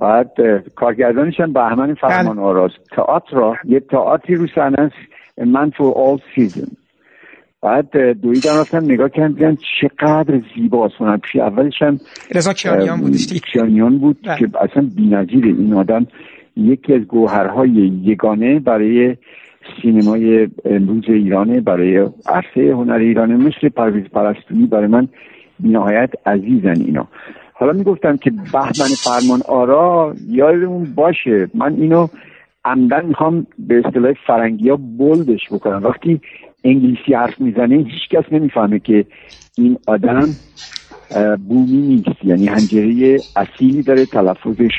[0.00, 0.32] بعد
[0.74, 2.44] کارگردانش هم بهمن فرمان بله.
[2.44, 2.74] آراست.
[2.96, 4.94] تئاتر را یه تئاتری رو صحنه است
[5.46, 6.66] man for all season
[7.62, 7.90] بعد
[8.20, 11.98] دویدن رفتن نگاه کردن چقدر زیباست من پیش اولش هم
[12.34, 14.38] رضا کیانیان بودش کیانیان بود بله.
[14.38, 15.48] که اصلا بی‌نظیره.
[15.48, 16.06] این آدم
[16.56, 17.70] یکی از گوهرهای
[18.04, 19.16] یگانه برای
[19.82, 21.96] سینمای امروز ایرانه برای
[22.26, 25.08] عرصه هنر ایرانه مثل پرویز پرستویی برای من
[25.60, 27.08] نهایت عزیزن اینا.
[27.52, 31.48] حالا می‌گفتم که بهمن فرمان آرا یادمون باشه.
[31.54, 32.08] من اینو
[32.64, 35.84] عمدن می‌خوام به اصطلاح فرنگی ها بلدش بکنم.
[35.84, 36.20] وقتی
[36.64, 39.04] انگلیسی حرف می‌زنه هیچ کس نمی‌فهمه که
[39.54, 40.36] این آدم
[41.48, 42.24] بومی نیست.
[42.24, 44.72] یعنی هنجره اصیلی داره تلفظش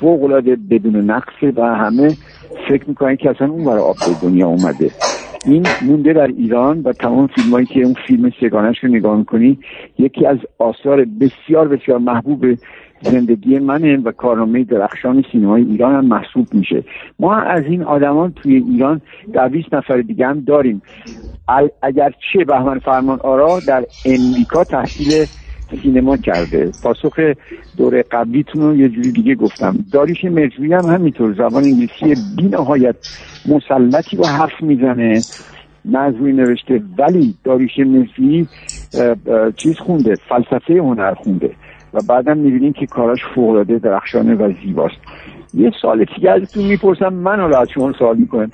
[0.00, 2.16] فوق العاده بدون نقصه و همه
[2.68, 4.90] فکر می‌کنن که اصلا اون برای آب دنیا اومده.
[5.44, 9.58] این مونده در ایران و تمام فیلم هایی که اون فیلم سگانش رو نگاه می‌کنی
[9.98, 12.46] یکی از آثار بسیار بسیار محبوب
[13.02, 16.84] زندگی منه و کارنامه درخشان سینمای ایران هم محسوب میشه.
[17.18, 19.00] ما از این آدمان توی ایران
[19.52, 20.82] 20 نفر دیگه هم داریم.
[21.82, 25.26] اگر چه بهمن فرمان آرا در امریکا تحصیل
[25.82, 26.72] سینما کرده.
[26.82, 27.20] پاسخ
[27.76, 29.76] دوره قبلیتون رو یه جوری دیگه گفتم.
[29.92, 31.32] داریش مرجوی هم همینطور.
[31.32, 32.96] زبان انگلیسی بی نهایت
[33.48, 35.20] مسلطی رو حرف می‌زنه.
[35.84, 36.82] نظمی نوشته.
[36.98, 38.46] ولی داریش مرجوی
[39.56, 40.16] چیز خونده.
[40.28, 41.50] فلسفه هنر خونده.
[41.94, 44.96] و بعدم می‌بینیم که کاراش فوقلاده درخشانه و زیباست.
[45.54, 47.08] یه سال دیگه ازتون می‌پرسم.
[47.08, 48.50] من حالا از شما سوال می‌کنم.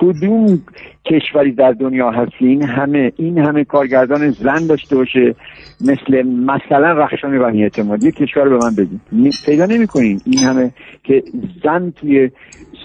[0.00, 0.62] کدوم
[1.04, 5.34] کشوری در دنیا هستین؟ همه این همه کارگردان زن داشته باشه
[5.80, 9.00] مثل مثلا رخشان بنی اعتمادی کشور به من بگید.
[9.46, 10.20] پیدا نمی‌کنین.
[10.26, 10.70] این همه
[11.04, 11.22] که
[11.64, 12.30] زن توی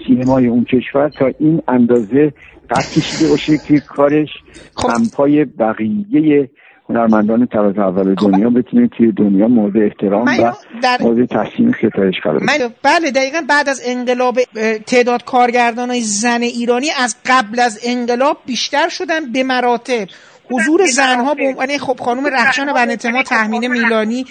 [0.06, 2.32] سینمای اون کشور تا این اندازه
[2.70, 4.28] قد کشیده باشه که کارش
[4.74, 4.88] خب.
[4.90, 6.50] همپای بقیه
[6.92, 8.30] هنرمندان طراز اول خب.
[8.30, 10.52] دنیا بتونه توی دنیا مورد احترام و
[10.82, 11.02] در...
[11.02, 12.40] مورد تحسین ستایش قرار
[12.82, 14.38] بله دقیقا بعد از انقلاب
[14.86, 20.08] تعداد کارگردان های زن ایرانی از قبل از انقلاب بیشتر شدن به مراتب.
[20.50, 24.26] حضور زنها به عنوان خب خانم رخشان و اعتماد تحمینه میلانی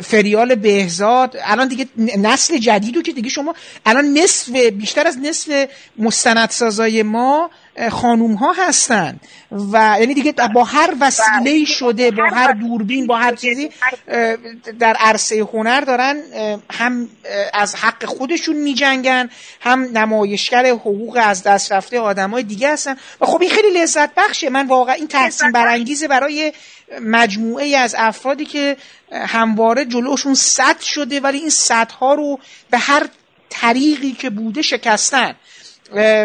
[0.00, 1.36] فریال بهزاد.
[1.44, 1.86] الان دیگه
[2.18, 3.54] نسل جدیدو که دیگه شما
[3.86, 5.68] الان نصف بیشتر از نصف
[5.98, 7.50] مستندسازای ما
[7.90, 9.20] خانوم ها هستن.
[9.72, 13.70] و یعنی دیگه با هر وسیله شده با هر دوربین با هر چیزی
[14.78, 16.16] در عرصه هنر دارن
[16.70, 17.08] هم
[17.52, 19.30] از حق خودشون میجنگن
[19.60, 22.96] هم نمایشگر حقوق از دست رفته های دیگه هستن.
[23.20, 26.52] و خب این خیلی لذت بخشه من واقعا این تحسین برانگیزه برای
[27.00, 28.76] مجموعه از افرادی که
[29.12, 32.38] همواره جلوشون صد شده ولی این صدها رو
[32.70, 33.06] به هر
[33.50, 35.34] طریقی که بوده شکستن.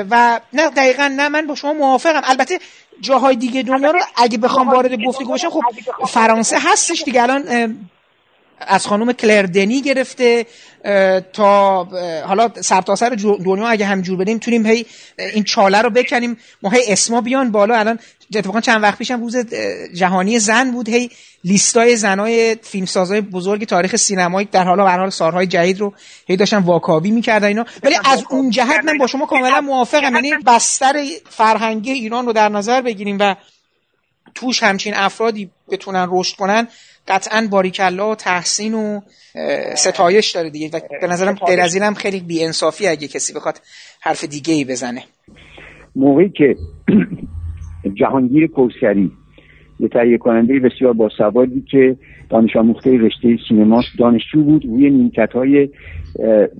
[0.09, 2.21] و نه دقیقا نه من با شما موافقم.
[2.23, 2.59] البته
[3.01, 5.61] جاهای دیگه دنیا رو اگه بخوام وارد گفتگو باشم خب
[6.07, 7.23] فرانسه هستش دیگه.
[7.23, 7.77] الان
[8.59, 10.45] از خانم کلردنی گرفته
[11.33, 11.83] تا
[12.27, 14.85] حالا سرتاسر سر دنیا اگه همینجور بدیم می‌تونیم هی
[15.19, 16.37] این چاله رو بکنیم.
[16.61, 17.99] ما هی اسما بیان بالا الان
[18.35, 19.37] اتفاقا چند وقت پیشم روز
[19.93, 20.89] جهانی زن بود.
[20.89, 21.09] هی
[21.43, 25.93] لیستای زنای فیلمسازای بزرگ تاریخ سینمایی در حالا به حال سالهای جدید رو
[26.27, 27.65] هی داشتن واکاوی می‌کردن اینا.
[27.83, 30.15] ولی از اون جهت من با شما کاملا موافقم.
[30.15, 30.93] یعنی بستر
[31.29, 33.35] فرهنگی ایران رو در نظر بگیریم و
[34.35, 36.67] توش همچین افرادی بتونن رشد کنن
[37.07, 39.01] قطعا باریکلا و تحسین و
[39.75, 40.69] ستایش داره دیگه.
[40.73, 43.61] و به نظرم غیر از اینم خیلی بیانصافی اگه کسی بخواد
[44.01, 45.03] حرف دیگه ای بزنه.
[45.95, 46.55] موقعی که
[47.95, 49.11] جهانگیر کوسری
[49.79, 51.97] یه تهیه کننده بسیار باسوادی که
[52.29, 54.65] دانش آموخته رشته سینما دانشجو بود.
[54.65, 55.69] روی نیمکت های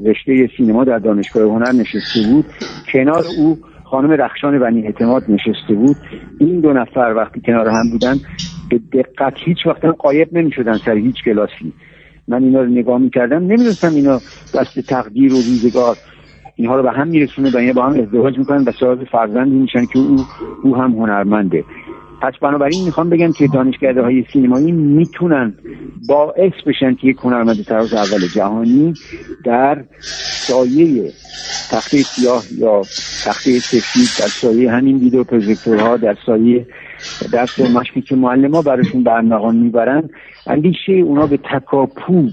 [0.06, 2.46] رشته سینما در دانشگاه هنر نشسته بود.
[2.94, 5.96] کنار او خانم رخشان بنی اعتماد نشسته بود.
[6.40, 8.16] این دو نفر وقتی کنار هم بودن
[8.70, 11.74] به دقت هیچ وقت قایب نمی شدن سر هیچ کلاسی.
[12.28, 14.20] من اینا رو نگاه می‌کردم نمی‌دونستم اینا
[14.56, 15.96] دست تقدیر و روزگار
[16.60, 20.00] اینها رو به هم میرسونه و با هم ازدواج می‌کنن و صاحب فرزندی میشن که
[20.00, 20.18] او
[20.64, 21.64] او هم هنرمنده.
[22.22, 25.54] پس بنابراین می‌خوام بگم که دانشگاه های سینمایی می‌تونن
[26.08, 28.94] باعث بشن که یک هنرمند طراز اول جهانی
[29.46, 29.84] در
[30.48, 31.12] سایه
[31.72, 32.82] تخته سیاه یا
[33.26, 36.66] تخته سفید در سایه همین ویدیو پروژکتورها در سایه
[37.34, 40.10] دست مشکی که معلم ها براشون برنقان می‌برن
[40.48, 42.30] اندیشه اونا به تکاپو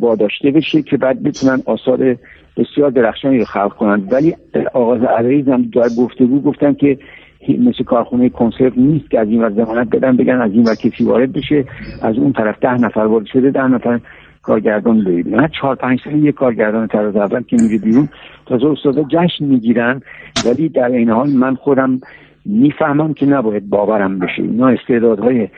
[0.00, 2.16] واداشته بشه که بعد بتونن آثار
[2.56, 4.12] بسیار درخشانی رو خلق کنند.
[4.12, 4.34] ولی
[4.74, 6.98] آغاز عریض هم در گفتگو گفتن که
[7.48, 11.04] مثل کارخونه کنسرت نیست که از این وقت زمانت بدن بگن از این وقت کسی
[11.04, 11.64] وارد بشه.
[12.02, 14.00] از اون طرف ده نفر وارد شده ده نفر
[14.42, 18.08] کارگردان برید نه چهار پنج سال یک کارگردان طراز اول که میره بیرون.
[18.46, 20.02] تازه استادا جشن می‌گیرن.
[20.46, 22.00] ولی در این حال من خودم
[22.44, 24.42] می‌فهمم که نباید باورم بشه.
[24.42, 25.48] اینا استعدادهای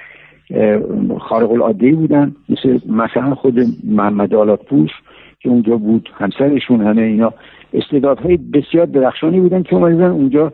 [1.21, 2.35] خارق العاده بودن.
[2.49, 4.91] مثل مثلا خود محمد آلات پوش
[5.41, 7.33] که اونجا بود همسرشون همه اینا
[7.73, 10.53] استعدادهای بسیار درخشانی بودن که اومدن اونجا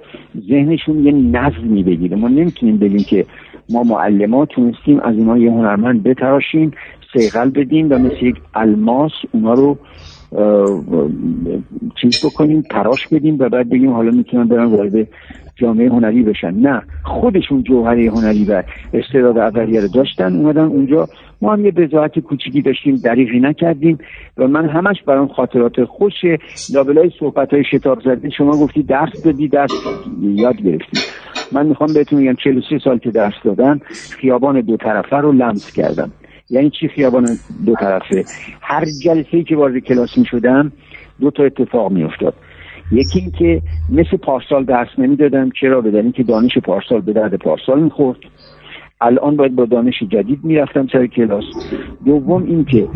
[0.48, 2.16] ذهنشون یه نظمی بگیره.
[2.16, 3.26] ما نمی‌تونیم بگیم که
[3.70, 6.70] ما معلمات تونستیم از اینا یه هنرمند بتراشیم
[7.12, 9.78] سیغل بدیم و مثل یک الماس اونا رو
[12.00, 15.08] چیز بکنیم تراش بدیم و بعد بگیم حالا می‌تونن برن وارد
[15.56, 16.54] جامعه هنری بشن.
[16.54, 18.62] نه خودشون جوهره هنری و
[18.92, 21.08] استعداد اولیه رو داشتن اومدن اونجا.
[21.42, 23.98] ما هم یه بزاعت کوچیکی داشتیم دریغی نکردیم
[24.36, 26.14] و من همش برام خاطرات خوش
[26.74, 29.70] لابلای صحبت های شتاب زده شما گفتی درس دادی درس
[30.22, 31.00] یاد گرفتی.
[31.52, 33.80] من می‌خوام بهتون میگم 43 سال که درس دادن
[34.20, 36.12] خیابان دو طرفه رو لمس کردم.
[36.50, 37.28] یعنی چی خیابان
[37.66, 38.24] دو طرفه؟
[38.60, 40.72] هر جلسه که وارد کلاس می شدم
[41.20, 42.34] دو تا اتفاق می افتاد
[42.92, 48.18] یکی اینکه مثل پارسال درس نمی‌دادم چرا بدن که دانش پارسال به درد پارسال می‌خورد.
[49.00, 51.44] الان باید با دانش جدید می‌رفتم سر کلاس.
[52.04, 52.88] دوم اینکه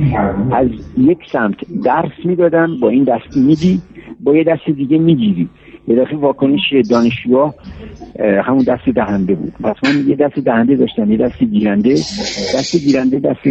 [0.52, 3.82] از یک سمت درس می‌دادم با این دستی میدی
[4.20, 5.48] با یه دست دیگه می‌گیری.
[5.88, 6.60] یه دفعه واکنش
[6.90, 7.54] دانشجوها
[8.44, 9.52] همون دست دهنده بود.
[9.62, 11.94] پس من یه دست دهنده داشتم یه دست گیرنده.
[12.54, 13.42] دست گیرنده دست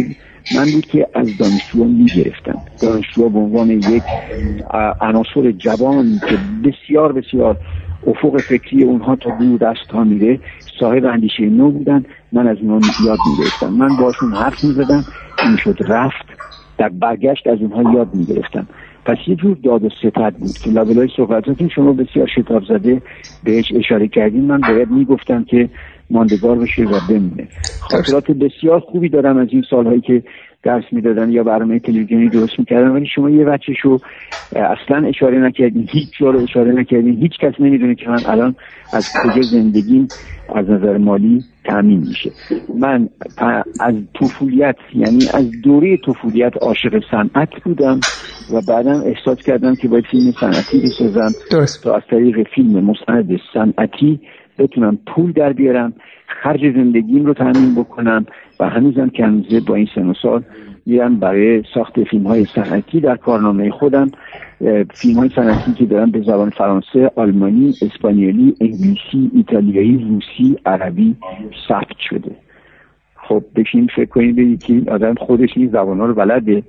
[0.50, 2.62] من بود که از دانشجوها می‌گرفتم.
[2.80, 4.04] دانشجوها به عنوان یک
[5.00, 7.56] عناصر جوان که بسیار بسیار
[8.06, 10.40] افق فکری اونها تا دور دست ها میره
[10.80, 12.04] صاحب اندیشه نو بودن.
[12.32, 13.68] من از اونها یاد می‌گرفتم.
[13.72, 15.04] من باشون حرف می‌زدم
[15.40, 16.26] این شد رفت.
[16.78, 18.68] در برگشت از اونها یاد می‌گرفتم.
[19.04, 23.02] پس یه جور داد و ستد بود که لابلای صحبتاتون شما بسیار شتاب زده
[23.42, 24.44] بهش اشاره کردین.
[24.44, 25.68] من باید می‌گفتم که
[26.10, 27.48] ماندگار بشه و بمونه.
[27.80, 30.22] خاطرات بسیار خوبی دارم از این سالهایی که
[30.62, 33.98] درس می‌دادن یا برنامه تلویزیونی درست می‌کردن ولی شما یه بچه شو
[34.56, 38.54] اصلا اشاره نکردین هیچ جا رو اشاره نکردین هیچ کس نمی‌دونه که من الان
[38.92, 40.08] از کجا زندگیم
[40.54, 42.30] از نظر مالی تامین میشه.
[42.78, 43.08] من
[43.80, 48.00] از طفولیت یعنی از دوره طفولیت عاشق صنعت بودم
[48.52, 51.30] و بعدا احساس کردم که باید فیلم صنعتی بسازم
[51.82, 54.20] تا از طریق فیلم مستند صنعتی
[54.58, 55.92] بتونم پول در بیارم
[56.26, 58.26] خرج زندگیم رو تامین بکنم
[58.60, 60.42] و هنوزم که هنوزه با این سن و سال
[60.86, 64.10] میرم برای ساخت فیلم های صنعتی در کارنامه خودم.
[64.94, 71.16] فیلم های صنعتی که دارم به زبان فرانسه، آلمانی، اسپانیولی، انگلیسی، ایتالیایی، روسی، عربی
[71.68, 72.30] ثبت شده.
[73.14, 76.62] خب بشین فکر کنید که آدم خودش این زبان ها رو بلده.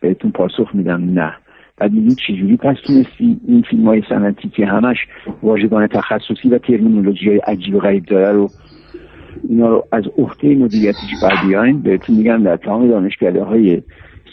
[0.00, 1.34] بهتون پاسخ میدم نه.
[1.78, 4.96] بعد میگید چجوری پس تونستی این فیلم های صنعتی که همش
[5.42, 8.50] واژگان تخصصی و ترمینولوژی های عجیب و غریب داره رو
[9.48, 10.98] اینا رو از عهده مدیریتش
[11.46, 11.82] بیاین.
[11.82, 13.82] بهتون میگم در تمام دانشکده های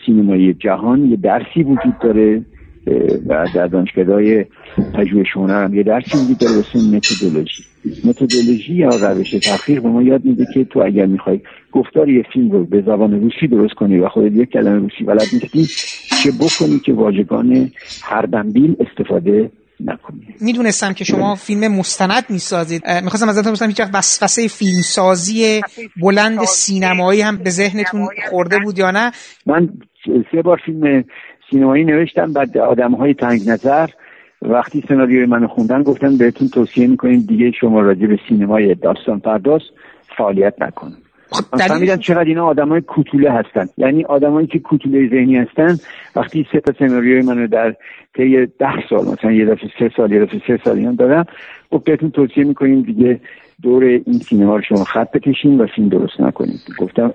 [0.05, 2.37] سینمایی جهان یه درسی وجود داره.
[2.37, 2.41] و
[3.29, 4.05] در دانشگاه
[4.93, 7.63] پژوهش هنر هم یه درسی می‌دید داره به متدولوژی.
[8.03, 11.39] متدولوژی یا روش تحقیق به ما یاد میده که تو اگر می‌خوای
[11.71, 15.27] گفتار یه فیلم رو به زبان روسی درست کنی و خودت یک کلمه روسی بلد
[15.33, 15.67] نیستی
[16.23, 17.71] چه بکنی که واژگان
[18.01, 22.81] هر دنبیل استفاده نکنید می‌دونستم که شما فیلم مستند می‌سازید.
[23.03, 25.61] می‌خواستم ازتون بپرسم هیچ وقت وسوسه فیلمسازی
[26.01, 29.11] بلند سینمایی هم به ذهنتون خورده بود یا نه؟
[29.45, 29.69] من
[30.31, 31.03] سه بار فیلم
[31.51, 33.89] سینمایی نوشتم بعد آدم های تنگ نظر
[34.41, 39.61] وقتی سناریوی منو خوندن گفتن بهتون توصیه می‌کنیم دیگه شما راجع به سینمای داستان پرداز
[40.17, 40.97] فعالیت نکنید
[41.31, 43.69] خب فهمیدن چقدر اینا آدمای کوتوله هستن.
[43.77, 45.77] یعنی آدمایی که کوتوله ذهنی هستن
[46.15, 47.75] وقتی سه تا سناریوی منو در
[48.17, 51.25] طی ده سال مثلا یه دفعه سه سال یه دفعه سه سال اینا دادم
[51.69, 53.19] خب بهتون توصیه می‌کنیم دیگه
[53.61, 56.59] دور این سینما رو شما خط بکشین و فیلم درست نکنید.
[56.79, 57.13] گفتم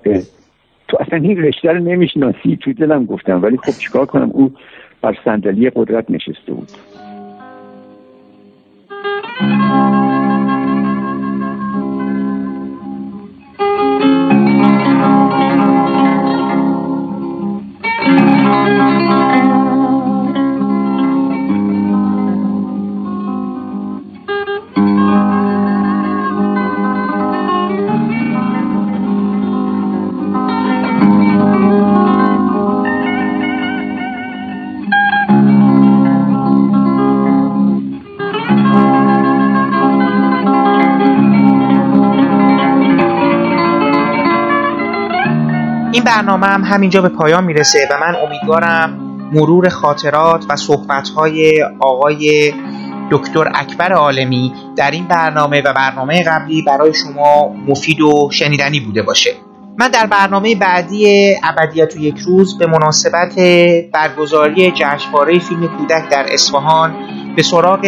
[0.87, 2.57] تو اصلا این رشته رو نمی‌شناسی.
[2.61, 3.43] تو دلم گفتم.
[3.43, 4.51] ولی خب چیکار کنم؟ او
[5.01, 6.67] بر صندلی قدرت نشسته بود.
[46.17, 48.99] برنامه هم همینجا به پایان می‌رسه و من امیدوارم
[49.33, 52.53] مرور خاطرات و صحبتهای آقای
[53.11, 59.01] دکتر اکبر عالمی در این برنامه و برنامه قبلی برای شما مفید و شنیدنی بوده
[59.01, 59.31] باشه.
[59.79, 63.35] من در برنامه بعدی ابدیت و یک روز به مناسبت
[63.93, 66.95] برگزاری جشنواره فیلم کودک در اصفهان
[67.35, 67.81] به سراغ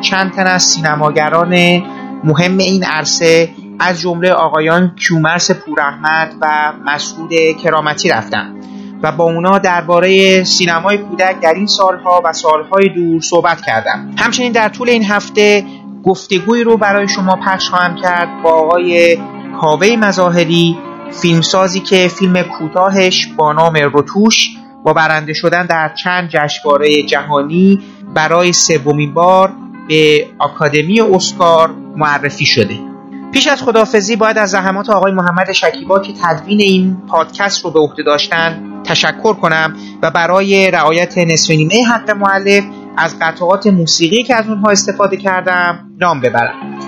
[0.00, 1.82] چند تن از سینماگران
[2.24, 3.48] مهم این عرصه
[3.78, 7.30] از جمله آقایان کیومرس پوراحمد و مسعود
[7.62, 8.54] کرامتی رفتم
[9.02, 14.10] و با اونا درباره سینمای کودک در این سالها و سالهای دور صحبت کردم.
[14.18, 15.64] همچنین در طول این هفته
[16.04, 19.18] گفتگوی رو برای شما پخش خواهم کرد با آقای
[19.60, 20.76] کاوه مظاهری
[21.22, 24.48] فیلمسازی که فیلم کوتاهش با نام رتوش
[24.84, 27.80] با برنده شدن در چند جشنواره جهانی
[28.14, 29.52] برای سومین بار
[29.88, 32.93] به آکادمی اسکار معرفی شده.
[33.34, 37.80] پیش از خدافزی باید از زحمات آقای محمد شکیبا که تدوین این پادکست رو به
[37.80, 42.64] عهده داشتن تشکر کنم و برای رعایت نصف نیمه حق معلف
[42.96, 46.78] از قطعات موسیقی که از اونها استفاده کردم نام ببرم.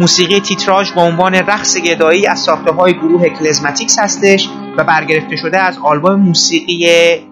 [0.00, 5.58] موسیقی تیتراژ با عنوان رقص گدایی از ساخته های گروه کلزماتیکس هستش و برگرفته شده
[5.58, 6.86] از آلبوم موسیقی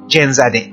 [0.07, 0.73] جنزده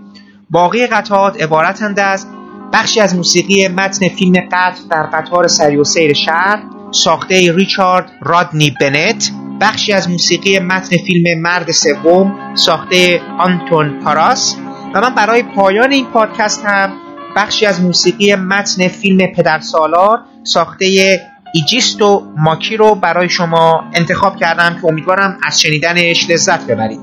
[0.50, 2.28] باقی قطعات عبارتند از
[2.74, 8.72] بخشی از موسیقی متن فیلم قتل در قطار سری و سیر شهر ساخته ریچارد رادنی
[8.82, 9.32] بنت
[9.62, 14.56] بخشی از موسیقی متن فیلم مرد سوم ساخته آنتون پاراس
[14.94, 16.94] و من برای پایان این پادکست هم
[17.36, 21.20] بخشی از موسیقی متن فیلم پدر سالار ساخته
[21.54, 27.00] ایجیستو ماکی رو برای شما انتخاب کردم که امیدوارم از شنیدنش لذت ببرید.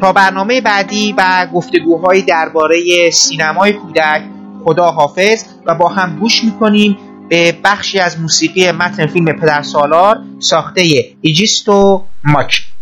[0.00, 4.22] تا برنامه بعدی و گفتگوهایی درباره سینمای کودک
[4.64, 6.96] خدا حافظ و با هم گوش می‌کنیم.
[7.28, 10.82] به بخشی از موسیقی متن فیلم پدر سالار ساخته
[11.20, 12.73] ایجیستو ماک.